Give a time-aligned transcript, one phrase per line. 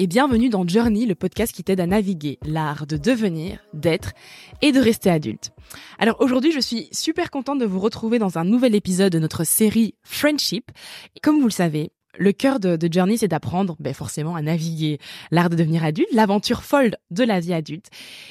[0.00, 4.12] Et bienvenue dans Journey, le podcast qui t'aide à naviguer l'art de devenir, d'être
[4.62, 5.50] et de rester adulte.
[5.98, 9.42] Alors aujourd'hui, je suis super contente de vous retrouver dans un nouvel épisode de notre
[9.42, 10.70] série Friendship.
[11.20, 15.00] Comme vous le savez, le cœur de, Journey, c'est d'apprendre ben, forcément à naviguer
[15.32, 17.86] l'art de devenir adulte, l'aventure folle de la vie adulte.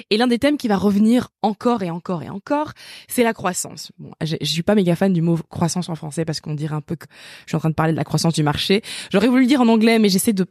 [0.09, 2.71] Et l'un des thèmes qui va revenir encore et encore et encore,
[3.09, 3.91] c'est la croissance.
[3.97, 6.75] Bon, je, je suis pas méga fan du mot croissance en français parce qu'on dirait
[6.75, 7.07] un peu que
[7.45, 8.83] je suis en train de parler de la croissance du marché.
[9.11, 10.45] J'aurais voulu le dire en anglais, mais j'essaie de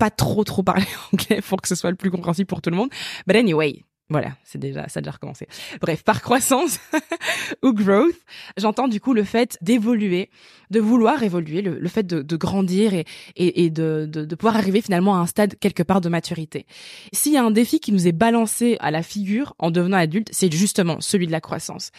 [0.00, 2.76] pas trop trop parler anglais pour que ce soit le plus compréhensible pour tout le
[2.76, 2.90] monde.
[3.26, 5.46] But anyway, voilà, c'est déjà, ça a déjà recommencé.
[5.80, 6.80] Bref, par croissance
[7.62, 8.16] ou growth,
[8.56, 10.30] j'entends du coup le fait d'évoluer,
[10.70, 13.04] de vouloir évoluer, le, fait de, grandir et,
[13.36, 16.66] et, de, de, pouvoir arriver finalement à un stade quelque part de maturité.
[17.12, 20.28] S'il y a un défi qui nous est balancé à la figure en devenant adulte,
[20.32, 21.92] c'est justement celui de la croissance.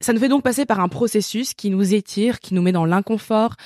[0.00, 2.86] Ça nous fait donc passer par un processus qui nous étire, qui nous met dans
[2.86, 3.56] l'inconfort,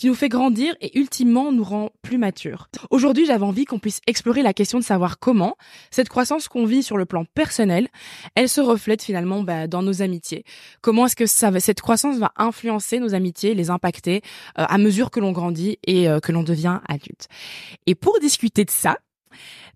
[0.00, 2.70] qui nous fait grandir et ultimement nous rend plus matures.
[2.88, 5.58] Aujourd'hui, j'avais envie qu'on puisse explorer la question de savoir comment
[5.90, 7.86] cette croissance qu'on vit sur le plan personnel,
[8.34, 10.44] elle se reflète finalement bah, dans nos amitiés.
[10.80, 14.22] Comment est-ce que cette croissance va influencer nos amitiés, les impacter
[14.58, 17.28] euh, à mesure que l'on grandit et euh, que l'on devient adulte.
[17.86, 18.96] Et pour discuter de ça,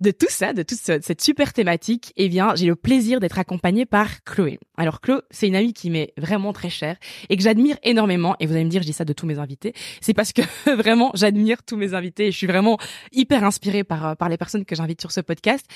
[0.01, 3.87] de tout ça, de toute cette super thématique, eh bien, j'ai le plaisir d'être accompagnée
[3.87, 4.59] par Chloé.
[4.77, 6.97] Alors, Chloé, c'est une amie qui m'est vraiment très chère
[7.29, 8.37] et que j'admire énormément.
[8.41, 9.75] Et vous allez me dire, je dis ça de tous mes invités.
[10.01, 10.43] C'est parce que
[10.77, 12.79] vraiment, j'admire tous mes invités et je suis vraiment
[13.13, 15.67] hyper inspirée par, euh, par les personnes que j'invite sur ce podcast.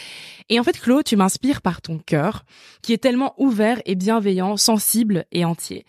[0.48, 2.44] Et en fait, Chloé, tu m'inspires par ton cœur
[2.82, 5.84] qui est tellement ouvert et bienveillant, sensible et entier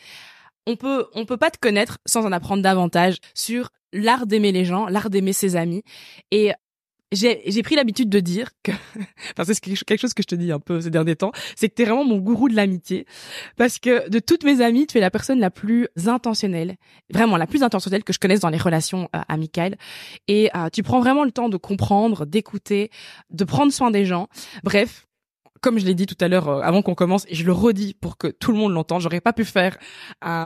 [0.70, 4.66] on peut on peut pas te connaître sans en apprendre davantage sur l'art d'aimer les
[4.66, 5.84] gens, l'art d'aimer ses amis
[6.32, 6.52] et
[7.12, 8.72] j'ai pris l'habitude de dire que,
[9.38, 11.74] enfin c'est quelque chose que je te dis un peu ces derniers temps, c'est que
[11.74, 13.06] t'es vraiment mon gourou de l'amitié,
[13.58, 16.76] parce que de toutes mes amies, tu es la personne la plus intentionnelle,
[17.12, 19.78] vraiment la plus intentionnelle que je connaisse dans les relations euh, amicales,
[20.28, 22.92] et euh, tu prends vraiment le temps de comprendre, d'écouter,
[23.32, 24.28] de prendre soin des gens.
[24.64, 25.08] Bref,
[25.62, 27.96] comme je l'ai dit tout à l'heure euh, avant qu'on commence, et je le redis
[27.96, 29.78] pour que tout le monde l'entende, j'aurais pas pu faire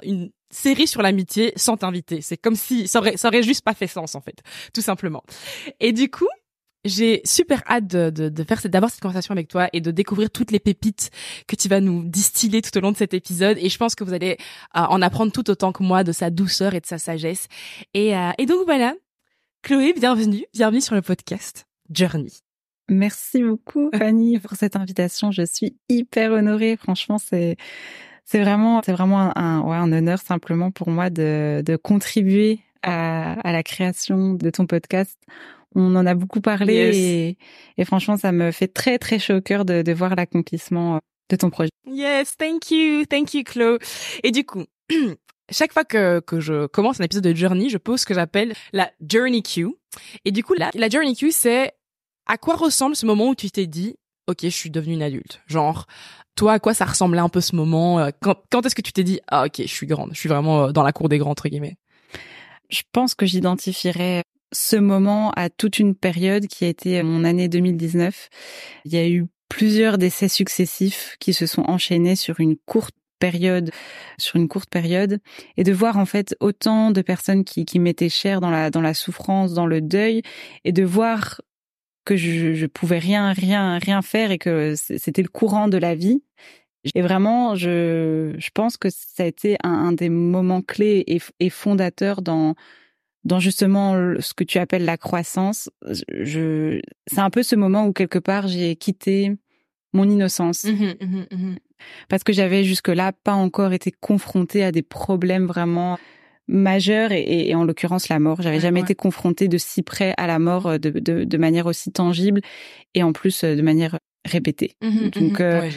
[0.03, 2.21] une série sur l'amitié sans t'inviter.
[2.21, 4.41] C'est comme si ça aurait, ça aurait juste pas fait sens en fait,
[4.73, 5.23] tout simplement.
[5.79, 6.27] Et du coup,
[6.85, 10.29] j'ai super hâte de, de, de faire d'avoir cette conversation avec toi et de découvrir
[10.29, 11.11] toutes les pépites
[11.47, 13.57] que tu vas nous distiller tout au long de cet épisode.
[13.59, 14.37] Et je pense que vous allez
[14.75, 17.47] euh, en apprendre tout autant que moi de sa douceur et de sa sagesse.
[17.93, 18.93] Et, euh, et donc voilà,
[19.61, 22.31] Chloé, bienvenue, bienvenue sur le podcast Journey.
[22.89, 25.31] Merci beaucoup Fanny pour cette invitation.
[25.31, 26.75] Je suis hyper honorée.
[26.75, 27.55] Franchement, c'est
[28.25, 33.39] c'est vraiment c'est vraiment un, ouais, un honneur simplement pour moi de, de contribuer à,
[33.39, 35.17] à la création de ton podcast
[35.75, 37.37] on en a beaucoup parlé
[37.77, 41.35] et, franchement, ça me fait très très chaud au cœur de, voir l'accomplissement euh, de
[41.35, 41.69] ton projet.
[41.87, 43.79] Yes, thank you, thank you, Chloe.
[44.23, 44.63] Et du coup,
[45.51, 48.53] chaque fois que, que je commence un épisode de Journey, je pose ce que j'appelle
[48.71, 49.67] la Journey Q.
[50.25, 51.73] Et du coup, là, la Journey Q, c'est
[52.25, 53.95] à quoi ressemble ce moment où tu t'es dit,
[54.27, 55.41] ok, je suis devenue une adulte?
[55.47, 55.85] Genre,
[56.35, 58.93] toi, à quoi ça ressemblait un peu ce moment euh, Quand, quand est-ce que tu
[58.93, 61.17] t'es dit, ah ok, je suis grande, je suis vraiment euh, dans la cour des
[61.17, 61.77] grands entre guillemets?
[62.69, 64.23] Je pense que j'identifierais
[64.53, 68.29] ce moment à toute une période qui a été mon année 2019.
[68.85, 73.71] Il y a eu plusieurs décès successifs qui se sont enchaînés sur une courte période,
[74.17, 75.19] sur une courte période,
[75.57, 78.93] et de voir en fait autant de personnes qui, m'étaient chères dans la dans la
[78.93, 80.21] souffrance, dans le deuil,
[80.65, 81.41] et de voir
[82.05, 85.95] que je, je pouvais rien rien rien faire et que c'était le courant de la
[85.95, 86.23] vie.
[86.95, 91.05] Et vraiment, je pense que ça a été un, des moments clés
[91.39, 92.55] et fondateurs dans
[93.23, 95.69] dans justement ce que tu appelles la croissance,
[96.09, 99.31] je, c'est un peu ce moment où quelque part j'ai quitté
[99.93, 100.63] mon innocence.
[100.65, 101.55] Mmh mmh mmh
[102.09, 105.97] Parce que j'avais jusque-là pas encore été confrontée à des problèmes vraiment
[106.47, 108.41] majeurs et, en l'occurrence la mort.
[108.41, 111.91] J'avais jamais été confrontée de si près à la mort de, de, de, manière aussi
[111.91, 112.41] tangible
[112.93, 114.75] et en plus euh, de manière répétée.
[114.81, 115.69] donc, euh,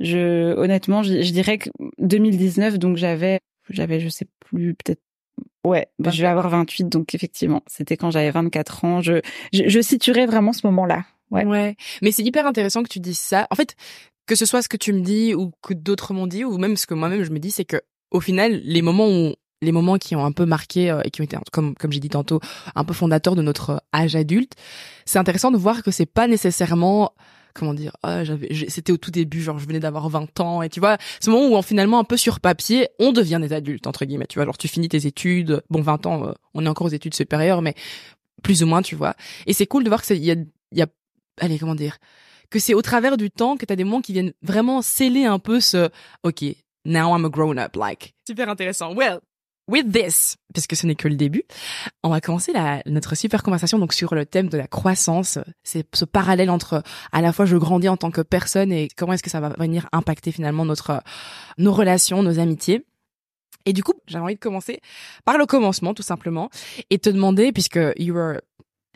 [0.00, 3.40] je honnêtement, je, je dirais que 2019, donc j'avais,
[3.70, 5.00] j'avais, je sais plus, peut-être
[5.64, 9.00] Ouais, bah, je vais avoir 28, donc effectivement, c'était quand j'avais 24 ans.
[9.00, 9.20] Je,
[9.52, 11.04] je, je situerais vraiment ce moment-là.
[11.30, 11.44] Ouais.
[11.46, 11.76] ouais.
[12.02, 13.46] Mais c'est hyper intéressant que tu dises ça.
[13.50, 13.74] En fait,
[14.26, 16.76] que ce soit ce que tu me dis ou que d'autres m'ont dit ou même
[16.76, 19.96] ce que moi-même je me dis, c'est que au final, les moments où les moments
[19.96, 22.40] qui ont un peu marqué euh, et qui ont été comme comme j'ai dit tantôt
[22.74, 24.52] un peu fondateurs de notre âge adulte,
[25.06, 27.12] c'est intéressant de voir que c'est pas nécessairement
[27.54, 30.68] comment dire ah, j'avais c'était au tout début genre je venais d'avoir 20 ans et
[30.68, 34.04] tu vois ce moment où finalement un peu sur papier on devient des adultes entre
[34.04, 34.44] guillemets tu vois.
[34.44, 37.62] Genre tu finis tes études bon 20 ans euh, on est encore aux études supérieures
[37.62, 37.74] mais
[38.42, 39.14] plus ou moins tu vois.
[39.46, 40.36] Et c'est cool de voir que il y a
[40.72, 40.86] y a
[41.38, 41.98] allez comment dire
[42.50, 45.24] que c'est au travers du temps que tu as des moments qui viennent vraiment sceller
[45.24, 45.88] un peu ce
[46.22, 46.44] OK
[46.84, 48.14] now I'm a grown up like.
[48.26, 48.94] Super intéressant.
[48.94, 49.20] Well
[49.68, 51.44] with this, puisque ce n'est que le début,
[52.02, 55.38] on va commencer la, notre super conversation donc sur le thème de la croissance.
[55.62, 56.82] C'est ce parallèle entre
[57.12, 59.50] à la fois je grandis en tant que personne et comment est-ce que ça va
[59.58, 61.02] venir impacter finalement notre
[61.58, 62.84] nos relations, nos amitiés.
[63.66, 64.80] Et du coup, j'ai envie de commencer
[65.24, 66.50] par le commencement tout simplement
[66.90, 68.36] et te demander puisque you are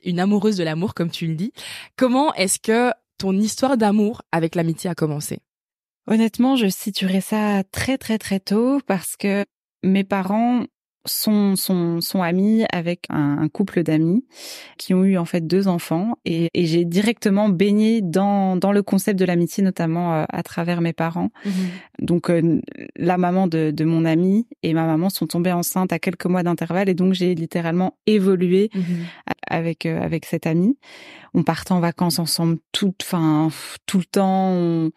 [0.05, 1.53] une amoureuse de l'amour comme tu le dis,
[1.97, 5.41] comment est-ce que ton histoire d'amour avec l'amitié a commencé?
[6.06, 9.44] Honnêtement, je situerais ça très très très tôt parce que
[9.83, 10.65] mes parents
[11.09, 14.25] sont, sont, sont amis avec un, couple d'amis
[14.77, 18.83] qui ont eu en fait deux enfants et, et j'ai directement baigné dans, dans le
[18.83, 21.31] concept de l'amitié, notamment euh, à travers mes parents.
[21.45, 21.53] Mhm.
[22.01, 22.61] Donc euh,
[22.97, 26.43] la maman de, de mon ami et ma maman sont tombées enceintes à quelques mois
[26.43, 28.83] d'intervalle et donc j'ai littéralement évolué mhm.
[29.47, 30.77] avec euh, avec cet ami.
[31.35, 33.49] On partait en vacances ensemble tout, enfin
[33.87, 34.51] tout le temps.
[34.51, 34.91] On,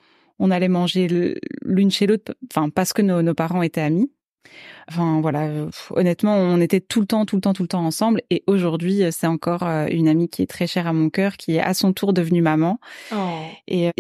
[0.44, 1.08] on allait manger
[1.64, 4.10] l'une chez l'autre, enfin parce que nos, nos parents étaient amis.
[4.88, 5.50] Enfin voilà,
[5.92, 8.22] honnêtement, on était tout le temps, tout le temps, tout le temps ensemble.
[8.30, 11.56] Et aujourd'hui, c'est encore euh, une amie qui est très chère à mon cœur, qui
[11.56, 12.80] est à son tour devenue maman.
[13.14, 13.16] Oh.
[13.68, 13.92] Et,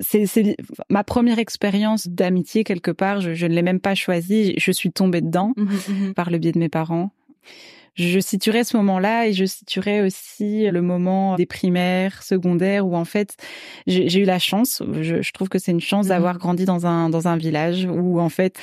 [0.00, 0.56] c'est
[0.88, 3.20] ma première expérience d'amitié quelque part.
[3.20, 4.54] Je, ne l'ai même pas choisie.
[4.56, 7.10] Je suis tombée dedans mmh mmh par le biais de mes parents
[7.94, 13.04] je situerais ce moment-là et je situerais aussi le moment des primaires, secondaires où en
[13.04, 13.36] fait
[13.86, 16.38] j'ai eu la chance, je, je trouve que c'est une chance d'avoir mmh.
[16.38, 18.58] grandi dans un dans un village où en fait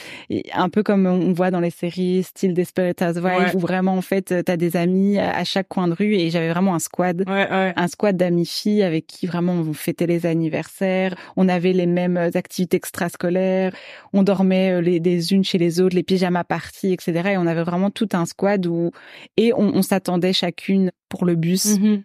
[0.53, 4.43] un peu comme on voit dans les séries style Desperate Housewives où vraiment en fait
[4.43, 8.17] t'as des amis à chaque coin de rue et j'avais vraiment un squad, un squad
[8.17, 13.73] d'amis filles avec qui vraiment on fêtait les anniversaires, on avait les mêmes activités extrascolaires,
[14.13, 17.31] on dormait euh, les des unes chez les autres, les pyjamas parties, etc.
[17.31, 18.91] Et on avait vraiment tout un squad où
[19.37, 21.77] et on, s'attendait chacune pour le bus.
[21.77, 22.03] Mm-hmm.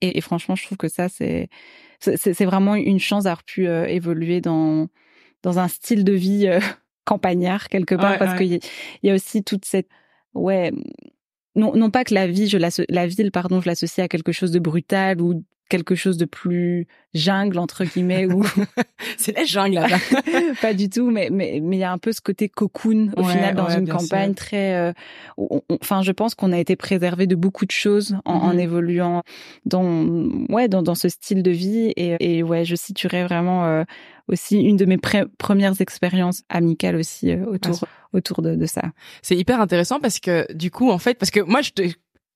[0.00, 1.48] Et, franchement, je trouve que ça, c'est
[2.00, 4.88] c'est vraiment une chance d'avoir pu euh, évoluer dans
[5.42, 6.60] dans un style de vie euh,
[7.04, 8.60] campagnard quelque part, parce qu'il
[9.02, 9.88] y, a aussi toute cette
[10.34, 10.70] ouais
[11.56, 14.32] non, non pas que la vie, je la, la ville, pardon, je l'associe à quelque
[14.32, 18.44] chose de brutal ou quelque chose de plus jungle entre guillemets ou
[19.16, 19.98] c'est la jungle là
[20.60, 23.24] pas du tout mais mais mais il y a un peu ce côté cocoon au
[23.24, 24.92] final dans une campagne très euh,
[25.80, 28.58] enfin je pense qu'on a été préservé de beaucoup de choses en, mm-hmm.
[28.58, 29.22] évoluant
[29.64, 33.84] dans ouais dans dans ce style de vie et et ouais je situerais vraiment euh,
[34.28, 34.98] aussi une de mes
[35.38, 38.82] premières expériences amicales aussi euh, autour autour de, de ça.
[39.22, 41.70] C'est hyper intéressant parce que du coup en fait parce que moi je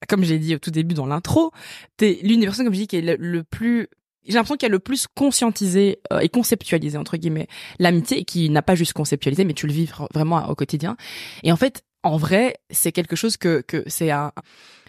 [0.06, 1.50] comme j'ai dit au tout début dans l'intro,
[1.97, 3.89] t'es l'une des personnes, comme je dis, qui est le, plus
[4.27, 7.49] j'ai l'impression qu'il a le plus conscientisé euh, et conceptualisé entre guillemets
[7.79, 10.97] l'amitié et qui n'a pas juste conceptualisé mais tu le vis vraiment au quotidien.
[11.45, 14.33] Et en fait en vrai c'est quelque chose que que c'est un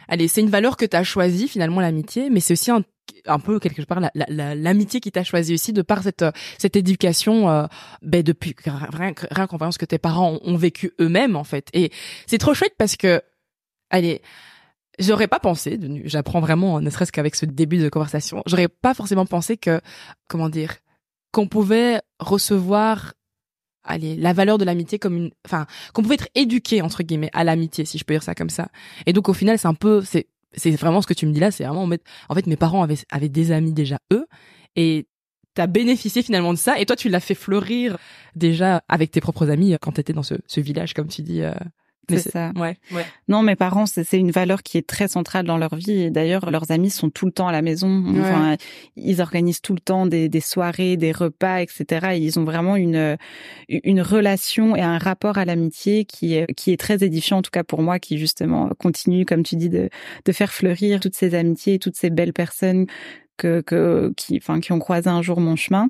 [0.09, 3.59] allez c'est une valeur que tu as choisi finalement l'amitié mais c'est aussi un, peu
[3.59, 6.25] quelque part l'amitié la, qui t'a choisi aussi de par cette
[6.57, 7.65] cette éducation euh,
[8.01, 11.45] ben depuis rien, rien qu'en voyant ce que tes parents ont, ont vécu eux-mêmes en
[11.45, 11.69] fait.
[11.71, 11.91] Et
[12.27, 13.21] c'est trop chouette parce que
[13.89, 14.21] allez
[14.99, 19.25] J'aurais pas pensé, j'apprends vraiment, ne serait-ce qu'avec ce début de conversation, j'aurais pas forcément
[19.25, 19.79] pensé que,
[20.27, 20.75] comment dire,
[21.31, 23.13] qu'on pouvait recevoir,
[23.83, 27.45] allez, la valeur de l'amitié comme une, enfin, qu'on pouvait être éduqué entre guillemets à
[27.45, 28.67] l'amitié, si je peux dire ça comme ça.
[29.05, 31.39] Et donc au final, c'est un peu, c'est, c'est vraiment ce que tu me dis
[31.39, 31.87] là, c'est vraiment,
[32.29, 34.27] en fait, mes parents avaient, avaient des amis déjà eux,
[34.75, 35.07] et
[35.53, 37.97] t'as bénéficié finalement de ça, et toi tu l'as fait fleurir
[38.35, 41.41] déjà avec tes propres amis quand t'étais dans ce, ce village, comme tu dis.
[41.41, 41.53] Euh,
[42.09, 42.51] c'est ça.
[42.55, 43.05] Ouais, ouais.
[43.27, 46.03] Non, mes parents, c'est une valeur qui est très centrale dans leur vie.
[46.03, 48.03] Et d'ailleurs, leurs amis sont tout le temps à la maison.
[48.19, 48.57] Enfin,
[48.95, 52.09] ils organisent tout le temps des, des soirées, des repas, etc.
[52.13, 53.17] Et ils ont vraiment une
[53.69, 57.51] une relation et un rapport à l'amitié qui est qui est très édifiant, en tout
[57.51, 59.89] cas pour moi, qui justement continue, comme tu dis, de
[60.25, 62.87] de faire fleurir toutes ces amitiés, toutes ces belles personnes
[63.39, 65.89] que, que qui enfin qui ont croisé un jour mon chemin.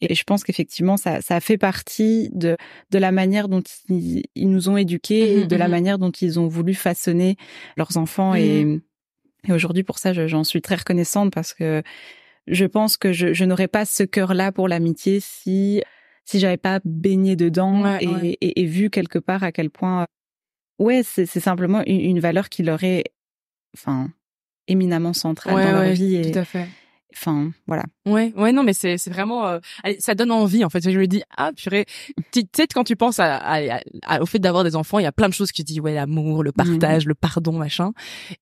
[0.00, 2.56] Et je pense qu'effectivement ça ça fait partie de
[2.90, 5.70] de la manière dont ils, nous ont éduqués mmh de la mmh.
[5.70, 7.36] manière dont ils ont voulu façonner
[7.76, 8.34] leurs enfants.
[8.34, 8.80] Et, mmh.
[9.48, 11.82] et aujourd'hui pour ça j'en suis très reconnaissante parce que
[12.46, 15.82] je pense que je, je n'aurais pas ce cœur-là pour l'amitié si
[16.24, 20.06] si j'avais pas baigné dedans et, Et, et, vu quelque part à quel point
[20.78, 23.04] ouais c'est simplement une, une valeur qui leur est
[23.76, 24.10] enfin
[24.68, 26.66] éminemment centrale dans leur vie et, tout à fait
[27.18, 27.84] Enfin, voilà.
[28.04, 29.58] Ouais, ouais, non, mais c'est c'est vraiment, euh,
[29.98, 30.88] ça donne envie en fait.
[30.88, 31.86] Je me dis, ah purée,
[32.30, 35.12] tu sais quand tu penses à, à, au fait d'avoir des enfants, il y a
[35.12, 37.92] plein de choses qui disent, ouais, l'amour, le partage, le pardon, machin.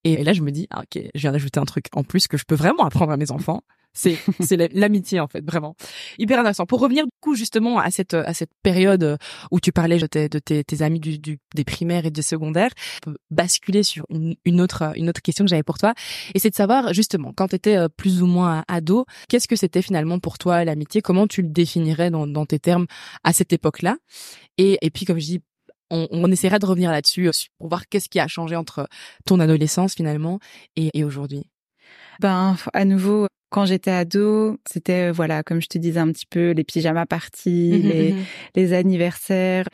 [0.03, 2.37] Et, là, je me dis, ah, ok, je viens d'ajouter un truc en plus que
[2.37, 3.63] je peux vraiment apprendre à mes enfants.
[3.95, 5.77] C'est c'est l'amitié en fait, vraiment
[6.19, 6.67] hyper intéressant.
[6.67, 9.17] Pour revenir du coup justement à cette à cette période
[9.51, 12.23] où tu parlais de tes, de tes, tes amis du, du, des primaires et des
[12.23, 12.71] secondaires,
[13.31, 15.95] basculer sur une, une autre une autre question que j'avais pour toi,
[16.35, 19.57] et c'est de savoir justement quand tu étais euh, plus ou moins ado, qu'est-ce que
[19.57, 21.01] c'était finalement pour toi l'amitié?
[21.01, 22.87] Comment tu le définirais dans, dans tes termes
[23.23, 23.97] à cette époque-là?
[24.59, 25.43] Et, et puis comme je dis
[25.91, 28.89] on, essaiera de revenir là-dessus pour voir qu'est-ce qui a changé entre
[29.27, 30.41] ton adolescence finalement
[30.77, 31.45] et aujourd'hui.
[32.21, 36.51] Ben, à nouveau, quand j'étais ado, c'était voilà, comme je te disais un petit peu,
[36.51, 38.17] les pyjamas parties, mmh les, mmh
[38.57, 39.69] les anniversaires.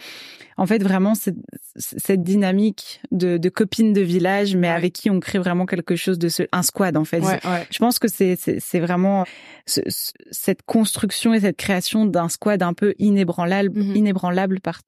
[0.58, 1.38] En fait, vraiment cette,
[1.76, 6.18] cette dynamique de, de copines de village, mais avec qui on crée vraiment quelque chose
[6.18, 7.22] de ce, un squad en fait.
[7.70, 9.25] Je pense que c'est c'est vraiment
[9.64, 9.80] ce,
[10.30, 14.82] cette construction et cette création d'un squad un peu inébranlable, mmh inébranlable par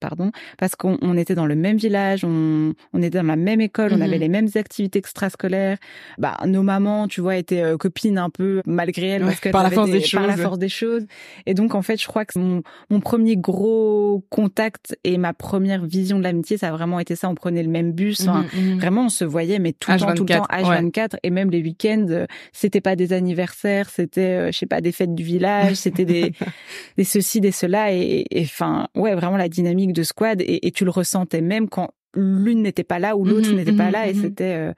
[0.00, 3.92] pardon, parce qu'on était dans le même village, on, on était dans la même école,
[3.92, 5.78] on avait les mêmes activités extrascolaires.
[6.18, 9.70] Bah, nos mamans, tu vois, étaient euh, copines un peu malgré elles parce par la
[9.70, 11.06] force des, par la force des choses.
[11.46, 15.84] Et donc en fait, je crois que mon, mon premier gros contact et ma première
[15.84, 17.28] vision de l'amitié, ça a vraiment été ça.
[17.28, 20.14] On prenait le même bus, mmh mmh vraiment on se voyait, mais tout le temps,
[20.14, 24.52] tout le temps, H24 et même les week-ends, euh, c'était pas des anniversaires, c'était, euh,
[24.52, 26.32] je sais pas, des fêtes du village, c'était des
[26.96, 27.92] des ceci, des cela.
[27.92, 30.40] Et enfin ouais, vraiment la dynamique de squad.
[30.40, 33.72] Et, et tu le ressentais même quand l'une n'était pas là ou l'autre mmh n'était
[33.72, 34.08] pas là.
[34.08, 34.72] Et c'était euh,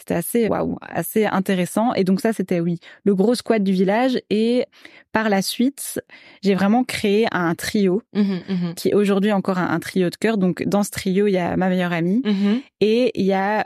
[0.00, 1.92] c'était assez waouh, assez intéressant.
[1.94, 4.18] Et donc ça, c'était oui, le gros squat du village.
[4.30, 4.64] Et
[5.12, 6.00] par la suite,
[6.42, 10.38] j'ai vraiment créé un trio mmh mmh qui est aujourd'hui encore un, trio de cœur.
[10.38, 13.64] Donc dans ce trio, il y a ma meilleure amie mmh et il y a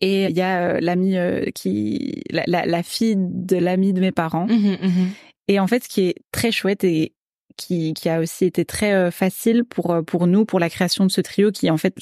[0.00, 4.12] et il y a euh, l'amie euh, qui la, la, fille de l'amie de mes
[4.12, 4.46] parents.
[5.48, 7.14] Et en fait, ce qui est très chouette et
[7.56, 11.10] qui, qui a aussi été très euh, facile pour pour nous pour la création de
[11.10, 11.94] ce trio qui en fait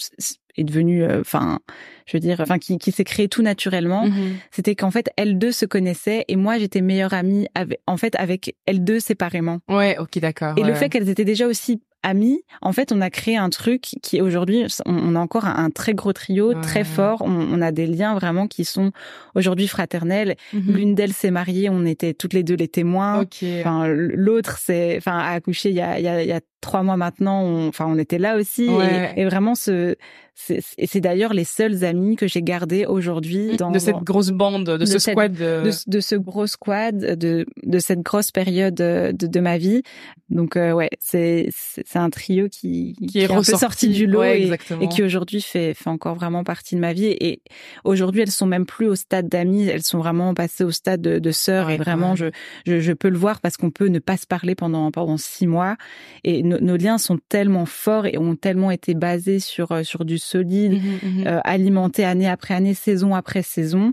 [0.56, 1.60] est devenu, euh, enfin,
[2.06, 4.06] je veux dire, enfin, qui, qui s'est créé tout naturellement.
[4.06, 4.36] Mhm.
[4.50, 8.14] C'était qu'en fait, elles deux se connaissaient et moi, j'étais meilleure amie avec, en fait,
[8.16, 9.60] avec elles deux séparément.
[9.68, 10.54] Ouais, ok, d'accord.
[10.56, 13.80] Et le fait qu'elles étaient déjà aussi amis, en fait, on a créé un truc
[14.02, 17.22] qui aujourd'hui, on, a encore un, très gros trio, très fort.
[17.24, 18.92] On, a des liens vraiment qui sont
[19.34, 20.36] aujourd'hui fraternels.
[20.52, 20.76] Mhm.
[20.76, 23.24] L'une d'elles s'est mariée, on était toutes les deux les témoins.
[23.60, 26.40] Enfin, l'autre, c'est, enfin, a accouché il y a, il y a, il y a
[26.64, 27.42] trois mois maintenant.
[27.42, 28.64] On, enfin, on était là aussi.
[28.64, 29.94] Et, et, vraiment, ce,
[30.34, 34.84] c'est d'ailleurs les seuls amis que j'ai gardés aujourd'hui dans de cette grosse bande, de,
[34.84, 35.70] ce squad, de...
[35.86, 36.00] de...
[36.00, 39.82] ce gros squad, de de cette grosse période de, de ma vie.
[40.30, 44.24] Donc euh, ouais, c'est c'est un trio qui qui, est, un peu sorti du lot
[44.24, 47.16] et, et, qui aujourd'hui fait fait encore vraiment partie de ma vie.
[47.20, 47.40] Et
[47.84, 51.20] aujourd'hui, elles sont même plus au stade d'amis, elles sont vraiment passées au stade de,
[51.20, 51.70] de sœurs.
[51.70, 52.26] et vraiment, je,
[52.66, 55.46] je, je peux le voir parce qu'on peut ne pas se parler pendant pendant six
[55.46, 55.76] mois.
[56.24, 60.74] Et nos liens sont tellement forts et ont tellement été basés sur sur du solide,
[60.74, 63.92] mmh mmh euh, alimenté année après année, saison après saison,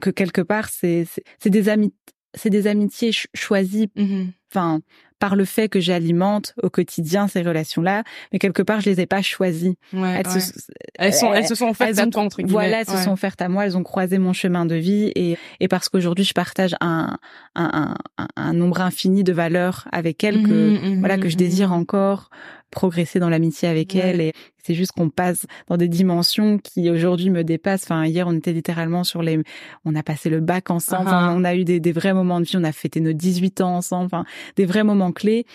[0.00, 1.06] que quelque part c'est
[1.38, 1.94] c'est des amis
[2.34, 3.90] c'est des amitiés choisies.
[3.96, 4.80] Mmh enfin,
[5.22, 8.02] par le fait que j'alimente au quotidien ces relations-là,
[8.32, 9.76] mais quelque part je les ai pas choisies.
[9.94, 10.50] elles, Se,
[10.96, 12.50] elles, sont, elles se sont offertes à toi entre guillemets.
[12.50, 15.38] Voilà, elles se sont offertes à moi, elles ont croisé mon chemin de vie et,
[15.60, 17.18] et parce qu'aujourd'hui je partage un,
[17.54, 21.36] un, un, un, nombre infini de valeurs avec elles que mmh, mmh, voilà que je
[21.36, 22.28] mmh, désire encore
[22.72, 24.32] progresser dans l'amitié avec elles et
[24.64, 27.84] c'est juste qu'on passe dans des dimensions qui aujourd'hui me dépassent.
[27.84, 29.40] Enfin, hier, on était littéralement sur les,
[29.84, 31.34] on a passé le bac ensemble, uh-huh.
[31.36, 33.76] on a eu des, des, vrais moments de vie, on a fêté nos 18 ans
[33.76, 34.24] ensemble, enfin,
[34.56, 35.46] des vrais moments clés.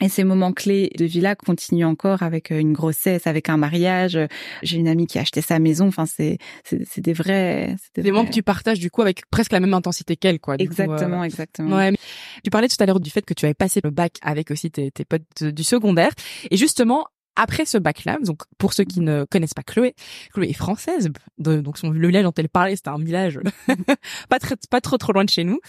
[0.00, 4.18] Et ces moments clés de vie-là continuent encore avec euh, une grossesse, avec un mariage.
[4.62, 5.88] J'ai une amie qui a acheté sa maison.
[5.88, 7.74] Enfin, c'est c'est des vrais.
[7.94, 10.54] Des, des moments que tu partages du coup avec presque la même intensité qu'elle, quoi.
[10.58, 11.76] exactement, euh, exactement.
[11.76, 11.92] Ouais.
[12.44, 14.70] Tu parlais tout à l'heure du fait que tu avais passé le bac avec aussi
[14.70, 16.12] tes, tes potes du secondaire.
[16.50, 17.06] Et justement,
[17.38, 19.94] après ce bac-là, donc pour ceux qui ne connaissent pas Chloé,
[20.32, 23.38] Chloé est française, donc son, le village dont elle parlait, c'était un village
[24.28, 25.60] pas très, pas trop trop loin de chez nous,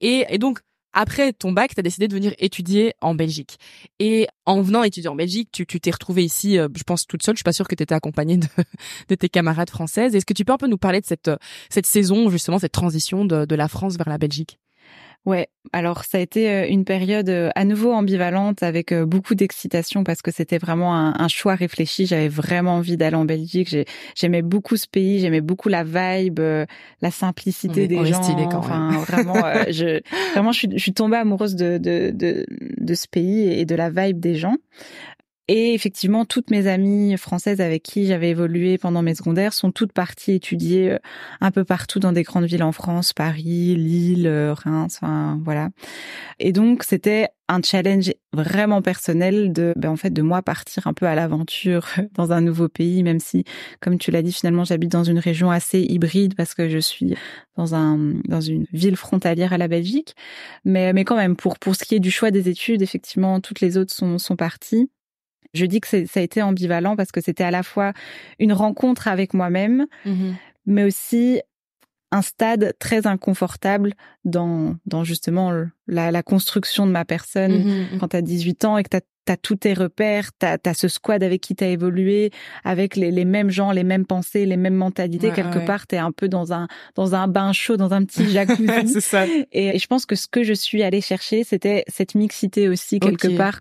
[0.00, 0.60] et, et donc
[0.92, 3.58] après ton bac, tu as décidé de venir étudier en Belgique.
[3.98, 7.34] Et en venant étudier en Belgique, tu t'es retrouvée ici, euh, je pense, toute seule.
[7.34, 8.46] Je suis pas sûre que tu étais accompagnée de,
[9.08, 10.14] de, tes camarades françaises.
[10.14, 11.30] Est-ce que tu peux un peu nous parler de cette,
[11.70, 14.58] cette saison, justement, cette transition de, de la France vers la Belgique?
[15.26, 19.34] Ouais, alors ça a été euh, une période euh, à nouveau ambivalente avec euh, beaucoup
[19.34, 22.06] d'excitation parce que c'était vraiment un, choix réfléchi.
[22.06, 23.76] J'avais vraiment envie d'aller en Belgique.
[24.14, 28.22] J'aimais beaucoup ce pays, j'aimais beaucoup la vibe, la simplicité des gens.
[28.54, 29.34] enfin, vraiment,
[29.70, 30.00] je
[30.32, 33.74] vraiment je suis, je suis tombée amoureuse de, de de de ce pays et de
[33.74, 34.56] la vibe des gens.
[35.50, 39.92] Et effectivement, toutes mes amies françaises avec qui j'avais évolué pendant mes secondaires sont toutes
[39.92, 40.98] parties étudier euh,
[41.40, 45.70] un peu partout dans des grandes villes en France, Paris, Lille, euh, Reims, enfin voilà.
[46.38, 50.92] Et donc c'était un challenge vraiment personnel de ben en fait de moi partir un
[50.92, 53.44] peu à l'aventure dans un nouveau pays même si
[53.80, 57.14] comme tu l'as dit finalement j'habite dans une région assez hybride parce que je suis
[57.56, 60.14] dans un dans une ville frontalière à la Belgique
[60.66, 63.62] mais mais quand même pour pour ce qui est du choix des études effectivement toutes
[63.62, 64.90] les autres sont sont parties
[65.54, 67.92] je dis que ça a été ambivalent parce que c'était à la fois
[68.38, 70.32] une rencontre avec moi-même, mmh
[70.70, 71.40] mais aussi
[72.12, 73.94] un stade très inconfortable
[74.26, 75.50] dans, dans justement
[75.86, 77.64] la, la construction de ma personne.
[77.64, 77.98] Mmh mmh.
[77.98, 80.88] Quand tu as 18 ans et que tu t'as tous tes repères, t'as as ce
[80.88, 82.30] squad avec qui t'as évolué,
[82.64, 85.32] avec les, les, mêmes gens, les mêmes pensées, les mêmes mentalités.
[85.32, 89.02] Quelque part, t'es un peu dans un dans un bain chaud, dans un petit jacuzzi.
[89.02, 89.26] ça.
[89.52, 93.36] Et, je pense que ce que je suis allée chercher, c'était cette mixité aussi quelque
[93.36, 93.60] part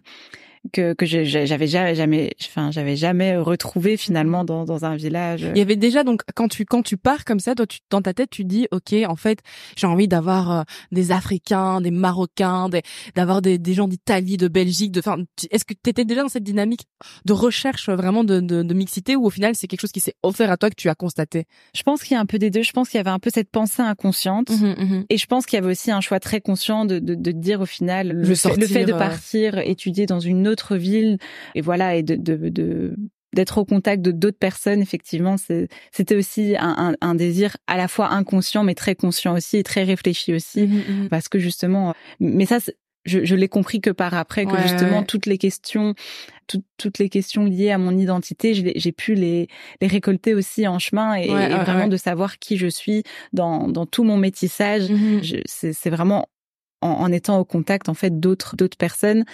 [0.74, 5.48] que que j'avais jamais enfin j'avais jamais retrouvé finalement dans dans un village.
[5.54, 8.02] Il y avait déjà donc quand tu quand tu pars comme ça, toi tu dans
[8.02, 9.40] ta tête tu dis OK, en fait,
[9.76, 12.82] j'ai envie d'avoir euh, des africains, des marocains, des
[13.16, 15.18] d'avoir des des gens d'Italie, de Belgique, de enfin
[15.52, 16.86] est-ce que tu étais déjà dans cette dynamique
[17.26, 20.16] de recherche vraiment de de, de mixité ou au final c'est quelque chose qui s'est
[20.24, 21.46] offert à toi que tu as constaté?
[21.74, 23.20] Je pense qu'il y a un peu des deux, je pense qu'il y avait un
[23.20, 26.20] peu cette pensée inconsciente mmh mmh et je pense qu'il y avait aussi un choix
[26.20, 29.58] très conscient de de, de dire au final le, fait, le fait de euh, partir
[29.60, 31.18] étudier dans une autre ville
[31.56, 32.96] et voilà et de, de,
[33.34, 38.12] d'être au contact de d'autres personnes, effectivement, c'était aussi un, un, désir à la fois
[38.12, 41.10] inconscient, mais très conscient aussi et très réfléchi aussi, mmh, mmh, mmh.
[41.10, 42.60] parce que justement, mais ça,
[43.06, 45.94] je, je l'ai compris que par après, que justement toutes les questions,
[46.78, 49.48] toutes les questions liées à mon identité, j'ai pu les,
[49.82, 54.04] les récolter aussi en chemin et, vraiment de savoir qui je suis dans, dans tout
[54.04, 54.84] mon métissage.
[55.46, 56.28] C'est vraiment
[56.82, 59.26] en, étant au contact en fait d'autres d'autres personnes.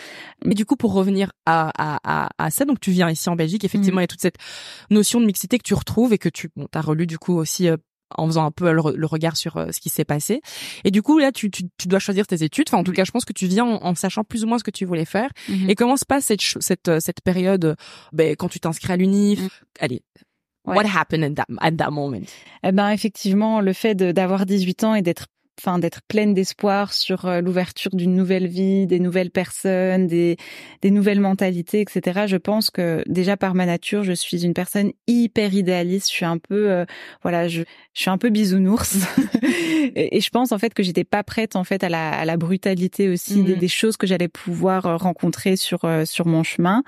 [0.45, 3.63] Mais du coup, pour revenir à, à, à, ça, donc tu viens ici en Belgique,
[3.63, 4.01] effectivement, mmh.
[4.01, 4.38] il y a toute cette
[4.89, 7.67] notion de mixité que tu retrouves et que tu bon, as relu du coup aussi
[7.67, 7.77] euh,
[8.15, 10.41] en faisant un peu le, regard sur euh, ce qui s'est passé.
[10.83, 12.65] Et du coup, là, tu, tu, tu, dois choisir tes études.
[12.69, 14.63] Enfin, en tout cas, je pense que tu viens en, sachant plus ou moins ce
[14.63, 15.29] que tu voulais faire.
[15.50, 15.69] Mmh.
[15.69, 17.75] Et comment se passe cette, cette, euh, cette période
[18.12, 19.39] ben, quand tu t'inscris à l'UNIF?
[19.39, 19.50] Mmh.
[19.79, 20.03] Allez,
[20.65, 22.21] What happened at that, at that moment?
[22.63, 25.27] Eh ben, effectivement, le fait d'avoir 18 ans et d'être
[25.60, 30.38] enfin d'être pleine d'espoir sur euh, l'ouverture d'une nouvelle vie, des nouvelles personnes, des,
[30.82, 32.26] des nouvelles mentalités, etc.
[32.28, 36.08] Je pense que déjà par ma nature, je suis une personne hyper idéaliste.
[36.10, 36.86] Je suis un peu, euh,
[37.22, 37.63] voilà, je,
[37.94, 38.98] je suis un peu bisounours.
[39.96, 42.38] et, je pense en fait que j'étais pas prête en fait à la, à la
[42.38, 46.84] brutalité aussi des, mmh des, choses que j'allais pouvoir euh, rencontrer sur sur mon chemin.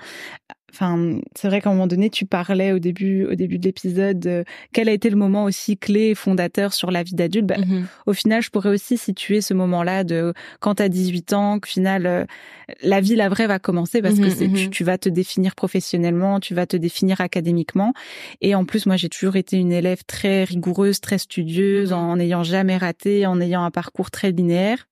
[0.76, 4.44] Enfin, c'est vrai qu'à un moment donné, tu parlais au début, au début de l'épisode,
[4.74, 7.46] quel a été le moment aussi clé et fondateur sur la vie d'adulte.
[7.46, 11.32] Bah, mmh Au final, je pourrais aussi situer ce moment-là de quand tu as 18
[11.32, 12.24] ans, qu'au final, euh,
[12.82, 15.54] la vie, la vraie va commencer parce que mmh c'est, mmh tu, vas te définir
[15.54, 17.94] professionnellement, tu vas te définir académiquement.
[18.42, 22.42] Et en plus, moi, j'ai toujours été une élève très rigoureuse, très studieuse, en n'ayant
[22.42, 24.86] jamais raté, en ayant un parcours très linéaire.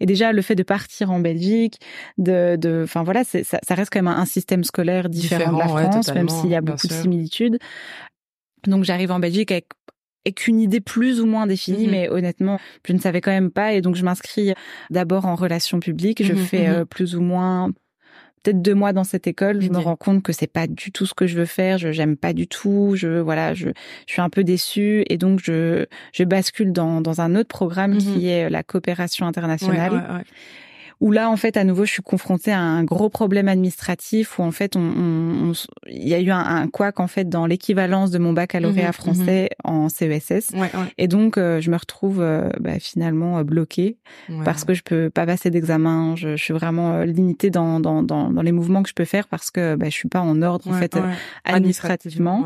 [0.00, 1.78] Et déjà, le fait de partir en Belgique,
[2.18, 5.68] de, de, enfin voilà, ça, ça reste quand même un système scolaire différent, de la
[5.68, 7.58] France, même s'il y a beaucoup de similitudes.
[8.66, 9.66] Donc j'arrive en Belgique avec
[10.24, 13.50] avec une idée plus ou moins définie, mmh mais honnêtement, je ne savais quand même
[13.50, 13.72] pas.
[13.72, 14.54] Et donc, je m'inscris
[14.88, 16.22] d'abord en relations publiques.
[16.22, 17.70] Je mmh fais mmh euh, plus ou moins
[18.42, 19.60] peut-être deux mois dans cette école.
[19.60, 21.78] Je me rends compte que c'est pas du tout ce que je veux faire.
[21.78, 22.94] Je j'aime pas du tout.
[22.96, 23.68] Je voilà, je,
[24.06, 27.98] je suis un peu déçue et donc je je bascule dans dans un autre programme
[27.98, 30.24] qui est la coopération internationale
[31.02, 34.42] où là, en fait, à nouveau, je suis confrontée à un gros problème administratif où,
[34.42, 35.50] en fait, on,
[35.88, 38.92] il y a eu un, un couac, en fait, dans l'équivalence de mon baccalauréat mhm,
[38.92, 39.74] français mhm.
[39.74, 40.52] en CESS.
[40.98, 43.98] Et donc, euh, je me retrouve euh, bah, finalement euh, bloquée
[44.44, 46.14] parce que je peux pas passer d'examen.
[46.14, 49.26] Je, je, suis vraiment limitée dans, dans, dans, dans, les mouvements que je peux faire
[49.26, 50.96] parce que bah, je suis pas en ordre, en fait,
[51.44, 52.44] administrativement.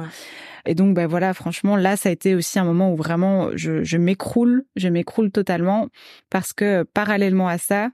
[0.64, 3.96] Et donc, ben voilà, franchement, là, ça a été aussi un moment où vraiment je,
[3.98, 5.88] m'écroule, je m'écroule totalement
[6.30, 7.90] parce que parallèlement à ça,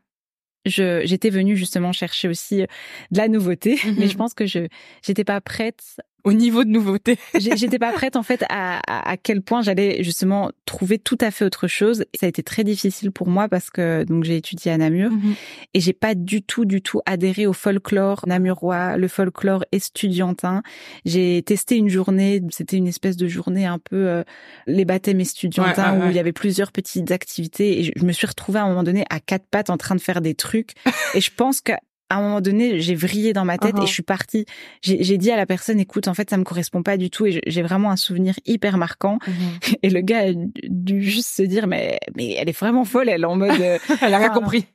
[0.65, 2.67] j'étais venue justement chercher aussi euh,
[3.11, 4.69] de la nouveauté, mais je pense que je
[5.05, 5.83] j'étais pas prête
[6.25, 7.19] au niveau de nouveauté.
[7.39, 11.45] J'étais pas prête en fait à, à, quel point j'allais justement trouver tout à fait
[11.45, 12.05] autre chose.
[12.19, 15.35] Ça a été très difficile pour moi parce que donc j'ai étudié à Namur mhm.
[15.75, 20.63] et j'ai pas du tout du tout adhéré au folklore namurois, le folklore estudiantin.
[21.05, 24.23] J'ai testé une journée, c'était une espèce de journée un peu euh,
[24.67, 28.27] les baptêmes estudiantins où il y avait plusieurs petites activités et je, je me suis
[28.27, 30.73] retrouvée à un moment donné à quatre pattes en train de faire des trucs
[31.15, 31.73] et je pense que
[32.13, 33.87] à un moment donné, j'ai vrillé dans ma tête et uh-huh.
[33.87, 34.45] je suis partie.
[34.83, 37.41] J'ai dit à la personne, écoute, en fait, ça me correspond pas du tout et
[37.47, 39.19] j'ai vraiment un souvenir hyper marquant.
[39.27, 39.77] Uh-huh.
[39.83, 43.23] Et le gars a dû juste se dire, mais, mais elle est vraiment folle, elle
[43.23, 43.59] est en mode...
[43.61, 44.67] Euh, elle a rien compris.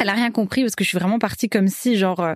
[0.00, 2.20] Elle a rien compris parce que je suis vraiment partie comme si, genre...
[2.20, 2.34] Euh,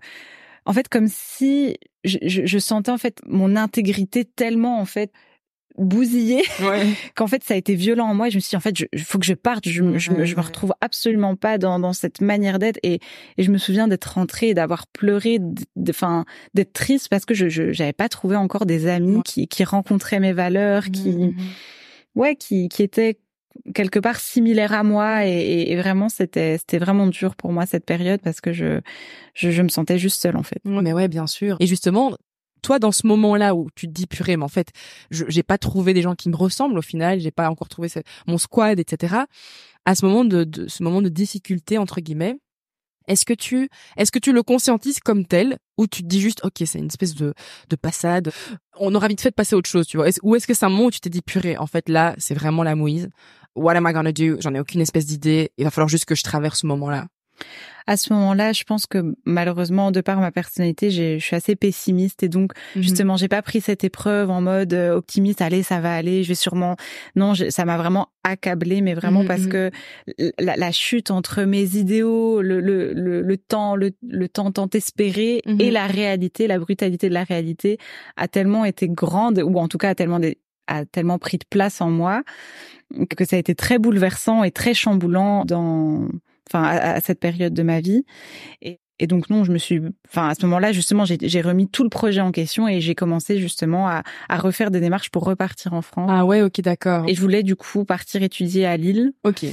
[0.66, 5.12] en fait, comme si je, je, sentais en fait mon intégrité tellement en fait
[5.78, 6.42] bousillé
[7.14, 8.74] qu'en fait ça a été violent en moi et je me suis dit en fait
[8.92, 12.58] il faut que je parte je, je, me retrouve absolument pas dans, dans cette manière
[12.58, 13.00] d'être et,
[13.36, 15.38] et je me souviens d'être rentrée et d'avoir pleuré
[15.88, 20.20] enfin d'être triste parce que je j'avais pas trouvé encore des amis qui qui rencontraient
[20.20, 22.20] mes valeurs qui mmh, mmh, mmh.
[22.20, 23.18] ouais qui qui étaient
[23.74, 27.84] quelque part similaires à moi et, et vraiment c'était c'était vraiment dur pour moi cette
[27.84, 28.80] période parce que je,
[29.34, 30.60] je, je me sentais juste seule en fait.
[30.64, 31.56] Mais ouais, bien sûr.
[31.60, 32.16] Et justement,
[32.62, 34.68] toi, dans ce moment-là où tu te dis purée, mais en fait,
[35.10, 37.88] j'ai pas trouvé des gens qui me ressemblent au final, j'ai pas encore trouvé
[38.26, 39.16] mon squad, etc.
[39.84, 42.36] À ce moment de, de, ce moment de difficulté entre guillemets,
[43.08, 46.44] Est-ce que tu, est-ce que tu le conscientises comme tel, ou tu te dis juste,
[46.44, 47.32] ok, c'est une espèce de,
[47.70, 48.30] de passade,
[48.78, 50.08] on aura vite fait de passer à autre chose, tu vois?
[50.22, 52.34] Ou est-ce que c'est un moment où tu t'es dit, purée, en fait, là, c'est
[52.34, 53.08] vraiment la mouise.
[53.54, 54.36] What am I gonna do?
[54.40, 55.50] J'en ai aucune espèce d'idée.
[55.56, 57.06] Il va falloir juste que je traverse ce moment-là
[57.88, 62.22] à ce moment-là, je pense que malheureusement, de par ma personnalité, je suis assez pessimiste
[62.22, 62.82] et donc mhm.
[62.82, 65.40] justement, j'ai pas pris cette épreuve en mode euh, optimiste.
[65.40, 66.22] Allez, ça va aller.
[66.22, 66.76] Je vais sûrement.
[67.16, 69.48] Non, ça m'a vraiment accablé, mais vraiment parce mhm.
[69.48, 69.70] que
[70.38, 75.52] la, chute entre mes idéaux, le, le, le, temps, le, le, temps tant espéré et
[75.52, 75.70] mhm.
[75.70, 77.78] la réalité, la brutalité de la réalité,
[78.18, 80.20] a tellement été grande ou en tout cas a tellement
[80.66, 82.22] a tellement pris de place en moi
[83.16, 86.08] que ça a été très bouleversant et très chamboulant dans
[86.50, 88.04] enfin à, cette période de ma vie.
[88.62, 91.84] Et, et donc non, je me suis, enfin à ce moment-là justement, j'ai remis tout
[91.84, 95.72] le projet en question et j'ai commencé justement à, à, refaire des démarches pour repartir
[95.72, 96.10] en France.
[96.12, 97.04] Ah ouais, ok, d'accord.
[97.06, 99.12] Et je voulais du coup partir étudier à Lille.
[99.24, 99.46] Ok.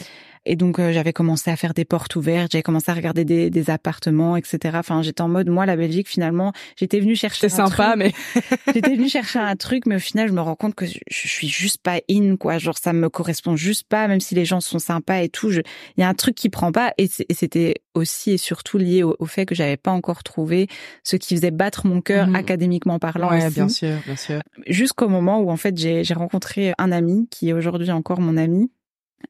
[0.46, 3.50] Et donc euh, j'avais commencé à faire des portes ouvertes, j'avais commencé à regarder des,
[3.50, 4.76] des appartements, etc.
[4.76, 7.50] Enfin, j'étais en mode moi la Belgique finalement, j'étais venue chercher.
[7.50, 8.14] C'est sympa, mais
[8.74, 11.48] j'étais venue chercher un truc, mais au final je me rends compte que je, suis
[11.48, 12.58] juste pas in quoi.
[12.58, 15.52] Genre ça me correspond juste pas, même si les gens sont sympas et tout.
[15.52, 15.64] Il
[15.98, 19.46] y a un truc qui prend pas, et c'était aussi et surtout lié au, fait
[19.46, 20.68] que j'avais pas encore trouvé
[21.04, 22.36] ce qui faisait battre mon cœur mhm.
[22.36, 23.30] académiquement parlant.
[23.30, 24.42] Ouais, bien sûr, bien sûr.
[24.68, 28.70] Jusqu'au moment où en fait j'ai rencontré un ami qui est aujourd'hui encore mon ami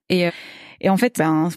[0.10, 0.32] et euh,
[0.82, 1.50] et en fait, ben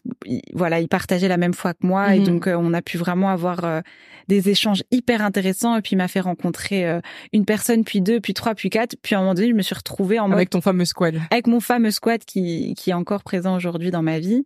[0.55, 2.27] voilà, il partageait la même foi que moi et mhm.
[2.27, 3.81] donc euh, on a pu vraiment avoir euh,
[4.29, 5.77] des échanges hyper intéressants.
[5.77, 7.01] Et puis il m'a fait rencontrer euh,
[7.33, 8.97] une personne, puis deux, puis trois, puis quatre.
[9.03, 11.47] Puis à un moment donné, je me suis retrouvée en avec ton fameux squad, avec
[11.47, 14.45] mon fameux squad qui qui est encore présent aujourd'hui dans ma vie.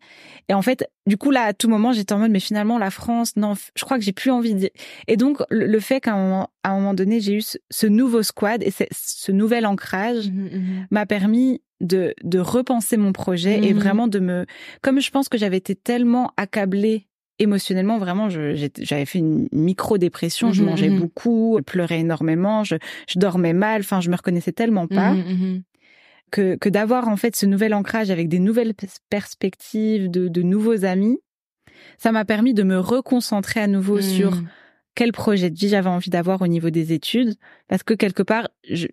[0.49, 2.91] Et en fait, du coup là, à tout moment, j'étais en mode mais finalement la
[2.91, 4.71] France, non, je crois que j'ai plus envie de.
[5.07, 8.23] Et donc le, fait qu'à un moment, à un moment donné, j'ai eu ce, nouveau
[8.23, 10.87] squad et ce nouvel ancrage mhm, mhm.
[10.91, 13.79] m'a permis de, de repenser mon projet et mhm.
[13.79, 14.47] vraiment de me...
[14.81, 20.63] Comme je pense que j'avais été tellement accablée émotionnellement, vraiment, j'avais fait une micro-dépression, je
[20.63, 21.01] mhm, mangeais mhm.
[21.01, 22.77] beaucoup, je pleurais énormément, je,
[23.09, 25.15] je dormais mal, enfin, je me reconnaissais tellement pas.
[26.31, 28.73] Que, que d'avoir en fait ce nouvel ancrage avec des nouvelles
[29.11, 31.19] perspectives, de, de nouveaux amis,
[31.99, 34.43] ça m'a permis de me reconcentrer à nouveau sur
[34.95, 37.35] quel projet de vie j'avais envie d'avoir au niveau des études
[37.69, 38.49] parce que quelque part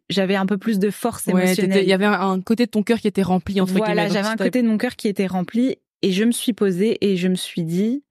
[0.09, 1.83] j'avais un peu plus de force émotionnelle.
[1.83, 4.35] Il y avait un côté de ton cœur qui était rempli entre voilà, j'avais un
[4.35, 7.35] côté de mon cœur qui était rempli et je me suis posée et je me
[7.35, 8.03] suis dit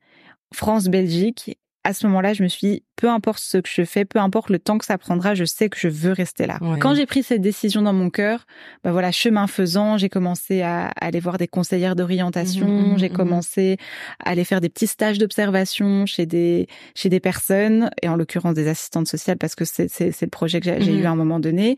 [0.53, 4.04] France Belgique à ce moment-là, je me suis dit, peu importe ce que je fais,
[4.04, 6.58] peu importe le temps que ça prendra, je sais que je veux rester là.
[6.80, 8.44] Quand j'ai pris cette décision dans mon cœur,
[8.82, 13.08] bah voilà, chemin faisant, j'ai commencé à aller voir des conseillères d'orientation, mmh, mmh, j'ai
[13.08, 13.76] mmh, commencé
[14.24, 18.54] à aller faire des petits stages d'observation chez des chez des personnes et en l'occurrence
[18.54, 21.38] des assistantes sociales parce que c'est c'est le projet que j'ai eu à un moment
[21.38, 21.76] donné.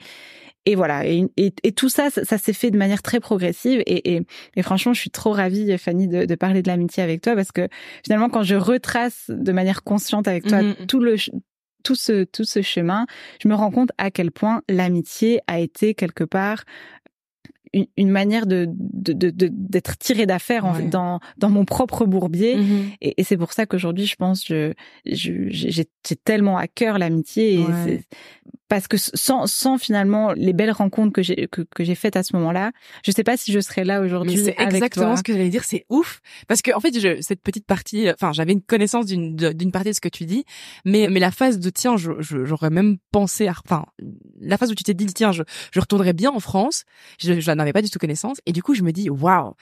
[0.66, 3.82] Et voilà, et, et, tout ça, ça, s'est fait de manière très progressive.
[3.86, 4.22] Et, et,
[4.56, 7.50] et, franchement, je suis trop ravie, Fanny, de, de parler de l'amitié avec toi parce
[7.50, 7.66] que
[8.04, 11.09] finalement, quand je retrace de manière consciente avec toi tout le
[11.82, 13.06] tout ce tout ce chemin,
[13.42, 16.64] je me rends compte à quel point l'amitié a été quelque part
[17.72, 22.56] une, une manière de d'être tiré d'affaire dans dans mon propre bourbier.
[22.56, 24.72] Mmh et, et c'est pour ça qu'aujourd'hui je pense je
[25.06, 28.00] j'ai tellement à cœur l'amitié et
[28.70, 32.22] parce que sans, sans finalement les belles rencontres que j'ai que, que j'ai faites à
[32.22, 32.70] ce moment-là,
[33.04, 34.38] je sais pas si je serais là aujourd'hui.
[34.38, 36.20] C'est exactement ce que j'allais dire, c'est ouf.
[36.46, 39.88] Parce que en fait, je, cette petite partie, enfin, j'avais une connaissance d'une d'une partie
[39.88, 40.44] de ce que tu dis,
[40.84, 43.86] mais mais la phase de tiens, j'aurais même pensé, à, enfin,
[44.40, 46.84] la phase où tu t'es dit tiens, je je retournerais bien en France,
[47.18, 48.38] je, je n'en avais pas du tout connaissance.
[48.46, 49.54] Et du coup, je me dis waouh,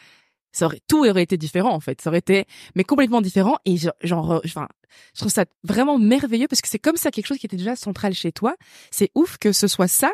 [0.53, 2.01] ça aurait tout aurait été différent en fait.
[2.01, 3.57] Ça aurait été mais complètement différent.
[3.65, 4.69] Et genre enfin
[5.15, 7.77] je trouve ça vraiment merveilleux parce que c'est comme ça quelque chose qui était déjà
[7.77, 8.57] central chez toi.
[8.91, 10.11] C'est ouf que ce soit ça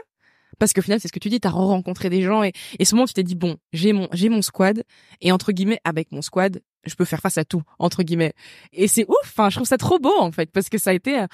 [0.59, 2.95] parce qu'au final c'est ce que tu dis t'as rencontré des gens et et ce
[2.95, 4.85] moment tu t'es dit bon j'ai mon j'ai mon squad
[5.21, 8.33] et entre guillemets avec mon squad je peux faire face à tout entre guillemets
[8.73, 10.93] et c'est ouf enfin je trouve ça trop beau en fait parce que ça a
[10.93, 11.27] été euh,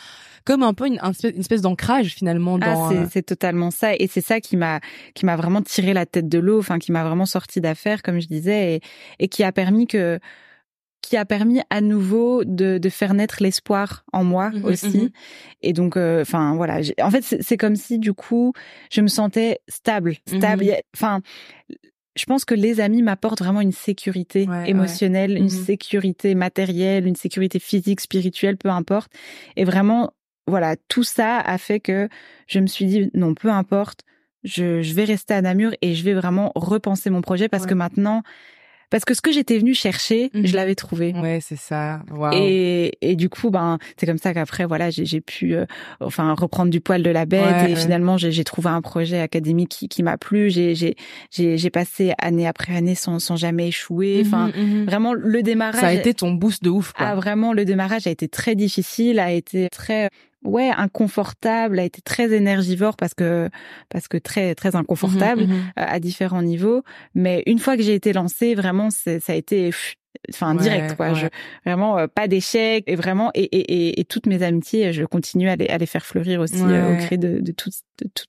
[0.44, 4.06] comme un peu une, une espèce d'ancrage finalement ah, dans ah, c'est totalement ça et
[4.06, 4.80] c'est ça qui m'a
[5.14, 8.20] qui m'a vraiment tiré la tête de l'eau enfin qui m'a vraiment sorti d'affaires comme
[8.20, 8.80] je disais et,
[9.18, 10.18] et qui a permis que
[11.02, 14.98] qui a permis à nouveau de, de faire naître l'espoir en moi mmh aussi.
[14.98, 15.10] Mmh
[15.62, 18.52] et donc, euh, enfin voilà, en fait, c'est comme si du coup,
[18.90, 20.64] je me sentais stable, stable.
[20.94, 21.20] Enfin,
[22.16, 27.16] je pense que les amis m'apportent vraiment une sécurité émotionnelle, une mmh sécurité matérielle, une
[27.16, 29.12] sécurité physique, spirituelle, peu importe.
[29.56, 30.10] Et vraiment,
[30.46, 32.08] voilà, tout ça a fait que
[32.46, 34.00] je me suis dit non, peu importe,
[34.42, 37.74] je, je vais rester à Namur et je vais vraiment repenser mon projet parce que
[37.74, 38.22] maintenant,
[38.90, 40.46] parce que ce que j'étais venue chercher, Mhm.
[40.46, 41.12] je l'avais trouvé.
[41.14, 42.02] Ouais, c'est ça.
[42.10, 42.32] Waouh.
[42.34, 45.64] Et, et du coup, ben, c'est comme ça qu'après, voilà, j'ai pu, euh,
[46.00, 47.40] enfin, reprendre du poil de la bête.
[47.44, 47.80] Ouais, et ouais.
[47.80, 50.50] finalement, j'ai trouvé un projet académique qui, qui m'a plu.
[50.50, 50.74] J'ai
[51.30, 54.22] j'ai passé année après année sans sans jamais échouer.
[54.26, 54.84] Enfin, Mhm, mhm.
[54.86, 55.80] vraiment, le démarrage.
[55.80, 57.06] ça a été ton boost de ouf, quoi.
[57.06, 60.10] Ah, vraiment, le démarrage a été très difficile, a été très,
[60.44, 63.48] ouais, inconfortable, a été très énergivore parce que,
[63.88, 66.82] parce que très, très inconfortable euh, à différents niveaux.
[67.14, 69.70] Mais une fois que j'ai été lancée, vraiment, ça a été,
[70.30, 71.10] enfin, Ouais, direct, quoi.
[71.10, 71.14] ouais.
[71.14, 71.26] Je,
[71.64, 75.48] vraiment, euh, pas d'échec et vraiment, et, et, et, et toutes mes amitiés, je continue
[75.48, 76.72] à les, à les faire fleurir aussi Ouais.
[76.72, 78.28] euh, au gré de, de toutes, de toutes,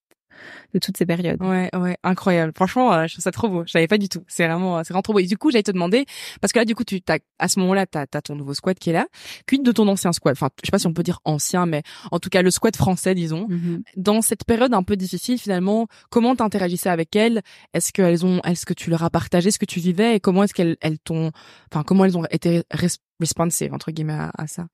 [0.73, 1.41] de toutes ces périodes.
[1.41, 2.53] Ouais, ouais, incroyable.
[2.55, 3.63] Franchement, euh, je trouve ça trop beau.
[3.65, 4.23] Je savais pas du tout.
[4.27, 5.19] C'est vraiment, euh, c'est vraiment trop beau.
[5.19, 6.05] Et du coup, j'allais te demander,
[6.39, 8.77] parce que là, du coup, tu t'as, à ce moment-là, t'as, t'as ton nouveau squad
[8.79, 9.07] qui est là.
[9.47, 10.33] Quid de ton ancien squad?
[10.33, 12.75] Enfin, je sais pas si on peut dire ancien, mais en tout cas, le squad
[12.75, 13.47] français, disons.
[13.49, 13.83] Mhm.
[13.97, 17.41] Dans cette période un peu difficile, finalement, comment t'interagissais avec elles?
[17.73, 20.15] Est-ce qu'elles ont, est-ce que tu leur as partagé ce que tu vivais?
[20.15, 21.31] Et comment est-ce qu'elles, elles t'ont,
[21.71, 24.67] enfin, comment elles ont été res- responsive, entre guillemets, à, à ça?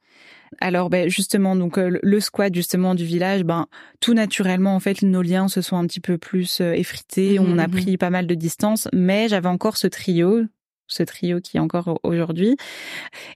[0.60, 3.68] Alors ben justement donc euh, le- le squat justement du village ben
[4.00, 7.45] tout naturellement en fait nos liens se sont un petit peu plus euh, effrités, Mhm,
[7.54, 7.71] on a mhm.
[7.73, 10.43] pris pas mal de distance mais j'avais encore ce trio
[10.88, 12.56] ce trio qui est encore au- aujourd'hui.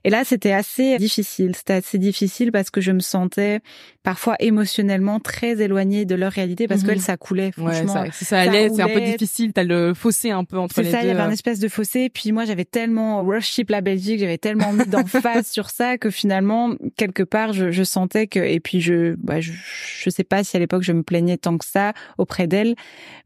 [0.04, 1.54] Et là, c'était assez difficile.
[1.54, 3.60] C'était assez difficile parce que je me sentais
[4.02, 6.88] parfois émotionnellement très éloignée de leur réalité parce Mhm.
[6.88, 7.52] qu'elle, ça coulait.
[7.58, 9.52] Ouais, Franchement, ça, si ça allait, c'est un peu difficile.
[9.52, 11.10] T'as le fossé un peu entre c'est les ça, il y deux.
[11.12, 11.32] avait un euh.
[11.32, 12.08] espèce de fossé.
[12.08, 16.74] Puis moi, j'avais tellement worship la Belgique, j'avais tellement mis d'emphase sur ça que finalement,
[16.96, 18.40] quelque part, je, je sentais que.
[18.40, 21.56] Et puis je, bah, je, je sais pas si à l'époque je me plaignais tant
[21.58, 22.74] que ça auprès d'elle,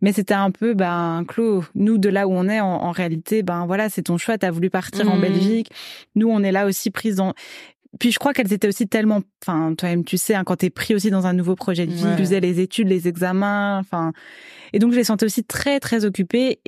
[0.02, 3.42] mais c'était un peu, ben, Claude, nous de là où on est, en, en réalité,
[3.42, 4.38] ben voilà, c'est ton choix.
[4.38, 5.20] T'as voulu partir en Mhm.
[5.22, 5.70] Belgique.
[6.14, 7.34] Nous, on est là aussi prises dans.
[7.98, 10.94] Puis je crois qu'elles étaient aussi tellement, enfin toi-même tu sais, hein, quand t'es pris
[10.94, 12.16] aussi dans un nouveau projet de vie, Ouais.
[12.16, 14.12] tu faisais les études, les examens, enfin,
[14.74, 16.58] et donc je les sentais aussi très très occupées.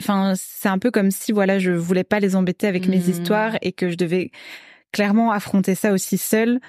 [0.00, 3.10] Enfin, c'est un peu comme si voilà, je voulais pas les embêter avec mes Mhm.
[3.10, 4.30] histoires et que je devais
[4.92, 6.60] clairement affronter ça aussi seule.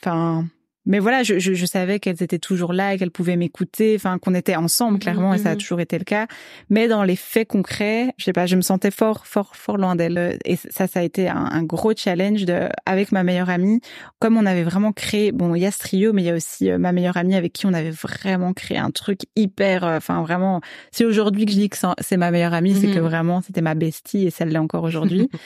[0.00, 0.46] Enfin,
[0.90, 4.18] mais voilà, je, je, je savais qu'elles étaient toujours là et qu'elles pouvaient m'écouter, enfin
[4.18, 5.58] qu'on était ensemble clairement et ça a mhm.
[5.58, 6.26] toujours été le cas.
[6.68, 9.94] Mais dans les faits concrets, je sais pas, je me sentais fort, fort, fort loin
[9.94, 10.38] d'elles.
[10.44, 13.80] Et ça, ça a été un, un gros challenge de, avec ma meilleure amie.
[14.18, 16.34] Comme on avait vraiment créé, bon, il y a ce trio, mais il y a
[16.34, 19.96] aussi euh, ma meilleure amie avec qui on avait vraiment créé un truc hyper, euh,
[19.96, 20.60] enfin vraiment.
[20.90, 22.94] C'est aujourd'hui que je dis que c'est ma meilleure amie, c'est Mhm.
[22.94, 25.30] que vraiment c'était ma bestie et celle l'est encore aujourd'hui.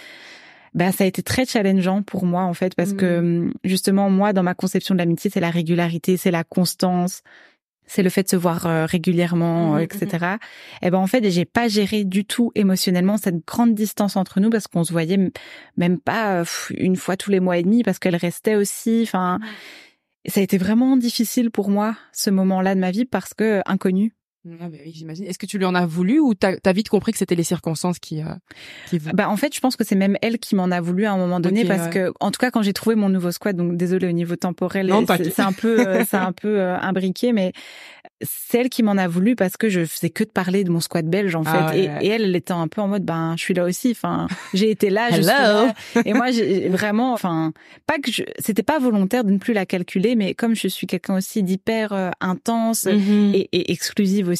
[0.75, 4.33] ben ça a été très challengeant pour moi en fait parce que hum, justement moi
[4.33, 7.23] dans ma conception de l'amitié c'est la régularité, c'est la constance,
[7.87, 10.27] c'est le fait de se voir euh, régulièrement, Mhm, euh, etc.
[10.83, 14.51] Et ben en fait j'ai pas géré du tout émotionnellement cette grande distance entre nous
[14.51, 15.31] parce qu'on se voyait
[15.77, 16.45] même pas euh,
[16.77, 19.03] une fois tous les mois et demi parce qu'elle restait aussi.
[19.05, 19.39] Enfin,
[20.27, 24.13] ça a été vraiment difficile pour moi ce moment-là de ma vie parce que inconnu.
[24.47, 25.25] Ah bah oui, j'imagine.
[25.25, 27.45] Est-ce que tu lui en as voulu ou t'as as vite compris que c'était les
[27.45, 28.27] circonstances qui, euh,
[28.91, 29.11] qui vous...
[29.15, 31.17] Bah en fait, je pense que c'est même elle qui m'en a voulu à un
[31.17, 31.91] moment donné parce ouais.
[31.91, 34.93] que en tout cas quand j'ai trouvé mon nouveau squat, donc désolé au niveau temporel,
[35.07, 37.53] c'est- un peu euh, c'est un peu euh, imbriqué, mais
[38.23, 40.81] c'est elle qui m'en a voulu parce que je faisais que de parler de mon
[40.81, 41.99] squat belge en fait, Ah ouais, et, ouais.
[42.07, 44.71] et elle, elle était un peu en mode ben je suis là aussi, enfin j'ai
[44.71, 47.53] été là, je suis là, et moi j'ai vraiment, enfin
[47.87, 50.87] pas que je, c'était pas volontaire de ne plus la calculer, mais comme je suis
[50.87, 53.33] quelqu'un aussi d'hyper euh, intense, Mhm.
[53.35, 54.34] et, et exclusive aussi,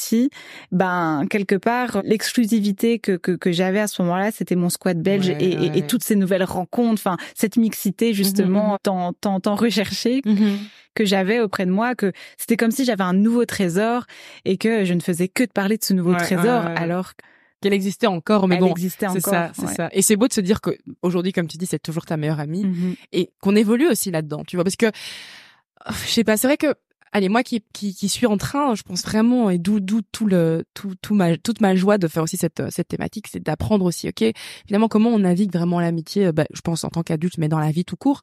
[0.72, 5.28] ben quelque part l'exclusivité que que, que j'avais à ce moment-là, c'était mon squat belge
[5.28, 5.78] Ouais, et, et- ouais.
[5.78, 10.59] et toutes ces nouvelles rencontres, enfin cette mixité justement Mhm, tant tant tant recherchée Mhm.
[10.94, 14.04] que j'avais auprès de moi, que c'était comme si j'avais un nouveau trésor
[14.44, 16.76] et que je ne faisais que de parler de ce nouveau Ouais, trésor ouais, ouais.
[16.78, 17.12] alors
[17.61, 18.66] Qu'elle existait encore, mais bon.
[19.14, 19.88] C'est ça, c'est ça.
[19.92, 22.38] Et c'est beau de se dire que aujourd'hui, comme tu dis, c'est toujours ta meilleure
[22.40, 22.94] amie Mhm.
[23.12, 24.90] et qu'on évolue aussi là-dedans, tu vois, parce que
[26.04, 26.74] je sais pas, c'est vrai que
[27.14, 30.27] allez moi qui, qui qui suis en train, je pense vraiment et d'où d'où tout
[30.27, 33.42] le tout tout ma toute ma joie de faire aussi cette euh, cette thématique, c'est
[33.42, 34.24] d'apprendre aussi, ok,
[34.66, 37.61] finalement comment on navigue vraiment l'amitié, euh, bah, je pense en tant qu'adulte, mais dans
[37.61, 38.20] la vie tout court,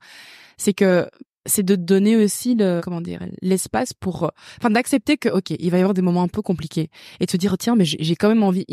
[0.57, 1.09] c'est que
[1.47, 5.71] c'est de donner aussi le comment dire l'espace pour euh, enfin d'accepter que ok il
[5.71, 8.15] va y avoir des moments un peu compliqués et de se dire tiens mais j'ai
[8.15, 8.65] quand même envie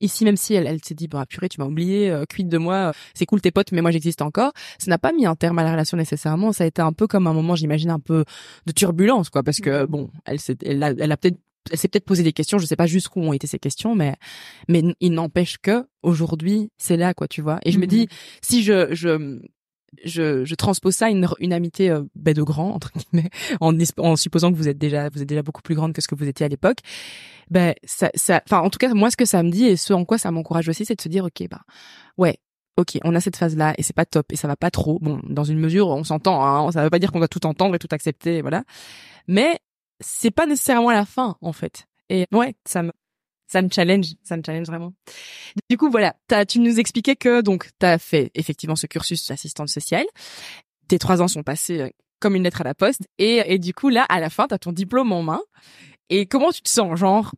[0.00, 2.58] ici même si elle elle s'est dit bah purée tu m'as oublié euh, quid de
[2.58, 4.52] moi euh, c'est cool tes potes mais moi j'existe encore.
[4.78, 6.52] Ça n'a pas mis un terme à la relation nécessairement.
[6.52, 8.24] Ça a été un peu comme un moment j'imagine un peu
[8.66, 11.38] de turbulence quoi parce que bon elle s'est elle a, elle a peut-être
[11.70, 14.16] elle s'est peut-être posé des questions je sais pas jusqu'où ont été ces questions mais
[14.68, 17.58] mais il n'empêche que aujourd'hui c'est là quoi tu vois.
[17.64, 17.88] Et je me Mhm.
[17.90, 18.08] dis
[18.42, 19.40] si je je
[20.04, 24.52] je, je transpose ça une, une amitié euh, de grand entre guillemets en, en supposant
[24.52, 26.46] que vous êtes déjà vous êtes déjà beaucoup plus grande que ce que vous étiez
[26.46, 26.78] à l'époque.
[27.50, 29.92] Ben ça ça enfin en tout cas moi ce que ça me dit et ce
[29.92, 31.62] en quoi ça m'encourage aussi c'est de se dire ok bah
[32.16, 32.38] ouais
[32.76, 34.98] ok on a cette phase là et c'est pas top et ça va pas trop.
[35.00, 37.74] Bon dans une mesure on s'entend hein, ça veut pas dire qu'on doit tout entendre
[37.74, 38.64] et tout accepter voilà.
[39.26, 39.58] Mais
[40.00, 41.86] c'est pas nécessairement la fin en fait.
[42.08, 42.92] Et ouais ça me
[43.50, 44.92] ça me challenge, ça me challenge vraiment.
[45.68, 49.26] Du coup, voilà, as, tu nous expliquais que donc tu as fait effectivement ce cursus
[49.26, 50.06] d'assistante sociale.
[50.86, 51.88] Tes trois ans sont passés euh,
[52.20, 54.54] comme une lettre à la poste et, et du coup là, à la fin, tu
[54.54, 55.40] as ton diplôme en main.
[56.10, 57.32] Et comment tu te sens, genre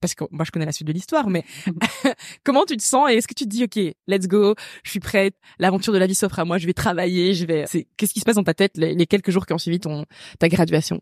[0.00, 1.44] parce que moi je connais la suite de l'histoire, mais
[2.44, 5.00] comment tu te sens et est-ce que tu te dis ok, let's go, je suis
[5.00, 7.64] prête, l'aventure de la vie s'offre à moi, je vais travailler, je vais.
[7.96, 10.04] Qu'est-ce qui se passe dans ta tête les, les quelques jours qui ont suivi ton
[10.38, 11.00] ta graduation?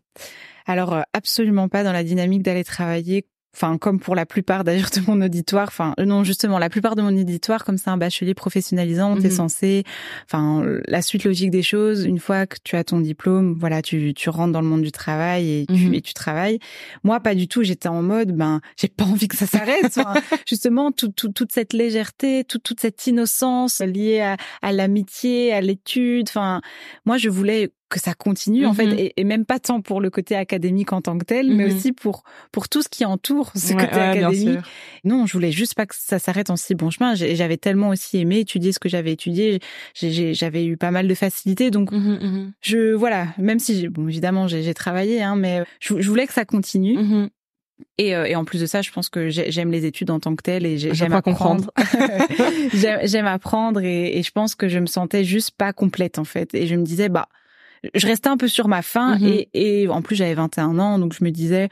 [0.65, 4.89] Alors euh, absolument pas dans la dynamique d'aller travailler enfin comme pour la plupart d'ailleurs
[4.95, 7.97] de mon auditoire, enfin euh, non justement la plupart de mon auditoire comme c'est un
[7.97, 9.31] bachelier professionnalisant, t'es mhm.
[9.31, 9.83] censé,
[10.25, 14.13] enfin la suite logique des choses, une fois que tu as ton diplôme, voilà tu
[14.13, 15.93] tu rentres dans le monde du travail et tu mhm.
[15.95, 16.59] et tu travailles.
[17.03, 19.99] Moi pas du tout, j'étais en mode ben j'ai pas envie que ça s'arrête.
[20.47, 25.61] justement tout, tout, toute cette légèreté, toute toute cette innocence liée à, à l'amitié, à
[25.61, 26.61] l'étude, enfin
[27.05, 29.13] moi je voulais que ça continue en fait mm-hmm.
[29.15, 31.75] et, même pas tant pour le côté académique en tant que tel mais mm-hmm.
[31.75, 34.59] aussi pour pour tout ce qui entoure ce côté académique
[35.03, 38.17] non je voulais juste pas que ça s'arrête en si bon chemin j'avais tellement aussi
[38.17, 39.59] aimé étudier ce que j'avais étudié
[39.93, 44.73] j'avais eu pas mal de facilité donc mm-hmm, je voilà même si bon évidemment j'ai
[44.73, 47.29] travaillé hein mais je, voulais que ça continue
[47.97, 50.35] et, euh, et, en plus de ça, je pense que j'aime les études en tant
[50.35, 51.71] que telles et j'aime apprendre.
[52.73, 56.55] j'aime apprendre et, et, je pense que je me sentais juste pas complète en fait.
[56.55, 57.27] Et je me disais, bah,
[57.93, 59.27] je restais un peu sur ma faim mhm.
[59.27, 61.69] et, et en plus j'avais 21 ans donc je me disais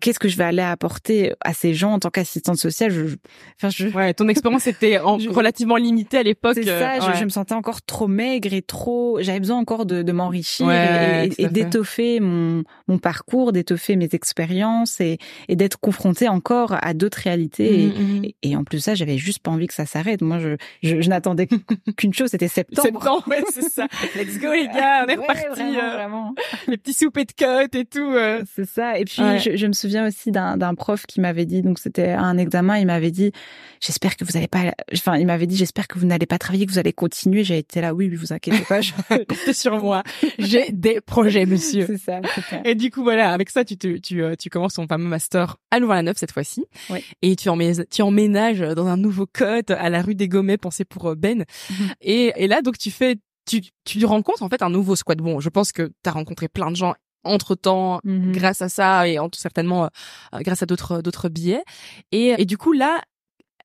[0.00, 2.90] qu'est-ce que je vais aller apporter à ces gens en tant qu'assistante sociale?
[2.90, 3.16] Je,
[3.56, 7.30] enfin je ouais ton expérience était relativement limitée à l'époque c'est ça euh, je, me
[7.30, 12.20] sentais encore trop maigre et trop j'avais besoin encore de, de m'enrichir et, et d'étoffer
[12.20, 15.18] mon mon parcours d'étoffer mes expériences et,
[15.48, 18.24] et d'être confrontée encore à d'autres réalités mmh, mmh.
[18.42, 20.22] et, en plus ça j'avais juste pas envie que ça s'arrête.
[20.22, 20.38] Moi
[20.82, 21.48] je n'attendais
[21.96, 22.82] qu'une chose c'était septembre.
[22.82, 23.86] Septembre ouais c'est ça.
[24.16, 26.34] Let's go les gars on est reparti vraiment, euh, vraiment.
[26.68, 28.42] les petits soupers de cote et tout euh.
[28.54, 31.78] c'est ça et puis je, je me souviens aussi d'un prof qui m'avait dit, donc
[31.78, 33.32] c'était un examen, il m'avait dit,
[33.80, 36.66] j'espère que vous n'allez pas, enfin, il m'avait dit, j'espère que vous n'allez pas travailler,
[36.66, 37.44] que vous allez continuer.
[37.44, 38.92] J'ai été là, oui, vous inquiétez pas, je...
[39.08, 40.02] comptez sur moi.
[40.38, 41.86] J'ai des projets, monsieur.
[41.86, 42.20] C'est ça,
[42.64, 45.56] Et du coup, voilà, avec ça, tu, te, tu, euh, tu commences ton fameux master
[45.70, 46.64] à Louvain-la-Neuve cette fois-ci.
[46.90, 47.04] Oui.
[47.22, 47.48] Et tu,
[47.90, 51.44] tu emménages dans un nouveau code à la rue des Gommets, pensé pour euh, Ben.
[51.70, 51.88] Mhm.
[52.00, 55.18] et, et là, donc, tu fais tu, tu rencontres en fait un nouveau squad.
[55.18, 56.94] Bon, je pense que tu as rencontré plein de gens
[57.26, 58.32] entre temps mhm.
[58.32, 61.64] grâce à ça et certainement euh, grâce à d'autres d'autres billets.
[62.12, 63.02] Et, et du coup là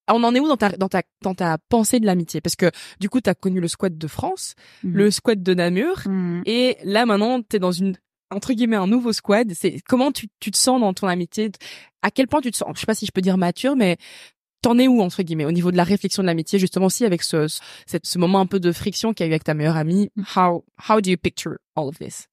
[0.07, 2.41] on en est où dans ta dans ta dans ta pensée de l'amitié?
[2.41, 4.93] Parce que du coup tu as connu le squat de France, mhm.
[4.93, 6.43] le squat de Namur mhm.
[6.45, 7.95] et là maintenant tu es dans une
[8.33, 11.51] entre guillemets un nouveau squad, c'est comment tu tu te sens dans ton amitié?
[12.01, 13.97] À quel point tu te sens je sais pas si je peux dire mature mais
[14.61, 17.23] T'en es où entre guillemets au niveau de la réflexion de l'amitié justement aussi avec
[17.23, 17.61] ce, ce
[18.03, 20.11] ce moment un peu de friction qu'il y a eu avec ta meilleure amie?
[20.35, 22.27] How how do you picture all of this?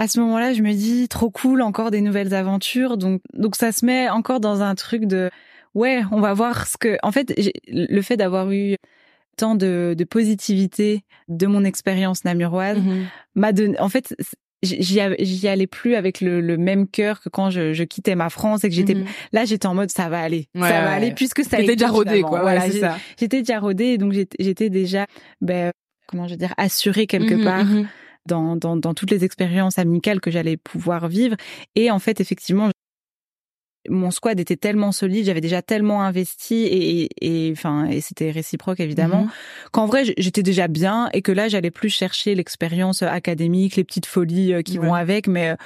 [0.00, 2.96] À ce moment-là, je me dis trop cool, encore des nouvelles aventures.
[2.96, 5.28] Donc, donc ça se met encore dans un truc de
[5.74, 6.96] ouais, on va voir ce que.
[7.02, 8.76] En fait, le fait d'avoir eu
[9.36, 13.04] tant de, de positivité de mon expérience namuroise mm-hmm.
[13.34, 13.78] m'a donné.
[13.78, 14.16] En fait,
[14.62, 18.64] j'y allais plus avec le, le même cœur que quand je, je, quittais ma France
[18.64, 19.06] et que j'étais mm-hmm.
[19.32, 22.20] là j'étais en mode ça va aller ça va aller puisque ça était déjà rodé
[22.20, 22.68] quoi voilà
[23.18, 25.06] j'étais déjà rodé donc j'étais déjà
[25.40, 25.72] ben
[26.06, 27.66] comment je veux dire assurée quelque mm-hmm, part
[28.26, 31.36] dans, dans, dans toutes les expériences amicales que j'allais pouvoir vivre.
[31.74, 32.70] Et en fait, effectivement,
[33.88, 38.80] mon squad était tellement solide, j'avais déjà tellement investi et, et, enfin et c'était réciproque
[38.80, 39.30] évidemment mhm.
[39.72, 44.06] qu'en vrai j'étais déjà bien et que là j'allais plus chercher l'expérience académique, les petites
[44.06, 45.56] folies euh, qui vont avec, mais euh,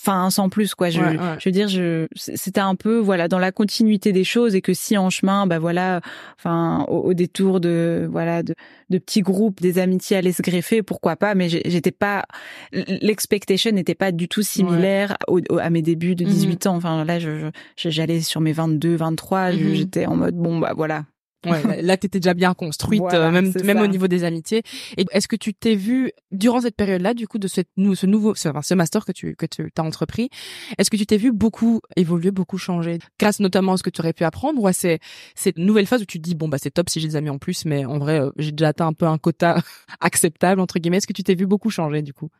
[0.00, 0.90] enfin sans plus quoi.
[0.90, 4.60] Je, je veux dire je c'était un peu voilà dans la continuité des choses et
[4.60, 6.00] que si en chemin bah voilà
[6.38, 8.54] enfin au, détour de voilà de,
[8.90, 12.24] de, petits groupes des amitiés allaient se greffer pourquoi pas mais j'étais pas
[12.72, 15.16] l'expectation n'était pas du tout similaire
[15.58, 16.76] à mes débuts de 18 mmh ans.
[16.76, 21.04] Enfin là je j'allais sur mes 22 23 mmh j'étais en mode bon bah voilà
[21.46, 24.62] Ouais, là t'étais déjà bien construite, euh, même même au niveau des amitiés.
[24.96, 27.60] Et est-ce que tu t'es vu durant cette période-là, du coup, de ce,
[27.94, 30.30] ce nouveau, ce, enfin, ce master que tu que tu as entrepris,
[30.78, 34.00] est-ce que tu t'es vu beaucoup évoluer, beaucoup changer, grâce notamment à ce que tu
[34.00, 34.98] aurais pu apprendre, ou à ces
[35.36, 37.30] cette nouvelle phase où tu te dis bon bah c'est top si j'ai des amis
[37.30, 39.62] en plus, mais en vrai euh, j'ai déjà atteint un peu un quota
[40.00, 40.96] acceptable entre guillemets.
[40.96, 42.30] Est-ce que tu t'es vu beaucoup changer du coup?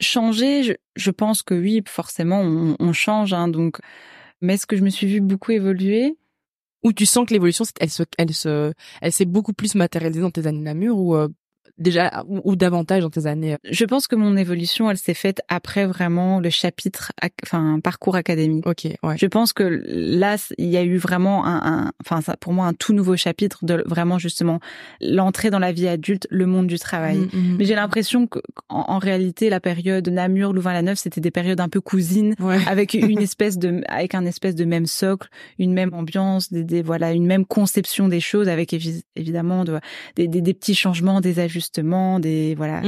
[0.00, 3.78] Changer, je, je, pense que oui, forcément on, on change, hein, donc.
[4.40, 6.16] Mais est-ce que je me suis vu beaucoup évoluer?
[6.82, 10.30] Où tu sens que l'évolution elle se elle se elle s'est beaucoup plus matérialisée dans
[10.30, 11.28] tes années Namur ou euh,
[11.82, 15.86] déjà ou, davantage dans tes années Je pense que mon évolution, elle s'est faite après
[15.86, 17.12] vraiment le chapitre,
[17.44, 18.66] enfin parcours académique.
[18.66, 19.16] Ok, ouais.
[19.18, 22.74] Je pense que là, il y a eu vraiment un, enfin ça, pour moi un
[22.74, 24.60] tout nouveau chapitre de vraiment justement
[25.00, 27.18] l'entrée dans la vie adulte, le monde du travail.
[27.18, 27.56] Mm, mm, mm.
[27.58, 31.80] Mais j'ai l'impression que en, réalité, la période Namur, Louvain-la-Neuve, c'était des périodes un peu
[31.80, 32.34] cousines,
[32.66, 35.28] avec une espèce de, avec un espèce de même socle,
[35.58, 38.72] une même ambiance, des, voilà, une même conception des choses, avec
[39.16, 39.78] évidemment de,
[40.16, 42.82] des, des, petits changements, des ajustements, des voilà.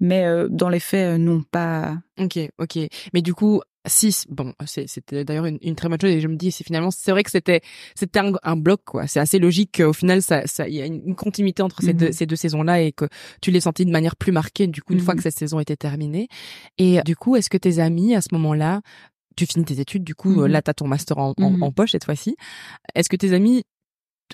[0.00, 1.98] Mais euh, dans les faits, euh, non pas.
[2.18, 2.78] Ok, ok.
[3.12, 6.36] Mais du coup, si bon c'était d'ailleurs une, une, très bonne chose et je me
[6.36, 7.62] dis c'est finalement c'est vrai que c'était
[7.94, 11.14] c'était un, bloc quoi c'est assez logique qu'au final ça ça il y a une,
[11.14, 12.12] continuité entre ces deux mhm.
[12.12, 13.06] ces deux saisons là et que
[13.40, 15.76] tu les sentis de manière plus marquée du coup une fois que cette saison était
[15.76, 16.28] terminée
[16.76, 18.82] et du coup est-ce que tes amis à ce moment-là
[19.36, 22.36] tu finis tes études du coup là t'as ton master en, en, poche cette fois-ci
[22.94, 23.64] est-ce que tes amis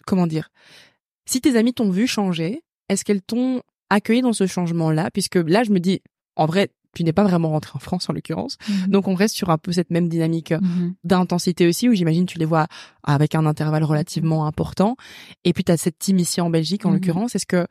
[0.07, 0.49] comment dire
[1.27, 5.37] si tes amis t'ont vu changer est-ce qu'elles t'ont accueilli dans ce changement là puisque
[5.37, 6.01] là je me dis
[6.37, 8.57] en vrai tu n'es pas vraiment rentré en France en l'occurrence.
[8.69, 8.87] Mhm.
[8.89, 10.95] Donc on reste sur un peu cette même dynamique euh, mhm.
[11.05, 12.67] d'intensité aussi où j'imagine tu les vois
[13.03, 14.97] avec un intervalle relativement important.
[15.45, 16.97] Et puis tu as cette team ici en Belgique en mhm.
[16.97, 17.35] l'occurrence.
[17.35, 17.67] Est-ce que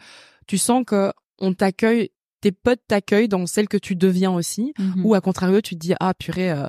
[0.45, 2.09] tu sens que on t'accueille,
[2.41, 4.73] tes potes t'accueillent dans celle que tu deviens aussi?
[5.03, 6.67] Ou à contrario tu te dis ah purée, euh,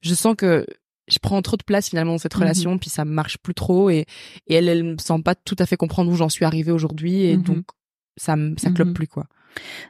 [0.00, 0.66] je sens que
[1.12, 4.06] je prends trop de place finalement dans cette relation puis ça marche plus trop et,
[4.46, 7.22] et elle elle me sent pas tout à fait comprendre où j'en suis arrivée aujourd'hui
[7.22, 7.64] et donc
[8.16, 9.26] ça ça clope plus quoi.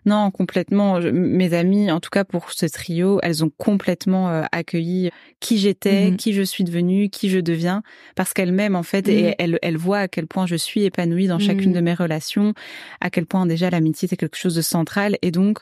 [0.04, 1.00] Non, complètement.
[1.00, 5.10] mes amies, en tout cas pour ce trio, elles ont complètement euh, accueilli
[5.40, 6.16] qui j'étais, mhm.
[6.16, 7.82] qui je suis devenue, qui je deviens,
[8.14, 9.34] parce qu'elles-mêmes en fait, et mhm.
[9.38, 11.76] elles, elles voient à quel point je suis épanouie dans chacune mhm.
[11.76, 12.54] de mes relations,
[13.00, 15.58] à quel point déjà l'amitié c'est quelque chose de central, et donc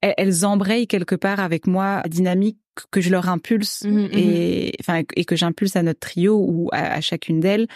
[0.00, 2.58] elles, embrayent quelque part avec moi la dynamique
[2.90, 7.00] que je leur impulse et enfin et que j'impulse à notre trio ou à, à
[7.00, 7.68] chacune d'elles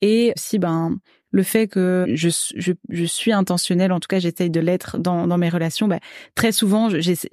[0.00, 0.98] et si ben
[1.36, 5.26] le fait que je, je, je suis intentionnelle, en tout cas j'essaye de l'être dans,
[5.26, 6.00] dans mes relations, bah,
[6.34, 7.28] très souvent j'essaie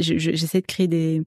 [0.62, 1.22] de créer des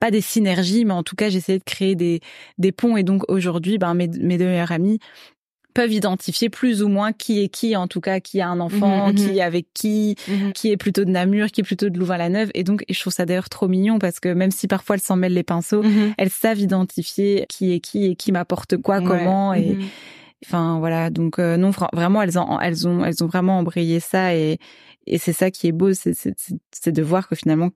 [0.00, 2.20] pas des synergies, mais en tout cas j'essaie de créer des,
[2.58, 2.96] des ponts.
[2.96, 4.98] Et donc aujourd'hui, ben, mes, mes deux meilleurs amis
[5.74, 9.08] peuvent identifier plus ou moins qui est qui, en tout cas qui a un enfant,
[9.08, 9.36] mmh, qui mmh.
[9.36, 10.52] est avec qui, mmh.
[10.52, 12.50] qui est plutôt de Namur, qui est plutôt de Louvain-la-Neuve.
[12.54, 15.16] Et donc, je trouve ça d'ailleurs trop mignon parce que même si parfois elles s'en
[15.16, 15.82] mêlent les pinceaux,
[16.16, 19.52] elles savent identifier qui est qui et qui m'apporte quoi, comment.
[19.52, 19.76] Et,
[20.44, 24.34] Enfin voilà, donc euh, non vraiment elles ont elles ont elles ont vraiment embrayé ça
[24.34, 24.58] et
[25.06, 26.12] et c'est ça qui est beau, c'est
[26.86, 27.70] de voir que finalement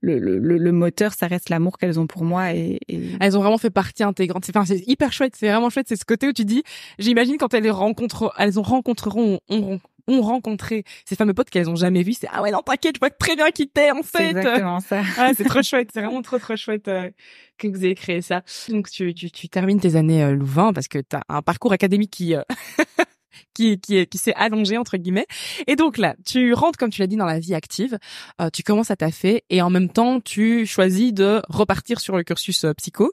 [0.00, 2.78] le, le, le moteur ça reste l'amour qu'elles ont pour moi et,
[3.20, 4.46] elles ont vraiment fait partie intégrante.
[4.48, 6.62] Enfin c'est hyper chouette, c'est vraiment chouette, c'est ce côté où tu dis
[6.98, 11.70] j'imagine quand elles les rencontrent elles ont rencontreront on, ont rencontré ces fameux potes qu'elles
[11.70, 12.14] ont jamais vus.
[12.14, 14.18] C'est ah ouais non t'inquiète, je vois très bien qui t'es en fait.
[14.18, 15.02] C'est exactement ça.
[15.18, 17.10] ah, c'est trop chouette, c'est vraiment trop trop chouette euh,
[17.58, 18.42] que vous ayez créé ça.
[18.68, 22.10] Donc tu tu, tu termines tes années euh, Louvain parce que t'as un parcours académique
[22.10, 22.42] qui euh,
[23.58, 25.26] qui qui, qui s'est allongé entre guillemets.
[25.66, 27.98] Et donc là, tu rentres comme tu l'as dit dans la vie active,
[28.40, 32.22] euh, tu commences à taffer et en même temps tu choisis de repartir sur le
[32.22, 33.12] cursus euh, psycho,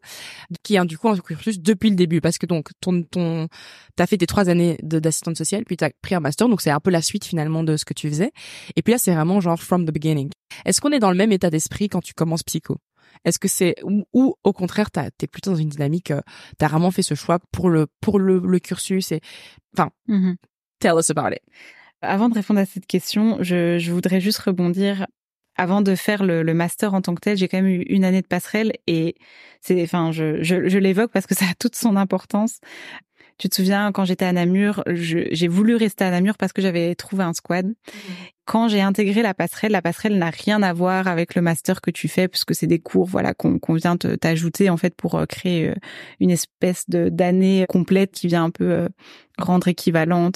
[0.64, 3.48] qui est du coup un cursus depuis le début parce que donc ton ton
[3.96, 6.80] t'as fait tes trois années d'assistante sociale puis t'as pris un master donc c'est un
[6.80, 8.32] peu la suite finalement de ce que tu faisais.
[8.76, 10.30] Et puis là c'est vraiment genre from the beginning.
[10.66, 12.78] Est-ce qu'on est dans le même état d'esprit quand tu commences psycho?
[13.24, 16.22] Est-ce que c'est ou, au contraire t'es plutôt dans une dynamique euh,
[16.58, 19.22] t'as vraiment fait ce choix pour le pour le, le cursus et
[19.78, 20.36] enfin mm-hmm.
[20.80, 21.42] tell us about it.
[22.02, 25.08] Avant de répondre à cette question, je, je voudrais juste rebondir.
[25.58, 28.04] Avant de faire le, le master en tant que tel, j'ai quand même eu une
[28.04, 29.16] année de passerelle et
[29.62, 32.60] c'est, enfin, je, je, je l'évoque parce que ça a toute son importance.
[33.38, 36.96] Tu te souviens, quand j'étais à Namur, j'ai voulu rester à Namur parce que j'avais
[36.96, 37.68] trouvé un squad.
[37.68, 37.74] Mhm.
[38.46, 41.92] Quand j'ai intégré la passerelle, la passerelle n'a rien à voir avec le master que
[41.92, 45.70] tu fais, puisque c'est des cours, voilà, qu'on vient t'ajouter en fait pour euh, créer
[45.70, 45.76] euh,
[46.20, 48.88] une espèce de d'année complète qui vient un peu euh,
[49.38, 50.36] rendre équivalente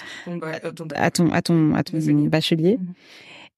[0.96, 2.78] à ton à ton à ton bachelier.
[2.78, 2.94] Mhm.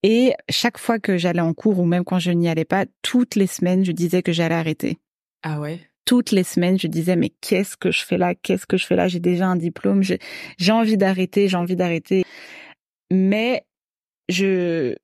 [0.03, 3.35] Et chaque fois que j'allais en cours ou même quand je n'y allais pas, toutes
[3.35, 4.97] les semaines, je disais que j'allais arrêter.
[5.43, 5.79] Ah ouais?
[6.05, 8.35] Toutes les semaines, je disais mais qu'est-ce que je fais là?
[8.35, 9.07] Qu'est-ce que je fais là?
[9.07, 12.23] J'ai déjà un diplôme, j'ai envie d'arrêter, j'ai envie d'arrêter.
[13.11, 13.65] Mais
[14.29, 14.95] je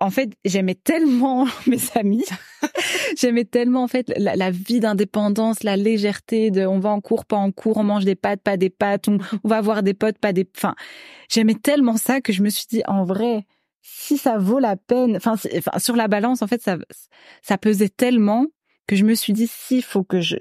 [0.00, 2.24] en fait, j'aimais tellement mes amis,
[3.16, 7.36] j'aimais tellement en fait la, vie d'indépendance, la légèreté de on va en cours, pas
[7.36, 10.18] en cours, on mange des pâtes, pas des pâtes, on, on va voir des potes,
[10.18, 10.48] pas des.
[10.56, 10.74] Enfin,
[11.28, 13.44] j'aimais tellement ça que je me suis dit en vrai,
[13.82, 16.76] si ça vaut la peine, enfin, enfin sur la balance en fait ça
[17.42, 18.46] ça pesait tellement
[18.88, 20.36] que je me suis dit, s'il faut que je,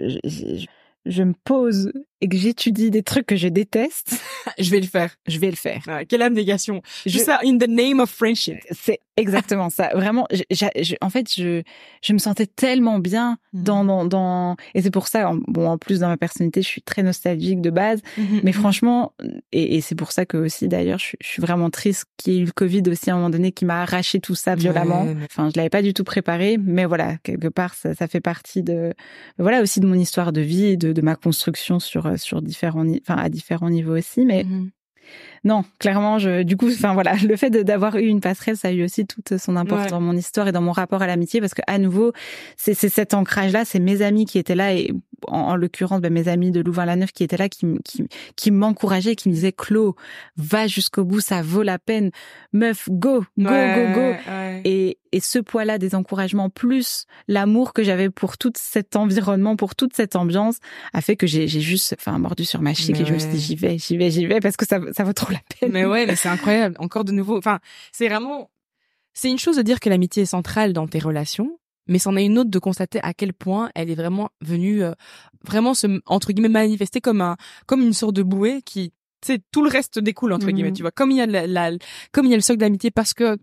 [1.05, 1.91] je, me pose
[2.21, 4.19] et que j'étudie des trucs que je déteste,
[4.59, 5.15] je vais le faire.
[5.27, 5.81] Je vais le faire.
[6.07, 6.81] quelle abnégation.
[7.05, 7.17] Je...
[7.19, 8.57] ça in the name of friendship.
[8.71, 9.89] C'est exactement ça.
[9.93, 10.27] Vraiment,
[11.01, 11.63] en fait, je,
[12.01, 13.63] je me sentais tellement bien mmh.
[13.63, 16.81] dans, dans, dans, et c'est pour ça, bon, en plus dans ma personnalité, je suis
[16.81, 19.13] très nostalgique de base, mmh mais mmh franchement,
[19.51, 22.37] et, et c'est pour ça que aussi d'ailleurs, je, je, suis vraiment triste qu'il y
[22.37, 25.07] ait eu le Covid aussi à un moment donné qui m'a arraché tout ça violemment.
[25.25, 28.61] Enfin, je l'avais pas du tout préparé, mais voilà, quelque part, ça, ça fait partie
[28.61, 28.93] de,
[29.39, 33.15] voilà aussi de mon histoire de vie, de, de ma construction sur sur différents, enfin
[33.17, 34.69] à différents niveaux aussi, mais mmh
[35.47, 38.71] non, clairement, je, du coup, enfin voilà, le fait d'avoir eu une passerelle, ça a
[38.71, 41.53] eu aussi toute son importance dans mon histoire et dans mon rapport à l'amitié, parce
[41.53, 42.11] que à nouveau,
[42.57, 44.91] c'est cet ancrage-là, c'est mes amis qui étaient là et
[45.27, 48.03] en, l'occurrence, ben, mes amis de Louvain-la-Neuve qui étaient là, qui, qui,
[48.35, 49.95] qui m'encourageaient, qui me disaient, Clo,
[50.35, 52.11] va jusqu'au bout, ça vaut la peine,
[52.53, 54.13] meuf, go, go, go, go.
[54.65, 59.75] Et, et ce poids-là des encouragements plus l'amour que j'avais pour tout cet environnement, pour
[59.75, 60.57] toute cette ambiance,
[60.93, 63.39] a fait que j'ai juste, enfin, mordu sur ma chic et je me suis dit,
[63.39, 65.71] j'y vais, j'y vais, j'y vais, parce que ça, ça vaut trop la peine.
[65.71, 66.75] Mais ouais, mais c'est incroyable.
[66.79, 67.59] Encore de nouveau, enfin,
[67.91, 68.49] c'est vraiment,
[69.13, 72.25] c'est une chose de dire que l'amitié est centrale dans tes relations, mais c'en est
[72.25, 74.93] une autre de constater à quel point elle est vraiment venue, euh,
[75.43, 79.39] vraiment se, entre guillemets, manifester comme un, comme une sorte de bouée qui, tu sais,
[79.51, 80.91] tout le reste découle, entre guillemets, mmh tu vois.
[80.91, 81.71] Comme il y a la,
[82.11, 83.37] comme il y a le socle d'amitié parce que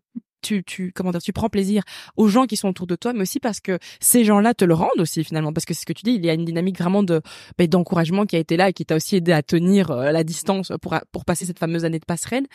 [0.45, 1.83] tu, tu, comment dire, tu prends plaisir
[2.17, 4.75] aux gens qui sont autour de toi, mais aussi parce que ces gens-là te le
[4.75, 6.79] rendent aussi finalement, parce que c'est ce que tu dis, il y a une dynamique
[6.79, 7.23] vraiment de
[7.59, 10.25] ben, d'encouragement qui a été là et qui t'a aussi aidé à tenir euh, la
[10.25, 12.47] distance pour pour passer cette fameuse année de passerelle.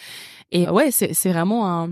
[0.52, 1.90] Et ouais, c'est c'est vraiment un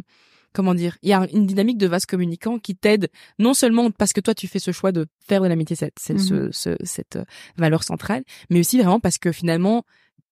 [0.54, 4.12] comment dire, il y a une dynamique de vase communicant qui t'aide non seulement parce
[4.12, 7.24] que toi tu fais ce choix de faire de l'amitié cette, cette, mmh cette euh,
[7.58, 9.84] valeur centrale, mais aussi vraiment parce que finalement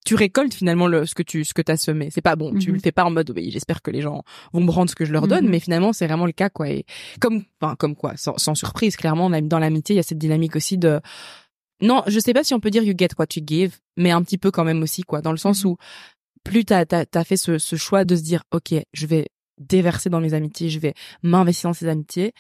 [0.06, 2.10] tu récoltes finalement le, ce que tu ce que t'as semé.
[2.12, 2.80] C'est pas bon, tu le mhm.
[2.80, 5.12] fais pas en mode oui, j'espère que les gens vont me rendre ce que je
[5.12, 5.52] leur donne, mhm.
[5.52, 6.70] mais finalement c'est vraiment le cas quoi.
[6.70, 6.86] Et
[7.20, 10.56] comme enfin comme quoi, sans, sans surprise, clairement dans l'amitié il y a cette dynamique
[10.56, 11.02] aussi de
[11.82, 14.24] non, je sais pas si on peut dire you get what you give, mais un
[14.24, 15.72] petit peu quand même aussi quoi, dans le sens mhm.
[15.72, 15.78] où
[16.44, 19.26] plus t'as t'as as fait ce, ce choix de se dire ok, je vais
[19.58, 20.94] déverser dans mes amitiés, je vais
[21.24, 22.34] m'investir dans ces amitiés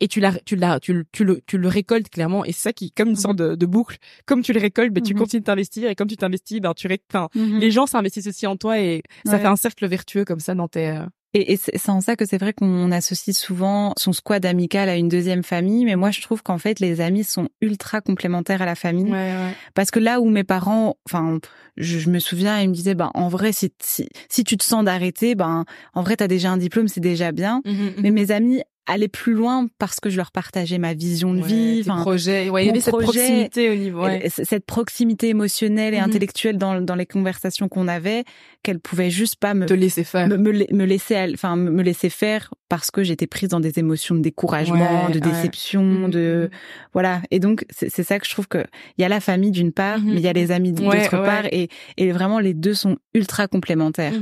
[0.00, 2.72] et tu la tu la tu, tu le tu le récoltes clairement et c'est ça
[2.72, 5.46] qui comme une sorte de, de, boucle comme tu le récoltes ben tu continues de
[5.46, 9.02] t'investir et comme tu t'investis ben tu enfin les gens s'investissent aussi en toi et
[9.24, 12.14] ça fait un cercle vertueux comme ça dans tes euh, et, et c'est en ça
[12.14, 16.12] que c'est vrai qu'on associe souvent son squad amical à une deuxième famille, mais moi
[16.12, 19.10] je trouve qu'en fait les amis sont ultra complémentaires à la famille.
[19.10, 19.52] Ouais, ouais.
[19.74, 21.40] Parce que là où mes parents, enfin,
[21.76, 24.62] je, je, me souviens, ils me disaient, ben en vrai, si, si, si tu te
[24.62, 27.62] sens d'arrêter, ben en vrai t'as déjà un diplôme, c'est déjà bien.
[27.64, 31.32] Mmh mais mmh mes amis aller plus loin parce que je leur partageais ma vision
[31.32, 34.28] de vie, enfin projet, ouais, il y avait cette proximité au niveau, ouais.
[34.28, 36.04] cette proximité émotionnelle et mhm.
[36.04, 38.24] intellectuelle dans dans les conversations qu'on avait,
[38.62, 42.52] qu'elle pouvait juste pas me te laisser faire, me, me, laisser, enfin me laisser faire
[42.68, 46.58] parce que j'étais prise dans des émotions de découragement, de déception, mhm, de mhm.
[46.92, 47.22] voilà.
[47.30, 48.64] Et donc c'est ça que je trouve que
[48.98, 51.46] il y a la famille d'une part, mais il y a les amis d'autre part,
[51.52, 54.12] et et vraiment les deux sont ultra complémentaires.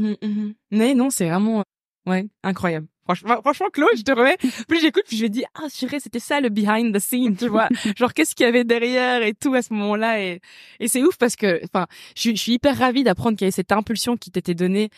[0.70, 1.64] Mais non, c'est vraiment
[2.06, 2.86] ouais incroyable.
[3.04, 4.36] Franchement, franchement, Chloé, je te remets.
[4.68, 7.48] Plus j'écoute, plus je me dis, ah, chérie, c'était ça le behind the scene, tu
[7.48, 7.68] vois.
[7.96, 10.22] Genre, qu'est-ce qu'il y avait derrière et tout à ce moment-là.
[10.22, 10.40] Et,
[10.78, 11.86] et c'est ouf parce que, enfin,
[12.16, 14.90] je, suis hyper ravie d'apprendre qu'il y avait cette impulsion qui t'était donnée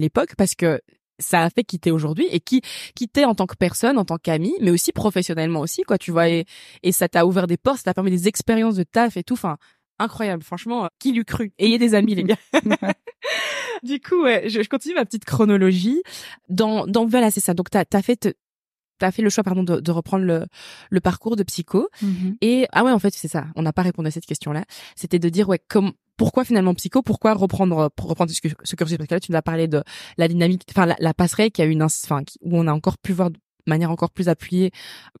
[0.00, 0.80] à l'époque parce que
[1.20, 2.60] ça a fait qui t'es aujourd'hui et qui,
[2.94, 6.10] qui t'es en tant que personne, en tant qu'ami, mais aussi professionnellement aussi, quoi, tu
[6.10, 6.28] vois.
[6.28, 6.44] Et,
[6.82, 9.34] et ça t'a ouvert des portes, ça t'a permis des expériences de taf et tout.
[9.34, 9.58] Enfin,
[9.98, 10.42] incroyable.
[10.42, 11.52] Franchement, qui l'eût cru?
[11.58, 12.36] Ayez des amis, les gars.
[13.82, 16.02] du coup, ouais, je, je, continue ma petite chronologie.
[16.48, 17.54] Dans, dans voilà, c'est ça.
[17.54, 18.36] Donc, t'as as fait
[18.98, 20.46] t'as fait le choix pardon de, de reprendre le,
[20.90, 22.36] le parcours de psycho mm-hmm.
[22.40, 24.64] et ah ouais en fait c'est ça on n'a pas répondu à cette question là
[24.96, 27.00] c'était de dire ouais comme pourquoi finalement psycho?
[27.00, 29.84] Pourquoi reprendre pour reprendre ce, ce cursus parce que là tu nous as parlé de
[30.16, 33.12] la dynamique enfin la, la passerelle qui a une enfin où on a encore pu
[33.12, 33.38] voir de
[33.68, 34.72] manière encore plus appuyée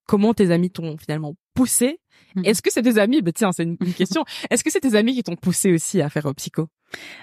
[0.06, 2.00] comment tes amis t'ont finalement poussé
[2.34, 2.46] mm-hmm.
[2.46, 3.22] est-ce que c'est tes amis?
[3.22, 6.02] Bah tiens c'est une, une question est-ce que c'est tes amis qui t'ont poussé aussi
[6.02, 6.66] à faire euh, psycho?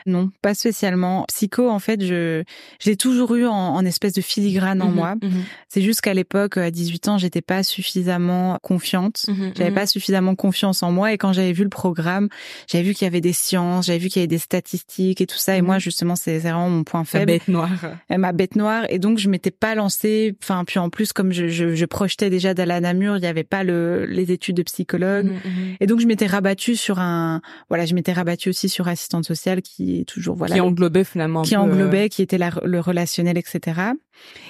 [0.06, 1.26] Non, pas spécialement.
[1.28, 2.44] Psycho, en fait, je
[2.80, 5.16] j'ai toujours eu en, espèce de filigrane en mhm, moi.
[5.22, 5.44] Mhm.
[5.70, 9.26] C'est juste qu'à l'époque, à 18 ans, j'étais pas suffisamment confiante.
[9.28, 11.14] Mhm, j'avais pas suffisamment confiance en moi.
[11.14, 12.30] Et quand j'avais vu le programme,
[12.68, 15.28] j'avais vu qu'il y avait des sciences, j'avais vu qu'il y avait des statistiques et
[15.28, 15.58] tout ça.
[15.58, 17.32] Et moi, justement, c'est vraiment mon point faible.
[17.32, 17.70] Ma bête noire.
[18.10, 18.86] Ma bête noire.
[18.90, 20.36] Et donc, je m'étais pas lancée.
[20.44, 23.44] Enfin, puis en plus, comme je, je, je projetais déjà d'Alain Namur, il y avait
[23.44, 25.32] pas le les études de psychologue.
[25.80, 27.42] Et donc, je m'étais rabattue sur un.
[27.70, 31.42] Voilà, je m'étais rabattue aussi sur assistante sociale qui est toujours voilà qui englobait finalement
[31.42, 33.82] qui englobait, euh, qui était le relationnel, etc.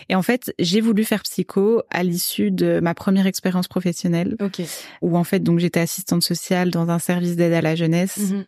[0.09, 4.65] Et en fait, j'ai voulu faire psycho à l'issue de ma première expérience professionnelle, okay.
[5.01, 8.45] où en fait donc j'étais assistante sociale dans un service d'aide à la jeunesse, mm-hmm.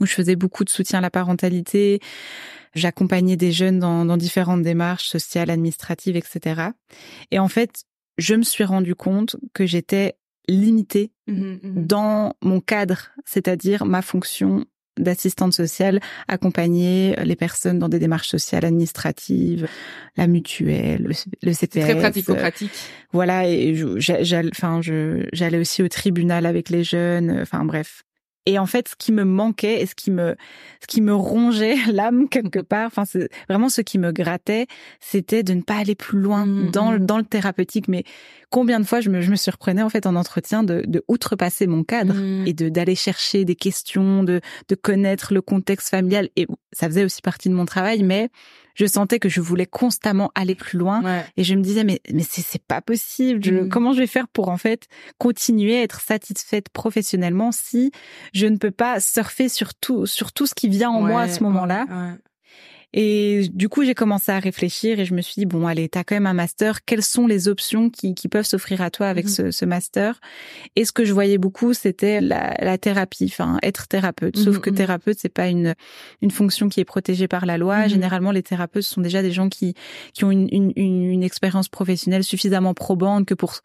[0.00, 2.00] où je faisais beaucoup de soutien à la parentalité.
[2.74, 6.70] J'accompagnais des jeunes dans, dans différentes démarches sociales, administratives, etc.
[7.30, 7.84] Et en fait,
[8.18, 10.16] je me suis rendu compte que j'étais
[10.48, 11.86] limitée mm-hmm, mm-hmm.
[11.86, 14.64] dans mon cadre, c'est-à-dire ma fonction
[14.98, 19.66] d'assistante sociale, accompagner les personnes dans des démarches sociales administratives,
[20.16, 21.84] la mutuelle, le, CPS.
[21.84, 22.72] Très pratico-pratique.
[23.12, 24.80] Voilà, et j'allais, enfin,
[25.60, 27.38] aussi au tribunal avec les jeunes.
[27.40, 28.02] Enfin bref,
[28.46, 30.34] et en fait, ce qui me manquait et ce qui me,
[30.80, 34.66] ce qui me rongeait l'âme quelque part, enfin, c'est vraiment ce qui me grattait,
[35.00, 36.98] c'était de ne pas aller plus loin mmh, dans, mmh.
[36.98, 37.88] dans le thérapeutique.
[37.88, 38.04] Mais
[38.50, 41.66] combien de fois je me, je me surprenais en fait en entretien de, de outrepasser
[41.66, 42.46] mon cadre mmh.
[42.46, 46.28] et de d'aller chercher des questions, de, de connaître le contexte familial.
[46.36, 48.30] Et ça faisait aussi partie de mon travail, mais
[48.78, 51.02] je sentais que je voulais constamment aller plus loin
[51.36, 53.40] et je me disais mais mais c'est c'est pas possible.
[53.40, 53.68] Mm.
[53.68, 54.86] Comment je vais faire pour en fait
[55.18, 57.90] continuer à être satisfaite professionnellement si
[58.32, 61.28] je ne peux pas surfer sur tout sur tout ce qui vient en moi à
[61.28, 61.86] ce moment-là?
[62.94, 66.04] Et du coup, j'ai commencé à réfléchir et je me suis dit, bon, allez, t'as
[66.04, 66.84] quand même un master.
[66.84, 69.30] Quelles sont les options qui, qui peuvent s'offrir à toi avec mhm.
[69.30, 70.20] ce, ce, master?
[70.74, 74.38] Et ce que je voyais beaucoup, c'était la, la, thérapie, enfin, être thérapeute.
[74.38, 74.76] Sauf mhm, que mhm.
[74.76, 75.74] thérapeute, c'est pas une,
[76.22, 77.88] une fonction qui est protégée par la loi.
[77.88, 79.74] Généralement, les thérapeutes sont déjà des gens qui,
[80.14, 83.60] qui ont une, une, une expérience professionnelle suffisamment probante que pour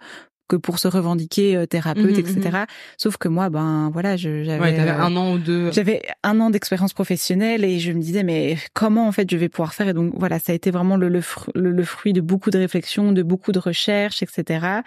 [0.53, 2.35] que pour se revendiquer euh, thérapeute, etc.
[2.35, 2.65] Mhm, mhm.
[2.97, 5.71] Sauf que moi, ben voilà, j'avais ouais, euh, un an ou deux.
[5.71, 9.49] J'avais un an d'expérience professionnelle et je me disais mais comment en fait je vais
[9.49, 9.87] pouvoir faire?
[9.87, 11.21] Et donc voilà, ça a été vraiment le, le,
[11.55, 14.81] le, fruit de beaucoup de réflexions, de beaucoup de recherches, etc.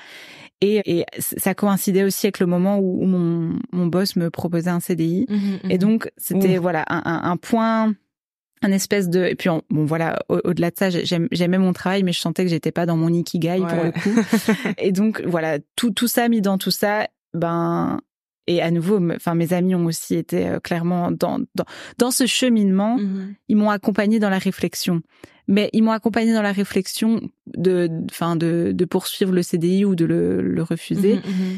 [0.60, 4.80] Et, et ça coïncidait aussi avec le moment où, mon, mon boss me proposait un
[4.80, 7.94] CDI mhm, et donc c'était voilà un, un, un point
[8.62, 12.20] un espèce de et puis bon voilà au-delà de ça j'aimais mon travail mais je
[12.20, 14.68] sentais que j'étais pas dans mon ikigai pour le coup.
[14.78, 18.00] Et donc voilà tout tout ça mis dans tout ça ben
[18.46, 21.64] et à nouveau enfin mes amis ont aussi été euh, clairement dans dans
[21.98, 22.96] dans ce cheminement.
[22.96, 23.34] Mm-hmm.
[23.48, 25.02] ils m'ont accompagné dans la réflexion.
[25.48, 27.20] Mais ils m'ont accompagné dans la réflexion
[27.56, 31.16] de enfin de de poursuivre le CDI ou de le, le refuser.
[31.16, 31.56] Mm-hmm, mm-hmm.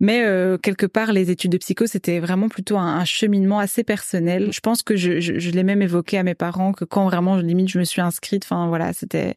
[0.00, 4.50] Mais euh, quelque part, les études de psycho, c'était vraiment plutôt un, cheminement assez personnel.
[4.52, 7.36] Je pense que je, je, je l'ai même évoqué à mes parents que quand vraiment,
[7.36, 9.34] limite, je me suis inscrite, enfin voilà, c'était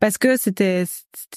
[0.00, 0.84] parce que c'était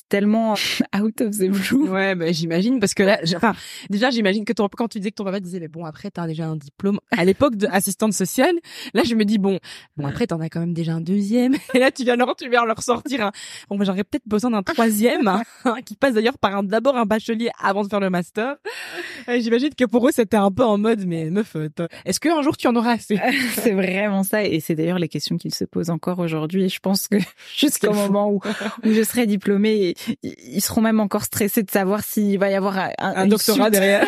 [0.09, 0.53] tellement
[0.99, 1.89] out of the blue.
[1.89, 3.53] Ouais, bah, j'imagine parce que là, enfin,
[3.89, 6.27] déjà j'imagine que ton, quand tu disais que ton papa disait mais bon après t'as
[6.27, 8.55] déjà un diplôme à l'époque d'assistante sociale,
[8.93, 9.59] là je me dis bon,
[9.97, 12.49] bon après t'en as quand même déjà un deuxième et là tu viens leur tu
[12.49, 13.31] viens leur sortir un
[13.69, 15.43] bon bah, j'aurais peut-être besoin d'un troisième hein,
[15.85, 18.55] qui passe d'ailleurs par un d'abord un bachelier avant de faire le master.
[19.27, 21.55] J'imagine que pour eux c'était un peu en mode mais meuf,
[22.05, 23.19] est-ce qu'un jour tu en auras assez?
[23.53, 26.79] C'est vraiment ça et c'est d'ailleurs les questions qu'ils se posent encore aujourd'hui et je
[26.79, 27.17] pense que
[27.55, 28.39] jusqu'au moment où
[28.83, 29.95] où je serai diplômée.
[30.23, 34.05] ils seront même encore stressés de savoir s'il va y avoir un, un doctorat derrière.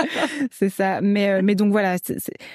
[0.50, 1.00] c'est ça.
[1.00, 1.96] Mais euh, mais donc voilà,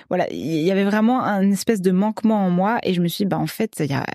[0.10, 3.26] voilà, il y avait vraiment un espèce de manquement en moi et je me suis
[3.26, 4.06] dit, bah en fait, il y a,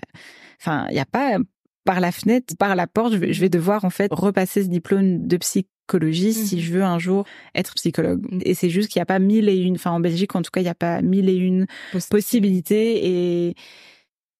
[0.59, 1.37] enfin, il y a pas
[1.85, 5.37] par la fenêtre, par la porte, je vais, devoir en fait repasser ce diplôme de
[5.37, 6.61] psychologie si mhm.
[6.61, 8.23] je veux un jour être psychologue.
[8.43, 10.51] Et c'est juste qu'il n'y a pas mille et une, enfin en Belgique en tout
[10.51, 11.65] cas, il n'y a pas mille et une
[12.09, 13.55] possibilités et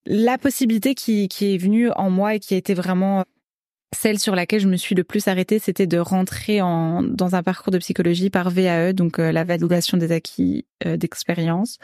[0.10, 3.24] la possibilité qui, qui est venue en moi et qui a été vraiment
[3.96, 7.44] celle sur laquelle je me suis le plus arrêtée, c'était de rentrer en, dans un
[7.44, 11.78] parcours de psychologie par VAE, donc euh, la validation des acquis euh, d'expérience.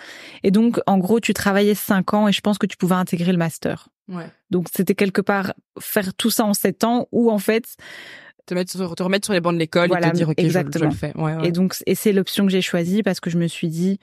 [0.43, 3.31] Et donc, en gros, tu travaillais cinq ans et je pense que tu pouvais intégrer
[3.31, 3.89] le master.
[4.07, 4.29] Ouais.
[4.51, 7.75] Donc, c'était quelque part faire tout ça en sept ans ou en fait
[8.45, 10.91] te mettre te remettre sur les bancs de l'école et te dire ok exactement.
[10.91, 11.13] je, le fais.
[11.43, 13.99] Et donc, et c'est l'option que j'ai choisie parce que je me suis dit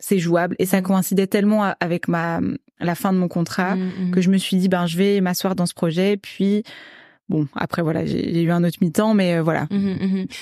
[0.00, 0.56] c'est jouable.
[0.58, 2.40] Et ça coïncidait tellement avec ma
[2.80, 4.10] la fin de mon contrat mmh, mmh.
[4.10, 6.16] que je me suis dit ben je vais m'asseoir dans ce projet.
[6.16, 6.64] Puis
[7.28, 9.68] bon après voilà j'ai eu un autre mi-temps mais euh, voilà.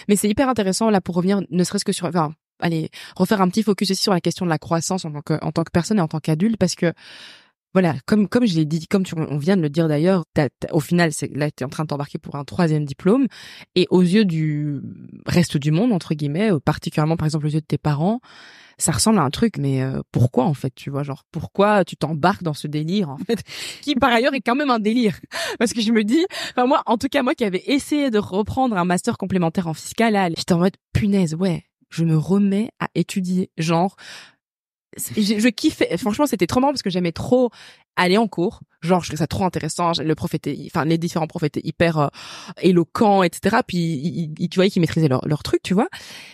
[0.09, 3.49] Mais c'est hyper intéressant là pour revenir ne serait-ce que sur enfin allez refaire un
[3.49, 5.71] petit focus aussi sur la question de la croissance en tant que en tant que
[5.71, 6.93] personne et en tant qu'adulte parce que
[7.75, 10.25] voilà, comme comme je l'ai dit, comme tu, on vient de le dire d'ailleurs,
[10.73, 13.27] au final, c'est là tu es en train de t'embarquer pour un troisième diplôme.
[13.75, 14.81] Et aux yeux du
[15.27, 18.21] reste du monde entre guillemets, euh, particulièrement par exemple aux yeux de tes parents,
[18.79, 21.97] ça ressemble à un truc, mais euh, pourquoi en fait, tu vois, genre pourquoi tu
[21.97, 23.43] t'embarques dans ce délire en fait,
[23.83, 25.19] qui par ailleurs est quand même un délire,
[25.59, 28.19] parce que je me dis, enfin moi, en tout cas moi qui avais essayé de
[28.19, 32.89] reprendre un master complémentaire en fiscal, j'étais en mode punaise, ouais, je me remets à
[32.95, 33.97] étudier, genre
[35.17, 37.51] je, je kiffais franchement c'était trop marrant parce que j'aimais trop
[37.97, 38.61] aller en cours.
[38.81, 39.93] Genre je trouvais ça trop intéressant.
[40.01, 42.09] Le prof était enfin les différents profs étaient hyper euh,
[42.63, 45.89] éloquents etc puis tu voyais qu'ils maîtrisaient leur, leur truc tu vois.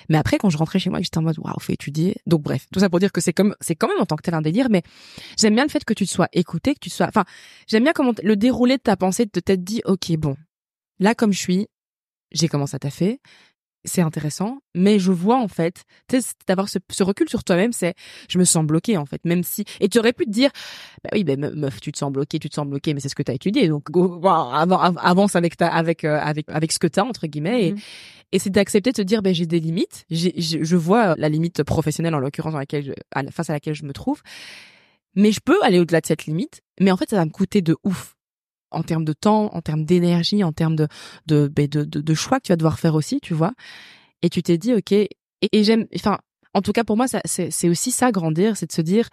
[0.08, 2.16] Mais après quand je rentrais chez moi j'étais en mode waouh faut étudier.
[2.26, 4.22] Donc bref tout ça pour dire que c'est comme c'est quand même en tant que
[4.22, 4.82] tel un délire mais
[5.38, 7.24] j'aime bien le fait que tu sois écouté que tu sois enfin
[7.66, 10.36] j'aime bien comment le déroulé de ta pensée de t'être dit ok bon
[10.98, 11.68] là comme je suis
[12.30, 13.20] j'ai commencé à taffer
[13.84, 15.84] c'est intéressant, mais je vois en fait,
[16.46, 17.94] d'avoir ce, ce, recul sur toi-même, c'est
[18.28, 20.50] je me sens bloqué en fait, même si et tu aurais pu te dire
[21.02, 23.14] bah oui ben meuf tu te sens bloqué, tu te sens bloqué, mais c'est ce
[23.14, 23.88] que tu as étudié donc
[25.02, 27.82] avance avec ta avec euh, avec avec ce que tu as entre guillemets et, mm-hmm.
[28.32, 31.62] et c'est d'accepter de te dire ben j'ai des limites, j'ai je vois la limite
[31.62, 32.92] professionnelle en l'occurrence dans laquelle je,
[33.30, 34.22] face à laquelle je me trouve,
[35.14, 37.60] mais je peux aller au-delà de cette limite, mais en fait ça va me coûter
[37.60, 38.16] de ouf
[38.74, 40.88] en termes de temps, en termes d'énergie, en termes de
[41.26, 43.52] ben, de, de, de choix que tu vas devoir faire aussi, tu vois.
[44.22, 44.92] Et tu t'es dit ok.
[44.92, 46.18] Et, j'aime, enfin,
[46.54, 49.08] en tout cas pour moi, c'est aussi ça grandir, c'est de se dire,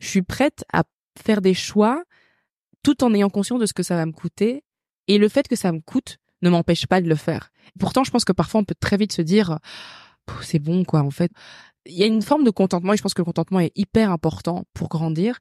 [0.00, 0.84] je suis prête à
[1.22, 2.02] faire des choix
[2.82, 4.64] tout en ayant conscience de ce que ça va me coûter.
[5.08, 7.50] Et le fait que ça me coûte ne m'empêche pas de le faire.
[7.78, 9.58] Pourtant, je pense que parfois on peut très vite se dire,
[10.42, 11.00] c'est bon quoi.
[11.00, 11.30] En fait,
[11.86, 14.10] il y a une forme de contentement et je pense que le contentement est hyper
[14.10, 15.38] important pour grandir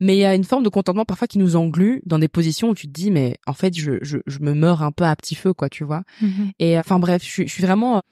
[0.00, 2.70] mais il y a une forme de contentement parfois qui nous englue dans des positions
[2.70, 5.14] où tu te dis mais en fait je je, je me meurs un peu à
[5.16, 6.50] petit feu quoi tu vois mm-hmm.
[6.58, 8.02] et enfin bref je, je suis vraiment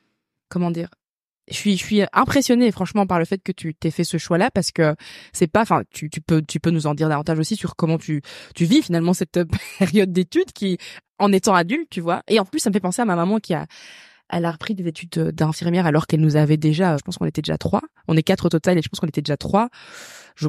[0.49, 0.89] comment dire
[1.51, 4.39] je suis je suis impressionnée franchement par le fait que tu t'aies fait ce choix
[4.39, 4.95] là parce que
[5.33, 7.99] c'est pas enfin tu tu peux tu peux nous en dire davantage aussi sur comment
[7.99, 8.23] tu
[8.55, 9.41] tu vis finalement cette
[9.79, 10.79] période d'études qui
[11.19, 13.39] en étant adulte tu vois et en plus ça me fait penser à ma maman
[13.39, 13.67] qui a
[14.31, 17.43] elle a repris des études d'infirmière alors qu'elle nous avait déjà je pense qu'on était
[17.43, 19.69] déjà trois on est quatre au total et je pense qu'on était déjà trois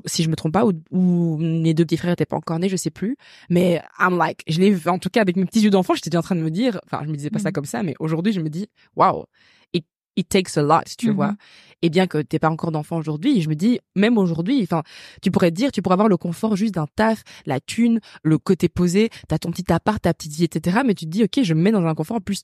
[0.06, 2.70] si je me trompe pas, ou, ou mes deux petits frères étaient pas encore nés,
[2.70, 3.18] je sais plus.
[3.50, 6.22] Mais I'm like, je l'ai, en tout cas avec mes petits yeux d'enfant, j'étais en
[6.22, 7.54] train de me dire, enfin, je me disais pas ça mm-hmm.
[7.54, 9.26] comme ça, mais aujourd'hui, je me dis, wow,
[9.74, 11.14] it, it takes a lot, tu mm-hmm.
[11.14, 11.36] vois.
[11.82, 14.84] Et bien que t'es pas encore d'enfant aujourd'hui, je me dis, même aujourd'hui, enfin,
[15.22, 18.38] tu pourrais te dire, tu pourrais avoir le confort juste d'un taf, la thune, le
[18.38, 20.82] côté posé, t'as ton petit appart, ta petite vie, etc.
[20.86, 22.44] Mais tu te dis, ok, je me mets dans un confort, en plus,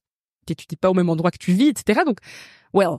[0.55, 2.01] t'es pas au même endroit que tu vis, etc.
[2.05, 2.19] Donc,
[2.73, 2.97] well,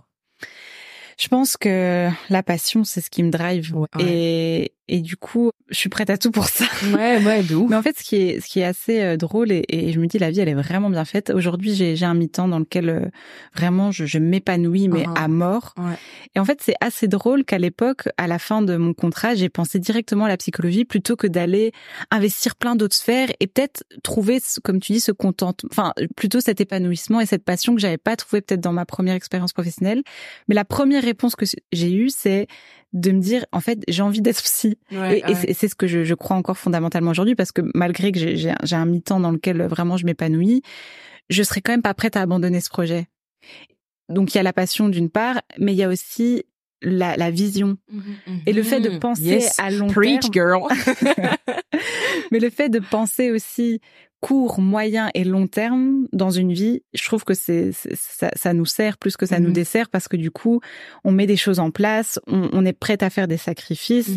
[1.19, 3.75] je pense que la passion, c'est ce qui me drive.
[3.99, 6.65] Et, et du coup, je suis prête à tout pour ça.
[6.95, 7.69] Ouais, ouais, de ouf.
[7.69, 10.01] Mais en fait, ce qui est, ce qui est assez euh, drôle, et, et je
[10.01, 11.31] me dis, la vie, elle est vraiment bien faite.
[11.31, 13.01] Aujourd'hui, j'ai, j'ai un mi-temps dans lequel euh,
[13.55, 15.19] vraiment je, je m'épanouis, mais uh-huh.
[15.19, 15.75] à mort.
[15.77, 15.97] Ouais.
[16.35, 19.49] Et en fait, c'est assez drôle qu'à l'époque, à la fin de mon contrat, j'ai
[19.49, 21.73] pensé directement à la psychologie plutôt que d'aller
[22.11, 26.61] investir plein d'autres sphères et peut-être trouver, comme tu dis, ce contentement, enfin, plutôt cet
[26.61, 30.03] épanouissement et cette passion que j'avais pas trouvé peut-être dans ma première expérience professionnelle.
[30.49, 32.47] Mais la première réponse que j'ai eue, c'est
[32.93, 34.79] de me dire, en fait, j'ai envie d'être psy.
[34.91, 38.77] et, c'est ce que je, je, crois encore fondamentalement aujourd'hui, parce que malgré que j'ai
[38.77, 40.63] un mi-temps dans lequel vraiment je m'épanouis,
[41.29, 43.07] je serais quand même pas prête à abandonner ce projet.
[44.09, 46.45] Donc il y a la passion d'une part, mais il y a aussi
[46.81, 50.33] la, la vision mmh mmh et le fait de penser à long Preach, terme.
[50.33, 50.63] Girl.
[52.31, 53.81] mais le fait de penser aussi
[54.21, 58.67] court, moyen et long terme dans une vie, je trouve que c'est ça, ça, nous
[58.67, 60.61] sert plus que ça nous mmh dessert parce que du coup,
[61.05, 64.11] on met des choses en place, on, on est prête à faire des sacrifices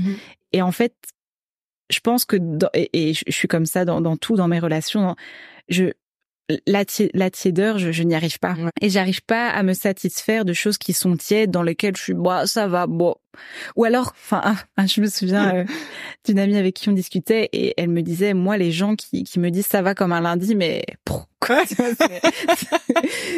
[0.53, 0.93] et en fait,
[1.91, 2.37] je pense que
[2.73, 5.15] et, je suis comme ça dans, dans tout dans mes relations,
[5.69, 5.91] je
[6.67, 6.83] la,
[7.13, 8.55] la tiédeur, je, je n'y arrive pas.
[8.81, 12.13] Et j'arrive pas à me satisfaire de choses qui sont tièdes, dans lesquelles je suis,
[12.13, 13.15] bah, ça va, bon.
[13.75, 14.55] Ou alors, enfin,
[14.85, 15.65] je me souviens euh,
[16.25, 19.39] d'une amie avec qui on discutait et elle me disait, moi, les gens qui, qui
[19.39, 21.31] me disent ça va comme un lundi, mais pourquoi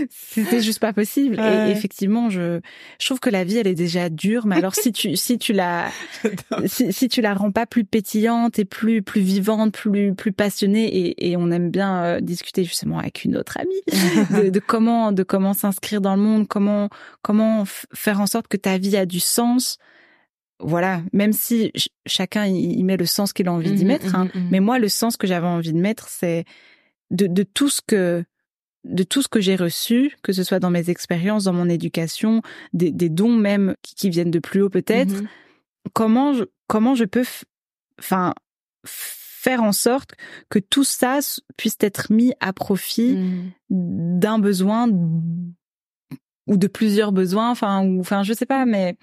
[0.10, 1.40] C'était juste pas possible.
[1.40, 2.60] Et effectivement, je,
[3.00, 5.54] je trouve que la vie, elle est déjà dure, mais alors si tu, si tu
[5.54, 5.90] la,
[6.66, 10.86] si, si, tu la rends pas plus pétillante et plus, plus vivante, plus, plus passionnée,
[10.86, 15.24] et, et on aime bien euh, discuter justement avec une autre amie de, comment, de
[15.24, 16.90] comment s'inscrire dans le monde, comment,
[17.22, 19.78] comment faire en sorte que ta vie a du sens
[20.64, 21.72] voilà, même si
[22.06, 24.60] chacun y met le sens qu'il a envie d'y mmh mettre, hein, mmh mmh mais
[24.60, 26.46] moi le sens que j'avais envie de mettre, c'est
[27.12, 28.24] de, de tout ce que
[28.84, 32.42] de tout ce que j'ai reçu, que ce soit dans mes expériences, dans mon éducation,
[32.74, 35.24] des, des dons même qui, viennent de plus haut peut-être.
[35.94, 37.24] Comment je, comment je peux,
[38.00, 38.34] enfin,
[38.86, 40.16] faire en sorte
[40.50, 41.20] que tout ça
[41.56, 43.18] puisse être mis à profit
[43.70, 44.90] d'un besoin
[46.48, 48.98] ou de plusieurs besoins, enfin, ou, enfin, je sais pas, mais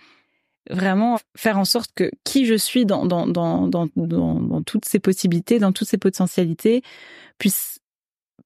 [0.68, 4.98] vraiment faire en sorte que qui je suis dans, dans, dans, dans, dans, toutes ces
[4.98, 6.82] possibilités, dans toutes ces potentialités,
[7.38, 7.80] puisse,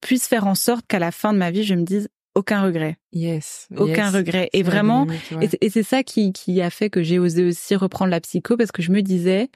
[0.00, 2.96] puisse faire en sorte qu'à la fin de ma vie, je me dise aucun regret.
[3.12, 3.68] Yes.
[3.76, 4.50] Aucun regret.
[4.52, 5.06] Et vraiment,
[5.40, 8.72] et c'est ça qui, qui a fait que j'ai osé aussi reprendre la psycho parce
[8.72, 9.50] que je me disais,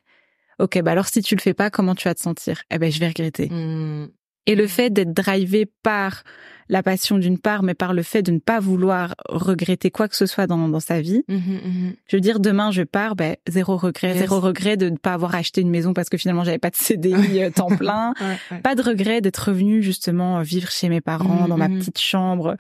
[0.59, 2.63] ok, bah alors si tu le fais pas, comment tu vas te sentir?
[2.71, 3.49] Eh ben, je vais regretter.
[3.49, 4.09] Hmm.
[4.49, 6.25] Et le fait d'être drivé par
[6.69, 10.17] la passion d'une part, mais par le fait de ne pas vouloir regretter quoi que
[10.17, 11.23] ce soit dans, dans sa vie.
[11.29, 14.97] Mmh mmh je veux dire, demain je pars, ben zéro regret, zéro regret de ne
[14.97, 18.15] pas avoir acheté une maison parce que finalement j'avais pas de CDI euh, temps plein,
[18.63, 22.57] pas de regret d'être revenu justement vivre chez mes parents mmh, dans ma petite chambre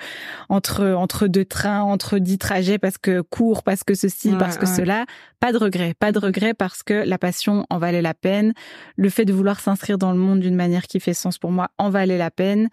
[0.48, 4.66] entre entre deux trains, entre dix trajets parce que court, parce que ceci, parce que
[4.66, 5.04] cela,
[5.40, 8.54] pas de regret, pas de regret parce que la passion en valait la peine,
[8.96, 11.70] le fait de vouloir s'inscrire dans le monde d'une manière qui fait sens pour moi
[11.78, 12.68] en valait la peine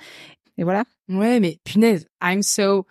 [0.58, 0.86] et voilà.
[1.10, 2.86] Ouais, mais punaise, I'm so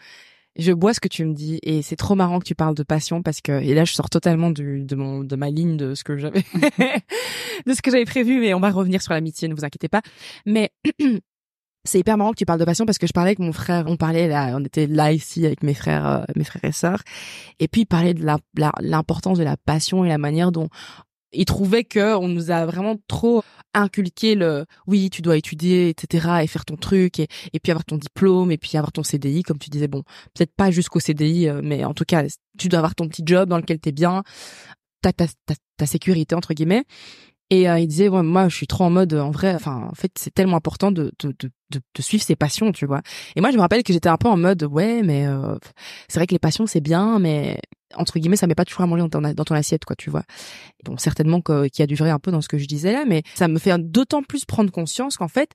[0.56, 2.82] je bois ce que tu me dis et c'est trop marrant que tu parles de
[2.82, 5.94] passion parce que et là je sors totalement du, de mon de ma ligne de
[5.94, 6.44] ce que j'avais
[7.66, 10.02] de ce que j'avais prévu mais on va revenir sur l'amitié ne vous inquiétez pas
[10.46, 10.70] mais
[11.84, 13.86] c'est hyper marrant que tu parles de passion parce que je parlais avec mon frère
[13.88, 17.02] on parlait là on était là ici avec mes frères euh, mes frères et sœurs
[17.58, 18.24] et puis il parlait de
[18.80, 20.68] l'importance de la passion et la manière dont
[21.34, 23.42] il trouvait que on nous a vraiment trop
[23.74, 27.28] inculqué le oui tu dois étudier etc et faire ton truc et,
[27.62, 29.88] puis avoir ton diplôme et puis avoir ton CDI comme tu disais.
[29.88, 30.02] Bon
[30.34, 32.24] peut-être pas jusqu'au CDI euh, mais en tout cas
[32.58, 34.22] tu dois avoir ton petit job dans lequel t'es bien
[35.02, 36.84] ta ta, ta ta sécurité entre guillemets.
[37.50, 39.94] Et euh, il disait ouais, moi je suis trop en mode en vrai enfin en
[39.94, 43.02] fait c'est tellement important de de, de de, suivre ses passions tu vois.
[43.36, 45.56] Et moi je me rappelle que j'étais un peu en mode ouais mais euh,
[46.08, 47.58] c'est vrai que les passions c'est bien mais
[47.96, 50.24] entre guillemets ça met pas toujours à manger dans ton, assiette quoi tu vois.
[50.84, 53.04] Donc certainement qu'il y a du vrai un peu dans ce que je disais là
[53.06, 55.50] mais ça me fait d'autant plus prendre conscience qu'en fait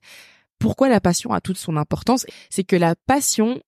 [0.58, 3.60] pourquoi la passion a toute son importance c'est que la passion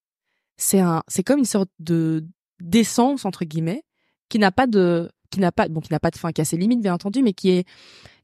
[0.57, 2.25] c'est un c'est comme une sorte de
[2.61, 3.83] d'essence entre guillemets
[4.29, 6.45] qui n'a pas de qui n'a pas bon qui n'a pas de fin qui a
[6.45, 7.67] ses limites bien entendu mais qui est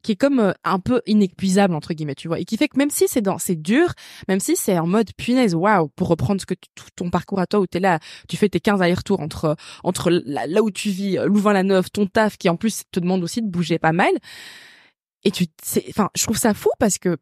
[0.01, 2.77] qui est comme euh, un peu inépuisable entre guillemets tu vois et qui fait que
[2.77, 3.93] même si c'est dans c'est dur
[4.27, 6.55] même si c'est en mode punaise waouh pour reprendre ce que
[6.95, 10.61] ton parcours à toi où t'es là tu fais tes 15 allers-retours entre entre là,
[10.61, 13.79] où tu vis euh, Louvain-la-Neuve ton taf qui en plus te demande aussi de bouger
[13.79, 14.11] pas mal
[15.23, 15.45] et tu
[15.89, 17.17] enfin je trouve ça fou parce que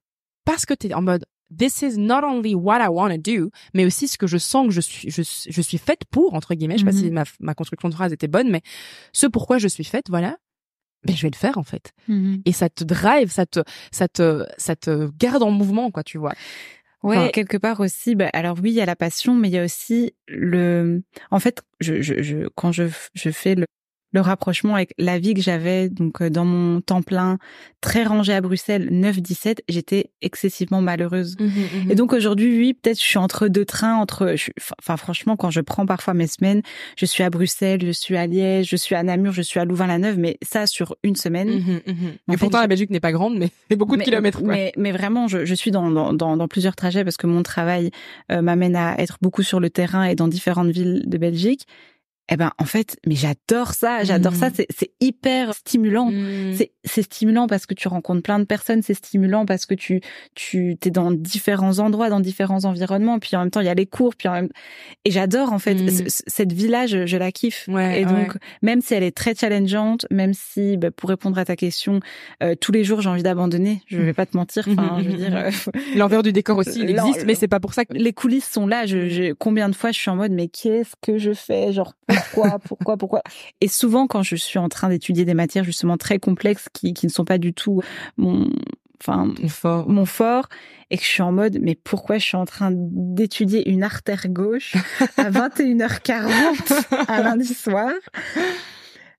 [0.46, 3.86] parce que t'es en mode this is not only what I want to do, mais
[3.86, 6.76] aussi ce que je sens que je suis, je, je suis faite pour, entre guillemets.
[6.76, 7.14] Je sais pas si mhm.
[7.14, 8.62] ma, ma construction de phrase était bonne, mais
[9.14, 10.38] ce pourquoi je suis faite, voilà.
[11.04, 11.93] Ben, je vais le faire, en fait.
[12.08, 12.41] Mhm.
[12.45, 13.60] Et ça te drive, ça te,
[13.91, 16.34] ça te, ça te garde en mouvement, quoi, tu vois.
[17.04, 18.16] Ouais, quelque part aussi.
[18.16, 21.04] Bah, alors oui, il y a la passion, mais il y a aussi le.
[21.32, 23.66] En fait, je, je, je quand je, je fais le,
[24.14, 27.38] le rapprochement avec la vie que j'avais donc euh, dans mon temps plein
[27.82, 31.36] très rangé à Bruxelles 9-17 j'étais excessivement malheureuse.
[31.39, 34.36] Mmh mmh et donc aujourd'hui oui peut-être je suis entre deux trains entre
[34.80, 36.62] enfin franchement quand je prends parfois mes semaines
[36.97, 39.66] je suis à Bruxelles je suis à Liège je suis à Namur je suis à
[39.66, 41.82] Louvain-la-Neuve mais ça sur une semaine mmh
[42.28, 45.28] mais pourtant la Belgique n'est pas grande mais c'est beaucoup de kilomètres mais mais vraiment
[45.28, 47.91] je, je suis dans, dans, dans plusieurs trajets parce que mon travail
[48.32, 51.68] euh, m'amène à être beaucoup sur le terrain et dans différentes villes de Belgique
[52.30, 54.54] eh ben en fait mais j'adore ça j'adore ça mmh.
[54.56, 56.56] c'est c'est hyper stimulant mmh.
[56.84, 60.02] c'est stimulant parce que tu rencontres plein de personnes c'est stimulant parce que tu
[60.36, 63.74] tu t'es dans différents endroits dans différents environnements puis en même temps il y a
[63.74, 64.50] les cours puis en même...
[65.06, 66.08] et j'adore en fait mmh.
[66.08, 70.34] cette village je, la kiffe ouais, et donc même si elle est très challengeante même
[70.34, 72.02] si bah, pour répondre à ta question
[72.44, 75.18] euh, tous les jours j'ai envie d'abandonner je vais pas te mentir enfin je veux
[75.18, 75.52] dire euh,
[75.96, 78.68] l'envers du décor aussi il existe mais c'est pas pour ça que les coulisses sont
[78.68, 81.72] là je, je combien de fois je suis en mode mais qu'est-ce que je fais
[81.72, 81.94] genre
[82.32, 83.22] pourquoi, pourquoi, pourquoi.
[83.61, 87.05] Et souvent, quand je suis en train d'étudier des matières justement très complexes qui, qui
[87.05, 87.82] ne sont pas du tout
[88.18, 88.49] mon,
[89.01, 89.89] enfin, fort.
[89.89, 90.47] mon fort,
[90.89, 94.28] et que je suis en mode, mais pourquoi je suis en train d'étudier une artère
[94.30, 94.76] gauche
[95.18, 97.91] à 21h40 un lundi soir?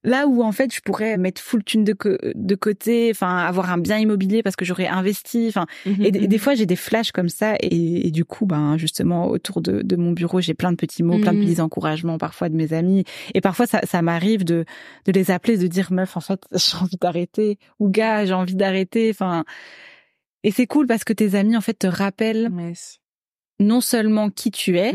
[0.05, 1.97] Là où en fait je pourrais mettre full thune de,
[2.35, 6.37] de côté, enfin avoir un bien immobilier parce que j'aurais investi, enfin mmh et, des
[6.37, 6.39] mmh.
[6.39, 10.13] fois j'ai des flashs comme ça et, du coup ben justement autour de, de mon
[10.13, 11.45] bureau j'ai plein de petits mots, plein de mmh.
[11.45, 14.65] petits encouragements parfois de mes amis et parfois ça, ça m'arrive de
[15.07, 18.55] de les appeler, de dire meuf en fait j'ai envie d'arrêter ou gars j'ai envie
[18.55, 19.45] d'arrêter, enfin
[20.45, 22.51] et c'est cool parce que tes amis en fait te rappellent
[23.59, 24.93] non seulement qui tu es,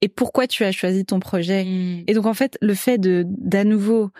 [0.00, 1.64] et pourquoi tu as choisi ton projet.
[1.64, 2.04] Mm.
[2.06, 4.10] Et donc en fait, le fait de d'à nouveau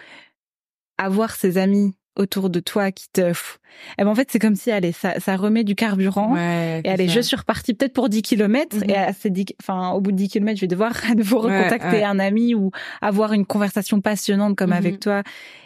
[0.99, 4.73] avoir ces amis autour de toi qui te eh ben en fait c'est comme si
[4.73, 8.77] allez ça ça remet du carburant et allez je suis repartie peut-être pour 10 kilomètres
[8.83, 9.09] et mm-hmm.
[9.09, 12.19] à ces enfin au bout de 10 kilomètres je vais devoir à nouveau recontacter un
[12.19, 14.99] ami ou avoir une conversation passionnante comme avec mm-hmm.
[14.99, 15.23] toi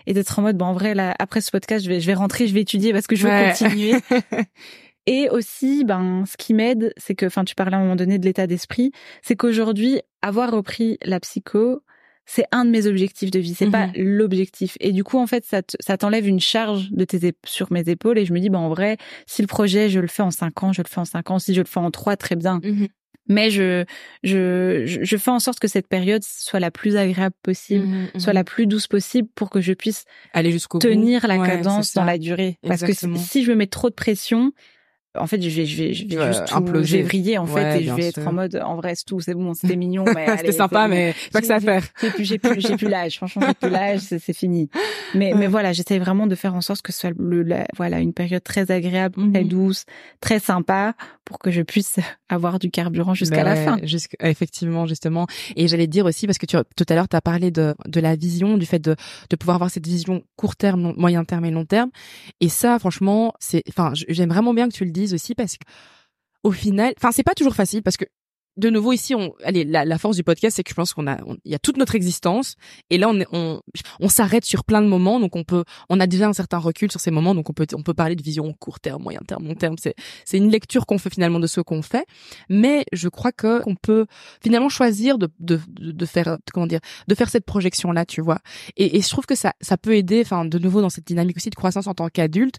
[0.06, 2.14] et d'être en mode bon en vrai là après ce podcast je vais je vais
[2.14, 3.94] rentrer je vais étudier parce que je veux continuer
[5.07, 8.18] Et aussi, ben, ce qui m'aide, c'est que, enfin, tu parlais à un moment donné
[8.18, 11.82] de l'état d'esprit, c'est qu'aujourd'hui, avoir repris la psycho,
[12.24, 13.94] c'est un de mes objectifs de vie, c'est pas mhm.
[13.96, 14.76] l'objectif.
[14.80, 18.18] Et du coup, en fait, ça, t'enlève une charge de tes sur mes épaules.
[18.18, 18.96] Et je me dis, ben, en vrai,
[19.26, 21.38] si le projet, je le fais en cinq ans, je le fais en cinq ans.
[21.38, 22.61] Si je le fais en trois, très bien.
[22.62, 22.88] Mhm.
[23.28, 23.84] Mais je,
[24.24, 28.32] je, je fais en sorte que cette période soit la plus agréable possible, mhm, soit
[28.32, 32.18] la plus douce possible pour que je puisse aller jusqu'au tenir la cadence dans la
[32.18, 32.59] durée.
[32.66, 34.53] Parce que si je me mets trop de pression,
[35.18, 37.92] en fait, je vais, je vais, je vais juste vais vriller en fait et je
[37.92, 40.88] vais être en mode, en vrai, c'est tout, c'est bon, c'était mignon, mais c'était sympa,
[40.88, 41.84] mais pas que ça à faire.
[42.00, 43.16] J'ai plus, j'ai plus, j'ai plus l'âge.
[43.16, 44.70] Franchement, j'ai plus l'âge, c'est fini.
[45.14, 47.44] Mais, mais voilà, j'essaie vraiment de faire en sorte que ce soit le,
[47.76, 49.48] voilà, une période très agréable, très mhm.
[49.48, 49.84] douce,
[50.20, 50.94] très sympa,
[51.24, 51.96] pour que je puisse
[52.28, 53.78] avoir du carburant jusqu'à la fin.
[54.20, 55.26] effectivement, justement.
[55.56, 58.00] Et j'allais dire aussi parce que tu, tout à l'heure, tu as parlé de, de
[58.00, 58.96] la vision, du fait de,
[59.28, 61.90] de pouvoir avoir cette vision court terme, moyen terme et long terme.
[62.40, 65.64] Et ça, franchement, c'est, enfin, j'aime vraiment bien que tu le dises aussi parce que
[66.42, 68.07] au final, enfin c'est pas toujours facile parce que
[68.59, 71.18] de nouveau ici, on, allez, la, force du podcast, c'est que je pense qu'on a,
[71.44, 72.57] il y a toute notre existence,
[72.90, 73.61] et là on on,
[74.00, 76.90] on s'arrête sur plein de moments, donc on peut, on a déjà un certain recul
[76.90, 79.46] sur ces moments, donc on peut, on peut parler de vision court terme, moyen terme,
[79.46, 79.76] long terme.
[79.78, 79.94] C'est,
[80.26, 82.05] c'est une lecture qu'on fait finalement de ce qu'on fait,
[82.50, 84.07] mais je crois que qu'on peut
[84.42, 88.38] finalement choisir de, de, de faire, comment dire, de faire cette projection là, tu vois.
[88.76, 91.38] Et, et je trouve que ça, ça peut aider, enfin, de nouveau dans cette dynamique
[91.38, 92.57] aussi de croissance en tant qu'adulte,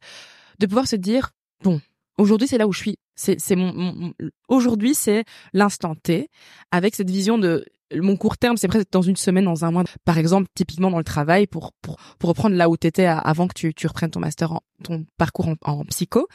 [0.59, 1.31] de pouvoir se dire,
[1.63, 1.81] bon,
[2.17, 2.97] Aujourd'hui, c'est là où je suis.
[3.15, 4.13] C'est, c'est mon,
[4.47, 6.29] aujourd'hui, c'est l'instant T
[6.71, 9.83] avec cette vision de mon court terme, c'est presque dans une semaine, dans un mois.
[10.05, 13.53] Par exemple, typiquement dans le travail, pour pour pour reprendre là où t'étais avant que
[13.53, 16.27] tu tu reprennes ton master, en, ton parcours en, psycho.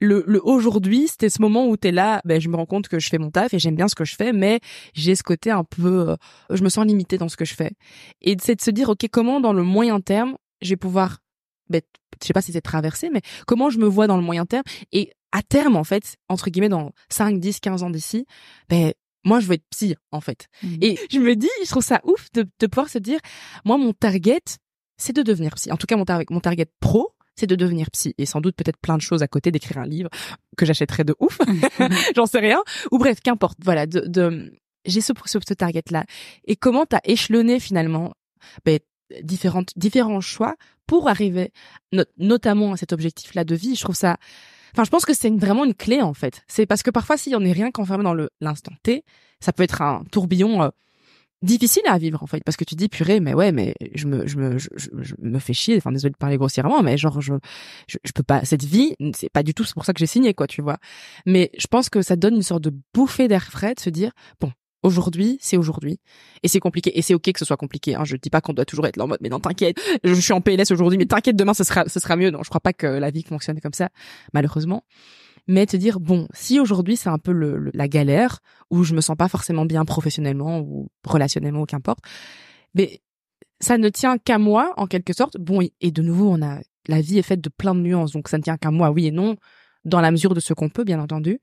[0.00, 2.98] Le, le aujourd'hui, c'était ce moment où t'es là, ben je me rends compte que
[2.98, 4.60] je fais mon taf et j'aime bien ce que je fais, mais
[4.92, 6.16] j'ai ce côté un peu, euh,
[6.50, 7.72] je me sens limitée dans ce que je fais.
[8.20, 11.20] Et c'est de se dire, ok, comment dans le moyen terme, je vais pouvoir
[11.70, 11.80] ben,
[12.22, 14.64] je sais pas si c'est traversé, mais comment je me vois dans le moyen terme
[14.92, 18.24] et à terme, en fait, entre guillemets, dans 5, 10, 15 ans d'ici,
[18.68, 18.92] ben,
[19.24, 20.46] moi, je veux être psy, en fait.
[20.62, 20.76] Mmh.
[20.80, 23.18] Et je me dis, je trouve ça ouf de, de pouvoir se dire,
[23.64, 24.42] moi, mon target,
[24.96, 25.72] c'est de devenir psy.
[25.72, 28.14] En tout cas, mon, mon target pro, c'est de devenir psy.
[28.16, 30.08] Et sans doute peut-être plein de choses à côté, d'écrire un livre
[30.56, 31.38] que j'achèterais de ouf.
[32.16, 32.62] J'en sais rien.
[32.92, 33.58] Ou bref, qu'importe.
[33.64, 34.52] Voilà, de, de
[34.84, 36.04] j'ai ce, ce, ce target-là.
[36.44, 38.12] Et comment t'as échelonné finalement
[38.64, 38.78] ben,
[39.22, 40.54] différentes, différents choix
[40.86, 41.52] pour arriver
[42.18, 43.74] notamment à cet objectif-là de vie.
[43.74, 44.16] Je trouve ça,
[44.72, 46.42] enfin, je pense que c'est vraiment une clé en fait.
[46.48, 49.04] C'est parce que parfois, si on n'est rien qu'enfermé dans l'instant T,
[49.40, 50.68] ça peut être un tourbillon euh,
[51.44, 54.26] difficile à vivre en fait parce que tu dis purée mais ouais mais je me
[54.26, 54.68] je me je,
[55.20, 57.34] me fais chier enfin désolé de parler grossièrement mais genre je
[57.86, 60.06] je, je peux pas cette vie c'est pas du tout c'est pour ça que j'ai
[60.06, 60.78] signé quoi tu vois
[61.26, 64.12] mais je pense que ça donne une sorte de bouffée d'air frais de se dire
[64.40, 64.52] bon
[64.84, 65.98] Aujourd'hui, c'est aujourd'hui.
[66.42, 66.96] Et c'est compliqué.
[66.96, 67.94] Et c'est ok que ce soit compliqué.
[67.94, 68.04] Hein.
[68.04, 70.34] Je dis pas qu'on doit toujours être là en mode, mais non, t'inquiète, je suis
[70.34, 72.30] en PLS aujourd'hui, mais t'inquiète, demain, ce sera, ce sera mieux.
[72.30, 73.88] Non, je crois pas que la vie fonctionne comme ça,
[74.34, 74.84] malheureusement.
[75.48, 79.00] Mais te dire, bon, si aujourd'hui c'est un peu le, la galère, où je me
[79.00, 82.00] sens pas forcément bien professionnellement ou relationnellement ou qu'importe,
[82.74, 83.00] mais
[83.60, 85.38] ça ne tient qu'à moi, en quelque sorte.
[85.38, 88.28] Bon, et de nouveau, on a, la vie est faite de plein de nuances, donc
[88.28, 89.36] ça ne tient qu'à moi, oui et non,
[89.86, 91.40] dans la mesure de ce qu'on peut, bien entendu,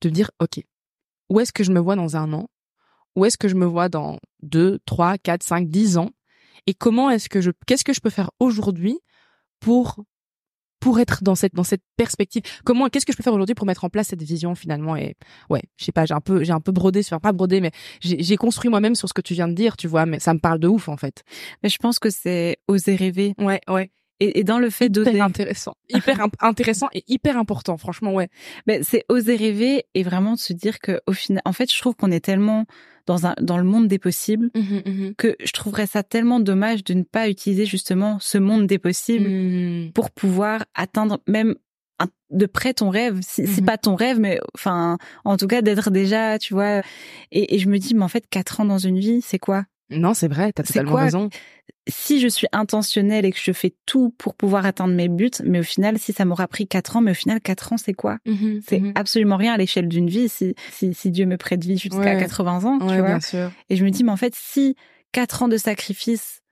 [0.00, 0.62] de dire, ok,
[1.28, 2.48] où est-ce que je me vois dans un an?
[3.18, 6.10] Où est-ce que je me vois dans 2, 3, 4, 5, 10 ans
[6.66, 8.98] et comment est-ce que je qu'est-ce que je peux faire aujourd'hui
[9.58, 10.04] pour
[10.80, 12.42] pour être dans cette dans cette perspective?
[12.64, 14.94] Comment qu'est-ce que je peux faire aujourd'hui pour mettre en place cette vision finalement?
[14.94, 15.16] Et
[15.50, 17.72] ouais je sais pas j'ai un peu j'ai un peu brodé sur pas brodé mais
[18.00, 20.38] j'ai construit moi-même sur ce que tu viens de dire tu vois mais ça me
[20.38, 21.24] parle de ouf en fait.
[21.64, 23.34] Mais je pense que c'est oser rêver.
[23.38, 23.90] Ouais ouais
[24.20, 25.74] et, et dans le fait d'oser intéressant.
[25.88, 28.28] Hyper intéressant et hyper important franchement ouais.
[28.66, 31.78] Mais c'est oser rêver et vraiment de se dire que au final en fait je
[31.78, 32.66] trouve qu'on est tellement
[33.06, 36.84] dans un dans le monde des possibles mmh mmh que je trouverais ça tellement dommage
[36.84, 39.92] de ne pas utiliser justement ce monde des possibles mmh.
[39.92, 41.54] pour pouvoir atteindre même
[42.30, 43.18] de près ton rêve.
[43.22, 46.82] Si, si pas ton rêve mais enfin en tout cas d'être déjà tu vois.
[47.32, 49.64] Et, et je me dis mais en fait quatre ans dans une vie c'est quoi?
[49.90, 51.28] Non, c'est vrai, t'as totalement raison.
[51.88, 55.60] Si je suis intentionnelle et que je fais tout pour pouvoir atteindre mes buts, mais
[55.60, 58.18] au final, si ça m'aura pris quatre ans, mais au final, quatre ans, c'est quoi?
[58.26, 60.28] Mmh C'est mmh absolument rien à l'échelle d'une vie.
[60.28, 63.02] Si, si, si Dieu me prête vie jusqu'à 80 ans, tu vois.
[63.02, 63.50] Bien sûr.
[63.70, 64.76] Et je me dis, mais en fait, si
[65.12, 66.42] quatre ans de sacrifice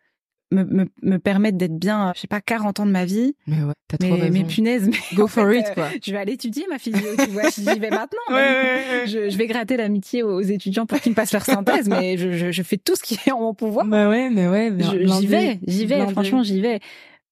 [0.53, 3.35] me, me, me permettre d'être bien, je sais pas, 40 ans de ma vie.
[3.47, 4.29] Mais ouais, t'as trop raison.
[4.33, 5.89] Mais punaises, mais Go for it, quoi.
[6.05, 8.21] je vais aller étudier ma physio, tu vois, j'y vais maintenant.
[8.31, 11.89] ouais, ouais, je, je, vais gratter l'amitié aux étudiants pour qu'ils me passent leur synthèse,
[11.89, 13.87] mais je, je, je, fais tout ce qui est en mon pouvoir.
[13.87, 14.73] Bah ouais, mais ouais.
[14.79, 16.81] J'y vais, j'y vais, franchement, j'y vais.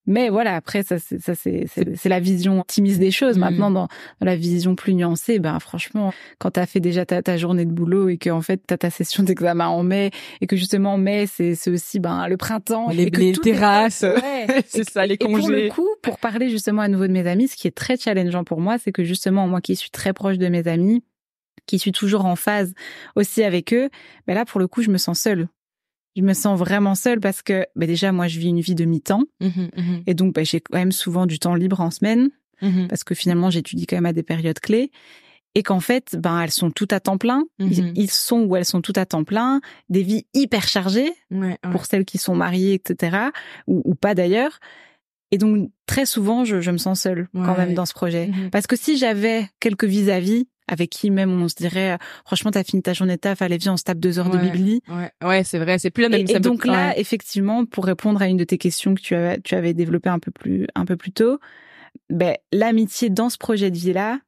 [0.07, 3.37] Mais voilà, après ça c'est ça c'est c'est la vision optimiste des choses.
[3.37, 3.41] Mm.
[3.41, 3.89] Maintenant dans,
[4.21, 7.71] la vision plus nuancée, ben franchement, quand tu as fait déjà ta, ta journée de
[7.71, 10.99] boulot et que en fait tu as ta session d'examen en mai et que justement
[10.99, 14.05] mai c'est c'est aussi ben le printemps les, les terrasses,
[14.67, 15.37] c'est ça les congés.
[15.37, 17.77] Et pour le coup, pour parler justement à nouveau de mes amis, ce qui est
[17.77, 21.03] très challengeant pour moi, c'est que justement moi qui suis très proche de mes amis,
[21.67, 22.75] qui suis toujours en phase
[23.17, 23.89] aussi avec eux,
[24.27, 25.49] ben là pour le coup, je me sens seule
[26.17, 28.85] je me sens vraiment seule parce que bah déjà moi je vis une vie de
[28.85, 29.25] mi-temps.
[29.41, 32.31] Mmh mmh et donc bah, j'ai quand même souvent du temps libre en semaine
[32.63, 34.91] mmh parce que finalement j'étudie quand même à des périodes clés.
[35.57, 37.45] Et qu'en fait ben elles sont toutes à temps plein.
[37.61, 39.61] Ils, sont ou elles sont toutes à temps plein.
[39.89, 41.13] Des vies hyper chargées
[41.71, 43.29] pour celles qui sont mariées etc
[43.69, 44.59] ou, ou pas d'ailleurs
[45.31, 48.31] et donc très souvent je, je me sens seule quand même dans ce projet.
[48.53, 52.65] Parce que si j'avais quelques vis-à-vis avec qui même on se dirait euh, franchement t'as
[52.65, 54.81] fini ta journée de taf allez viens on se tape deux heures de bibli.
[54.89, 55.11] Ouais.
[55.23, 58.29] Ouais c'est vrai c'est plus la même et, et donc là effectivement pour répondre à
[58.29, 60.97] une de tes questions que tu avais tu avais développé un peu plus un peu
[60.97, 61.39] plus tôt
[62.11, 64.19] ben l'amitié dans ce projet de vie là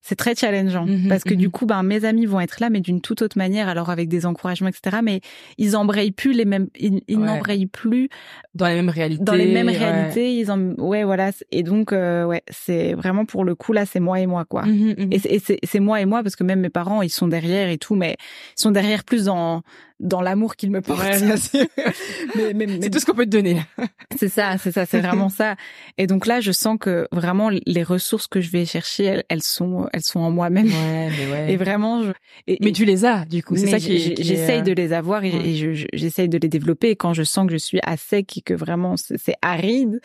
[0.00, 1.50] c'est très challengeant Mhm, parce que du mhm.
[1.52, 4.26] coup ben mes amis vont être là mais d'une toute autre manière alors avec des
[4.26, 5.20] encouragements etc mais
[5.58, 7.24] ils embrayent plus les mêmes ils, ils Ouais.
[7.26, 8.08] n'embrayent plus
[8.54, 9.24] Dans les mêmes réalités.
[9.24, 9.76] dans les mêmes ouais.
[9.76, 13.84] réalités ils en ouais voilà et donc euh, ouais c'est vraiment pour le coup là
[13.86, 15.18] c'est moi et moi quoi Mhm, et
[15.64, 18.16] c'est moi et moi parce que même mes parents ils sont derrière et tout mais
[18.56, 19.62] ils sont derrière plus dans
[20.00, 21.18] dans l'amour qu'ils me portent Ouais,
[22.36, 23.60] mais, mais- mais C'est tout ce qu'on peut te donner.
[24.18, 25.56] c'est ça, c'est ça, c'est vraiment ça.
[25.96, 29.42] Et donc là, je sens que vraiment les ressources que je vais chercher, elles, elles
[29.42, 30.66] sont, elles sont en moi-même.
[30.66, 31.52] Ouais, mais ouais.
[31.52, 32.10] Et vraiment, je,
[32.46, 33.56] et- Mais et- tu les as, du coup.
[33.56, 35.48] C'est ça qui j'essaye euh, de les avoir et, ouais.
[35.48, 36.90] et je- je- j'essaye de les développer.
[36.90, 40.00] Et quand je sens que je suis à sec et que vraiment c'est aride,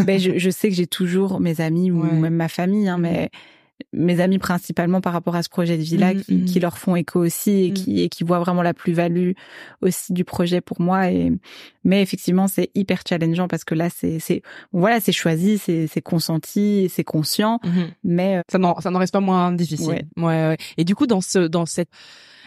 [0.00, 3.30] ben je, je sais que j'ai toujours mes amis ou même ma famille, hein, mais
[3.92, 6.96] mes amis principalement par rapport à ce projet de vie-là Mhm, qui, qui leur font
[6.96, 9.32] écho aussi et qui, et qui voient vraiment la plus-value
[9.82, 11.10] aussi du projet pour moi.
[11.10, 11.32] Et,
[11.84, 16.02] mais effectivement, c'est hyper challengeant parce que là, c'est, c'est, voilà, c'est choisi, c'est, c'est
[16.02, 17.86] consenti, c'est conscient, Mhm.
[18.04, 19.88] mais euh, Ça n'en, ça n'en reste pas moins difficile.
[19.88, 20.04] Ouais.
[20.16, 20.56] Ouais, ouais.
[20.76, 21.90] Et du coup, dans ce, dans cette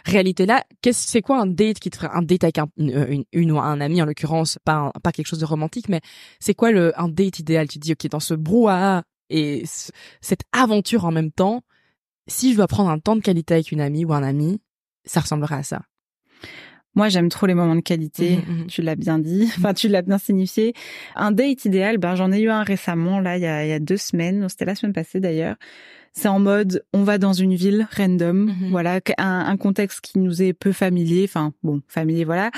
[0.06, 3.24] réalité-là, qu'est-ce, c'est quoi un date qui te ferait, un date avec un, une, une,
[3.32, 6.02] une ou un ami, en l'occurrence, pas, un- pas quelque chose de romantique, mais
[6.40, 7.68] c'est quoi le, un date idéal?
[7.68, 11.64] Tu te dis, OK, dans ce brouhaha et ce- cette aventure en même temps,
[12.28, 14.62] si je dois prendre un temps de qualité avec une amie ou un ami,
[15.06, 15.82] ça ressemblerait à ça.
[16.94, 18.36] moi, j'aime trop les moments de qualité.
[18.46, 18.68] Mhm, mhm.
[18.68, 20.74] Tu l'as bien dit, enfin, tu l'as bien signifié.
[21.16, 23.74] Un date idéal, ben, j'en ai eu un récemment, là, il y a, il y
[23.74, 24.50] a deux semaines.
[24.50, 25.56] C'était la semaine passée d'ailleurs.
[26.12, 28.70] C'est en mode, on va dans une ville random, Mhm.
[28.72, 32.52] voilà, un, un contexte qui nous est peu familier, enfin bon, familier, voilà.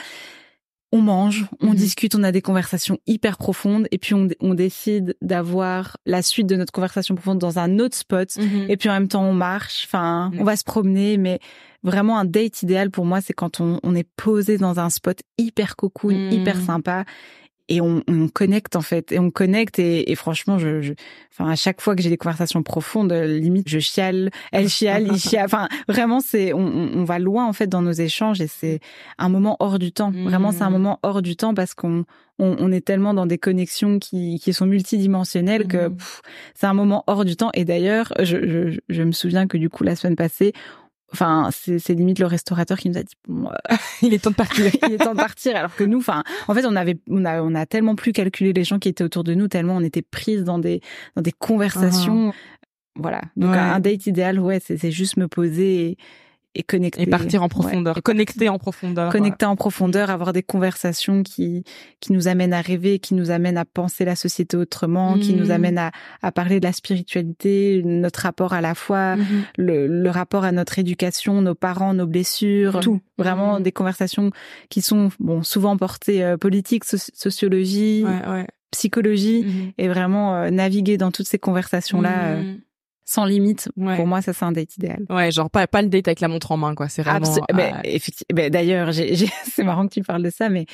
[0.96, 1.76] On mange, on Mhm.
[1.76, 6.46] discute, on a des conversations hyper profondes, et puis on, on décide d'avoir la suite
[6.46, 8.30] de notre conversation profonde dans un autre spot.
[8.70, 10.39] Et puis en même temps, on marche, enfin, Mm.
[10.41, 11.39] on va se promener, mais
[11.82, 15.18] vraiment un date idéal pour moi, c'est quand on, on est posé dans un spot
[15.39, 17.06] hyper cocoon, hyper sympa.
[17.70, 20.93] Et on, on connecte en fait, et on connecte et, et franchement, je, je,
[21.32, 25.18] enfin à chaque fois que j'ai des conversations profondes, limite je chiale, elle chiale, il
[25.18, 25.45] chiale.
[25.45, 28.82] Enfin vraiment, c'est on, on va loin en fait dans nos échanges et c'est
[29.18, 30.11] un moment hors du temps.
[30.11, 30.74] Vraiment, c'est un Mm.
[30.74, 32.03] moment hors du temps parce qu'on
[32.38, 36.22] on, on est tellement dans des connexions qui qui sont multidimensionnelles que pff,
[36.55, 37.51] c'est un moment hors du temps.
[37.53, 40.51] Et d'ailleurs, je, je, je me souviens que du coup, la semaine passée,
[41.14, 44.36] enfin, c'est limite le restaurateur qui nous a dit, bon, euh, Il est temps de
[44.36, 44.66] partir.
[44.88, 45.55] il est temps de partir.
[45.55, 48.53] Alors que nous, enfin, en fait, on avait, on a, on a tellement plus calculé
[48.53, 50.82] les gens qui étaient autour de nous, tellement on était prises dans des,
[51.16, 52.34] dans des conversations.
[52.95, 53.22] Voilà.
[53.38, 53.57] Donc, Ouais.
[53.57, 55.97] un date idéal, ouais, c'est c'est juste me poser et,
[56.56, 57.01] et connecter.
[57.01, 57.49] Et partir en Ouais.
[57.49, 58.01] profondeur.
[58.04, 59.12] Connecter en profondeur.
[59.12, 61.64] Connecter en profondeur, avoir des conversations qui
[61.99, 65.51] qui nous amènent à rêver, qui nous amènent à penser la société autrement, qui nous
[65.51, 65.91] amènent à,
[66.22, 69.26] à parler de la spiritualité, notre rapport à la foi, Mhm.
[69.58, 72.99] le, le rapport à notre éducation, nos parents, nos blessures, tout.
[73.18, 73.64] Vraiment Mhm.
[73.64, 74.32] des conversations
[74.70, 80.97] qui sont bon souvent portées euh, politique, soci- sociologie, Ouais, psychologie, et vraiment euh, naviguer
[80.97, 82.60] dans toutes ces conversations là Mhm.
[83.06, 83.70] Sans limite.
[83.78, 83.95] Ouais.
[83.97, 85.06] Pour moi, ça c'est un date idéal.
[85.10, 87.43] Ouais, genre pas pas le date avec la montre en main quoi, c'est vraiment Absol-
[87.54, 87.82] ben,
[88.34, 90.66] ben, D'ailleurs, j'ai, j'ai- c'est marrant que tu parles de ça, mais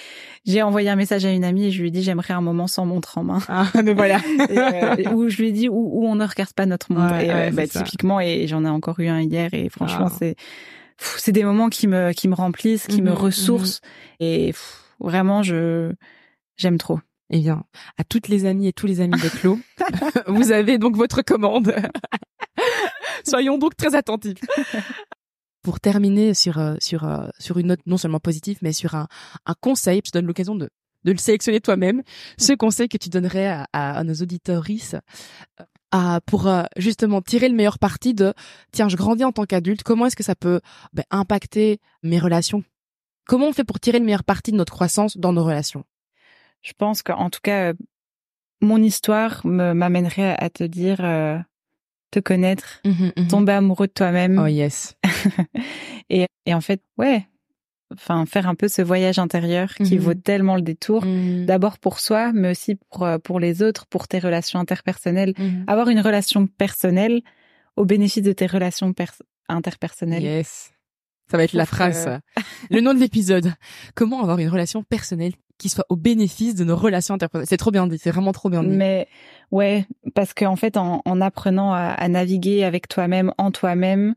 [0.46, 2.68] j'ai envoyé un message à une amie et je lui ai dit j'aimerais un moment
[2.68, 3.40] sans montre en main.
[3.48, 4.18] ah, mais voilà.
[4.50, 7.14] Et, euh, où je lui ai dit où, où on ne regarde pas notre montre.
[7.14, 10.08] Ouais, et, euh, ouais, bah, typiquement, et j'en ai encore eu un hier et franchement,
[10.10, 10.16] Ah.
[10.20, 10.36] c'est
[10.98, 13.80] c'est des moments qui me qui me remplissent, qui me Mhm, ressourcent
[14.20, 15.94] et pff, vraiment je
[16.58, 17.00] j'aime trop.
[17.32, 17.64] Eh bien,
[17.98, 19.60] à toutes les amies et tous les amis de Clos,
[20.28, 21.76] vous avez donc votre commande.
[23.28, 24.40] Soyons donc très attentifs.
[25.62, 29.08] Pour terminer sur euh, sur euh, sur une note non seulement positive, mais sur un
[29.46, 30.70] un conseil, je te donne l'occasion de
[31.06, 32.04] de le sélectionner toi-même.
[32.38, 35.00] Ce conseil que tu donnerais à, à, à nos euh,
[35.92, 38.34] à, pour euh, justement tirer le meilleur parti de
[38.72, 39.84] tiens, je grandis en tant qu'adulte.
[39.84, 40.62] Comment est-ce que ça peut
[40.94, 42.64] ben, impacter mes relations?
[43.26, 45.84] Comment on fait pour tirer le meilleur parti de notre croissance dans nos relations?
[46.62, 47.74] Je pense qu'en tout cas, euh,
[48.62, 51.38] mon histoire m'amènerait à te dire euh,
[52.12, 52.82] te connaître,
[53.30, 54.38] tomber amoureux de toi-même.
[54.40, 54.96] Oh yes.
[56.10, 57.26] et, et en fait, ouais,
[57.94, 60.02] enfin faire un peu ce voyage intérieur qui Mhm.
[60.02, 61.06] vaut tellement le détour.
[61.46, 65.34] D'abord pour soi, mais aussi pour euh, pour les autres, pour tes relations interpersonnelles.
[65.68, 67.22] Avoir une relation personnelle
[67.78, 70.24] au bénéfice de tes relations pers- interpersonnelles.
[70.24, 70.72] Yes.
[71.32, 72.10] Ça va être la phrase.
[72.72, 73.54] Le nom de l'épisode.
[73.96, 77.48] Comment avoir une relation personnelle qui soit au bénéfice de nos relations interpersonnelles.
[77.48, 78.00] C'est trop bien dit.
[78.00, 78.70] C'est vraiment trop bien dit.
[78.70, 79.08] Mais
[79.52, 79.86] ouais,
[80.16, 84.16] parce qu'en fait, en, en apprenant à, à naviguer avec toi-même, en toi-même,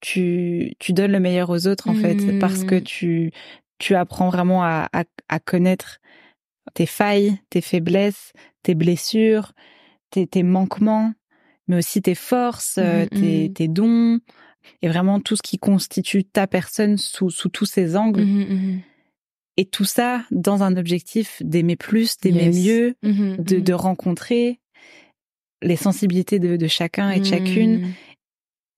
[0.00, 2.38] tu tu donnes le meilleur aux autres en fait, Mhm.
[2.38, 3.32] parce que tu
[3.78, 6.00] tu apprends vraiment à, à, à connaître
[6.74, 9.52] tes failles, tes faiblesses, tes blessures,
[10.10, 11.12] tes, tes manquements,
[11.68, 13.52] mais aussi tes forces, euh, Mhm, tes, mhm.
[13.54, 14.20] tes dons,
[14.82, 18.24] et vraiment tout ce qui constitue ta personne sous, sous tous ses angles.
[19.60, 22.64] Et tout ça dans un objectif d'aimer plus, d'aimer Yes.
[22.64, 23.62] mieux, Mhm, de, mhm.
[23.62, 24.58] de rencontrer
[25.60, 27.92] les sensibilités de, de chacun et de chacune, Mhm.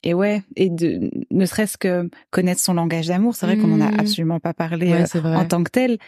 [0.03, 3.81] et ouais, et de ne serait-ce que connaître son langage d'amour, c'est vrai qu'on en
[3.81, 4.01] a Mmh.
[4.01, 5.99] absolument pas parlé Ouais, euh, en tant que tel,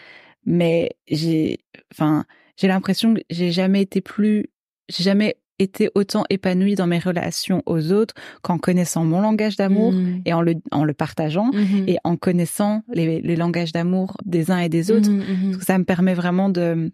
[0.45, 1.61] mais j'ai,
[1.93, 2.25] enfin,
[2.57, 4.47] j'ai l'impression que j'ai jamais été plus,
[4.89, 9.93] j'ai jamais été autant épanouie dans mes relations aux autres qu'en connaissant mon langage d'amour
[9.93, 10.23] Mhm.
[10.25, 11.85] et en le en le partageant Mhm.
[11.89, 15.11] et en connaissant les, les langages d'amour des uns et des autres.
[15.11, 15.45] Mhm, mhm.
[15.51, 16.93] Parce que ça me permet vraiment de, de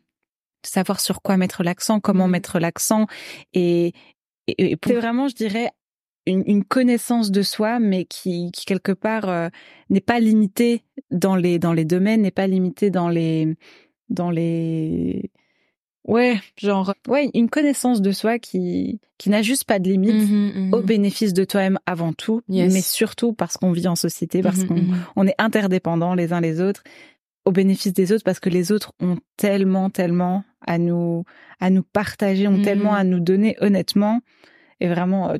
[0.67, 3.07] savoir sur quoi mettre l'accent, comment mettre l'accent.
[3.53, 3.93] Et,
[4.47, 5.71] et, et c'est vraiment, je dirais,
[6.27, 9.49] une, une connaissance de soi, mais qui, qui quelque part euh,
[9.89, 13.55] n'est pas limitée dans les, dans les domaines, n'est pas limitée dans les...
[14.11, 15.31] Dans les...
[16.09, 20.15] Ouais, genre, ouais, une connaissance de soi qui, qui n'a juste pas de limite.
[20.31, 20.75] Mhm, mhm.
[20.75, 22.73] Au bénéfice de toi-même avant tout, Yes.
[22.73, 24.97] mais surtout parce qu'on vit en société, parce Mhm, qu'on mhm.
[25.17, 26.83] on est interdépendants les uns les autres
[27.47, 31.25] au bénéfice des autres parce que les autres ont tellement tellement à nous
[31.59, 34.21] à nous partager ont tellement à nous donner honnêtement
[34.79, 35.37] et vraiment euh,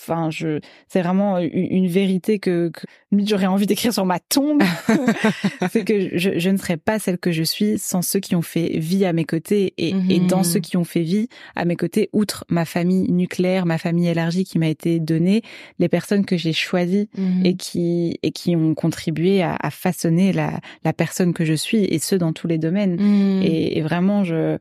[0.00, 2.86] enfin je c'est vraiment une, vérité que, que
[3.26, 4.62] j'aurais envie d'écrire sur ma tombe
[5.70, 8.42] c'est que je, je ne serais pas celle que je suis sans ceux qui ont
[8.42, 10.10] fait vie à mes côtés et, Mhm.
[10.10, 13.78] et dans ceux qui ont fait vie à mes côtés outre ma famille nucléaire ma
[13.78, 15.42] famille élargie qui m'a été donnée
[15.78, 17.46] les personnes que j'ai choisies Mhm.
[17.46, 21.84] et qui et qui ont contribué à, à façonner la, la personne que je suis
[21.84, 23.42] et ce dans tous les domaines Mhm.
[23.42, 24.58] et, et vraiment je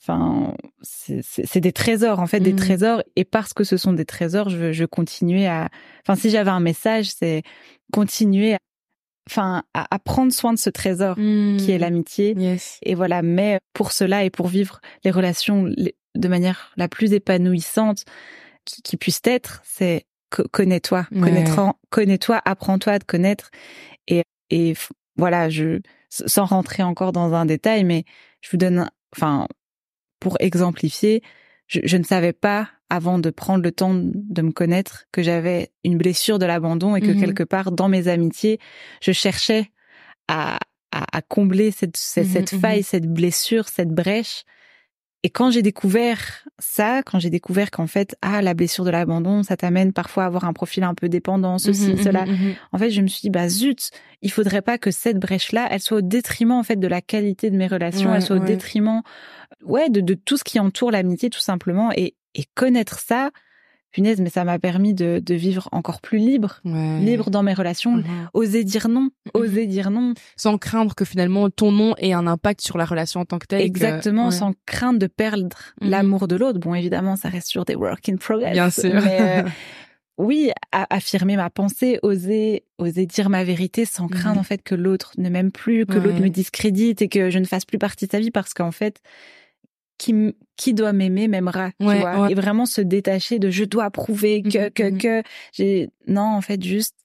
[0.00, 2.58] enfin c'est- des trésors en fait des Mhm.
[2.58, 5.68] trésors et parce que ce sont des trésors je je continuais à
[6.06, 7.42] enfin si j'avais un message c'est
[7.92, 8.58] continuer à,
[9.28, 12.78] enfin à, à prendre soin de ce trésor qui est l'amitié Yes.
[12.82, 17.12] et voilà mais pour cela et pour vivre les relations les- de manière la plus
[17.12, 18.04] épanouissante
[18.64, 21.44] qui, qui puisse être c'est co- connais-toi Ouais.
[21.90, 23.50] connais-toi apprends-toi à te connaître
[24.06, 24.74] et et
[25.16, 25.80] voilà je
[26.10, 28.04] sans rentrer encore dans un détail mais
[28.42, 29.46] je vous donne enfin
[30.20, 31.22] pour exemplifier
[31.66, 35.70] je, je ne savais pas avant de prendre le temps de me connaître que j'avais
[35.84, 37.20] une blessure de l'abandon et que Mhm.
[37.20, 38.58] quelque part dans mes amitiés
[39.02, 39.70] je cherchais
[40.28, 40.58] à
[40.90, 42.60] à, à combler cette cette, Mhm, cette mhm.
[42.60, 44.44] faille cette blessure cette brèche
[45.24, 49.42] et quand j'ai découvert ça, quand j'ai découvert qu'en fait, ah, la blessure de l'abandon,
[49.42, 52.24] ça t'amène parfois à avoir un profil un peu dépendant, ceci, Mhm, cela.
[52.26, 52.54] mhm, mhm.
[52.72, 53.90] En fait, je me suis dit, bah zut,
[54.22, 57.50] il faudrait pas que cette brèche-là, elle soit au détriment en fait de la qualité
[57.50, 59.02] de mes relations, Ouais, elle soit au détriment,
[59.64, 61.90] ouais, de, de tout ce qui entoure l'amitié tout simplement.
[61.96, 63.30] Et, et connaître ça,
[63.90, 67.00] punaise, mais ça m'a permis de, de vivre encore plus libre, Ouais.
[67.00, 68.04] libre dans mes relations, Mhm.
[68.34, 72.60] oser dire non, oser dire non, Sans craindre que finalement ton nom ait un impact
[72.60, 73.60] sur la relation en tant que telle.
[73.60, 74.30] que- exactement, ouais.
[74.32, 75.90] sans crainte de perdre Mhm.
[75.90, 76.58] l'amour de l'autre.
[76.58, 78.52] Bon, évidemment, ça reste sur des work in progress.
[78.52, 78.92] Bien sûr.
[78.94, 79.42] Mais, euh,
[80.18, 84.40] oui, affirmer ma pensée, oser, oser dire ma vérité sans craindre Mhm.
[84.40, 87.44] en fait que l'autre ne m'aime plus, que l'autre me discrédite et que je ne
[87.46, 89.00] fasse plus partie de sa vie parce qu'en fait,
[89.96, 92.20] qui, qui doit m'aimer m'aimera, tu vois.
[92.22, 92.32] ouais.
[92.32, 94.98] Et vraiment se détacher de je dois prouver que, Mhm, que, mhm.
[94.98, 95.22] que.
[95.54, 96.96] J'ai, non, en fait, juste,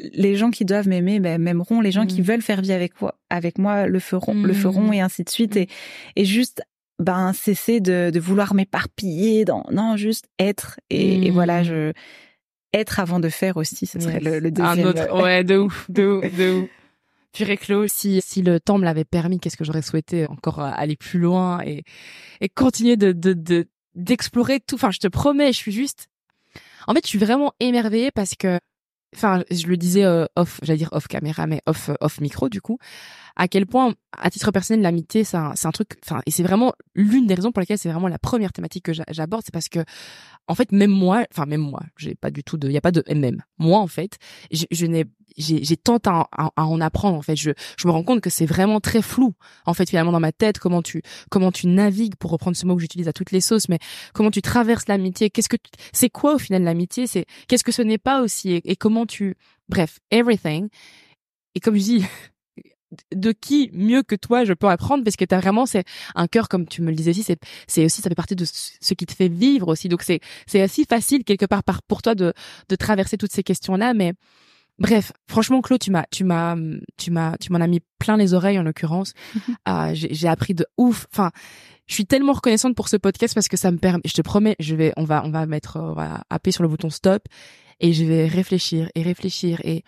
[0.00, 3.14] les gens qui doivent m'aimer ben, m'aimeront, les gens qui veulent faire vie avec moi,
[3.30, 5.56] avec moi le feront, le feront et ainsi de suite.
[5.56, 5.68] Et,
[6.16, 6.62] et juste,
[6.98, 10.80] ben, cesser de, de vouloir m'éparpiller dans, non, juste être.
[10.90, 11.92] Et, et voilà, je,
[12.72, 14.24] être avant de faire aussi, ce serait Yes.
[14.24, 14.86] le, le Un deuxième.
[14.86, 16.68] autre, ouais, de ouf, de ouf, de ouf.
[17.32, 20.70] Purée Claude, si, si le temps me l'avait permis, qu'est-ce que j'aurais souhaité encore euh,
[20.74, 21.84] aller plus loin et,
[22.40, 24.76] et continuer de, de, de, d'explorer tout?
[24.76, 26.08] Enfin, je te promets, je suis juste,
[26.86, 28.58] en fait, je suis vraiment émerveillée parce que,
[29.14, 32.60] enfin, je le disais euh, off, j'allais dire off caméra, mais off, off micro, du
[32.60, 32.78] coup,
[33.38, 37.26] à quel point, à titre personnel, l'amitié, c'est un, truc, enfin, et c'est vraiment l'une
[37.28, 39.78] des raisons pour lesquelles c'est vraiment la première thématique que j'a- j'aborde, c'est parce que,
[40.48, 42.80] en fait, même moi, enfin, même moi, j'ai pas du tout de, il y a
[42.80, 43.40] pas de MM.
[43.58, 44.18] Moi, en fait,
[44.50, 45.04] je, n'ai,
[45.36, 47.36] j'ai, tant à, à- en apprendre, en fait.
[47.36, 49.34] Je, je me rends compte que c'est vraiment très flou,
[49.66, 52.74] en fait, finalement, dans ma tête, comment tu, comment tu navigues, pour reprendre ce mot
[52.74, 53.78] que j'utilise à toutes les sauces, mais
[54.14, 55.58] comment tu traverses l'amitié, qu'est-ce que,
[55.92, 59.06] c'est quoi, au final, l'amitié, c'est, qu'est-ce que ce n'est pas aussi, et, et comment
[59.06, 59.36] tu,
[59.68, 60.68] bref, everything.
[61.54, 62.04] Et comme je dis,
[63.14, 65.84] de qui mieux que toi je peux apprendre parce que t'as vraiment c'est
[66.14, 68.44] un cœur comme tu me le disais aussi c'est c'est aussi ça fait partie de
[68.44, 69.88] ce qui te fait vivre aussi.
[69.88, 72.32] Donc c'est c'est assez facile quelque part par pour toi de
[72.68, 74.14] de traverser toutes ces questions là mais
[74.78, 76.56] bref franchement Claude tu m'as tu m'as
[76.96, 79.12] tu m'as tu m'en as mis plein les oreilles en l'occurrence.
[79.64, 81.06] Ah, j'ai appris de ouf.
[81.12, 81.30] Enfin
[81.86, 84.56] je suis tellement reconnaissante pour ce podcast parce que ça me permet je te promets
[84.60, 87.22] je vais on va on va mettre euh, on va appuyer sur le bouton stop
[87.80, 89.84] et je vais réfléchir et réfléchir et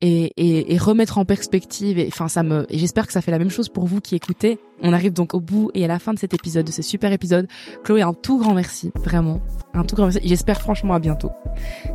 [0.00, 1.98] et, et, et remettre en perspective.
[1.98, 4.14] Et, enfin, ça me, et j'espère que ça fait la même chose pour vous qui
[4.14, 4.58] écoutez.
[4.82, 7.12] On arrive donc au bout et à la fin de cet épisode, de ce super
[7.12, 7.48] épisode.
[7.84, 9.40] Chloé, un tout grand merci, vraiment.
[9.74, 10.20] Un tout grand merci.
[10.24, 11.30] J'espère franchement à bientôt.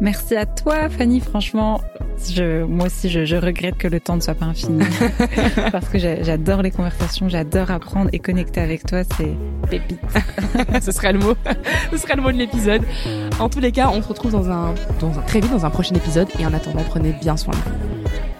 [0.01, 1.19] Merci à toi, Fanny.
[1.19, 1.81] Franchement,
[2.29, 4.83] je, moi aussi, je, je regrette que le temps ne soit pas infini.
[5.71, 9.03] parce que j'adore les conversations, j'adore apprendre et connecter avec toi.
[9.17, 9.33] C'est
[9.69, 9.99] pépite.
[10.81, 11.35] Ce serait le mot.
[11.91, 12.81] Ce serait le mot de l'épisode.
[13.39, 15.69] En tous les cas, on se retrouve dans un, dans un, très vite dans un
[15.69, 16.27] prochain épisode.
[16.39, 18.32] Et en attendant, prenez bien soin de vous.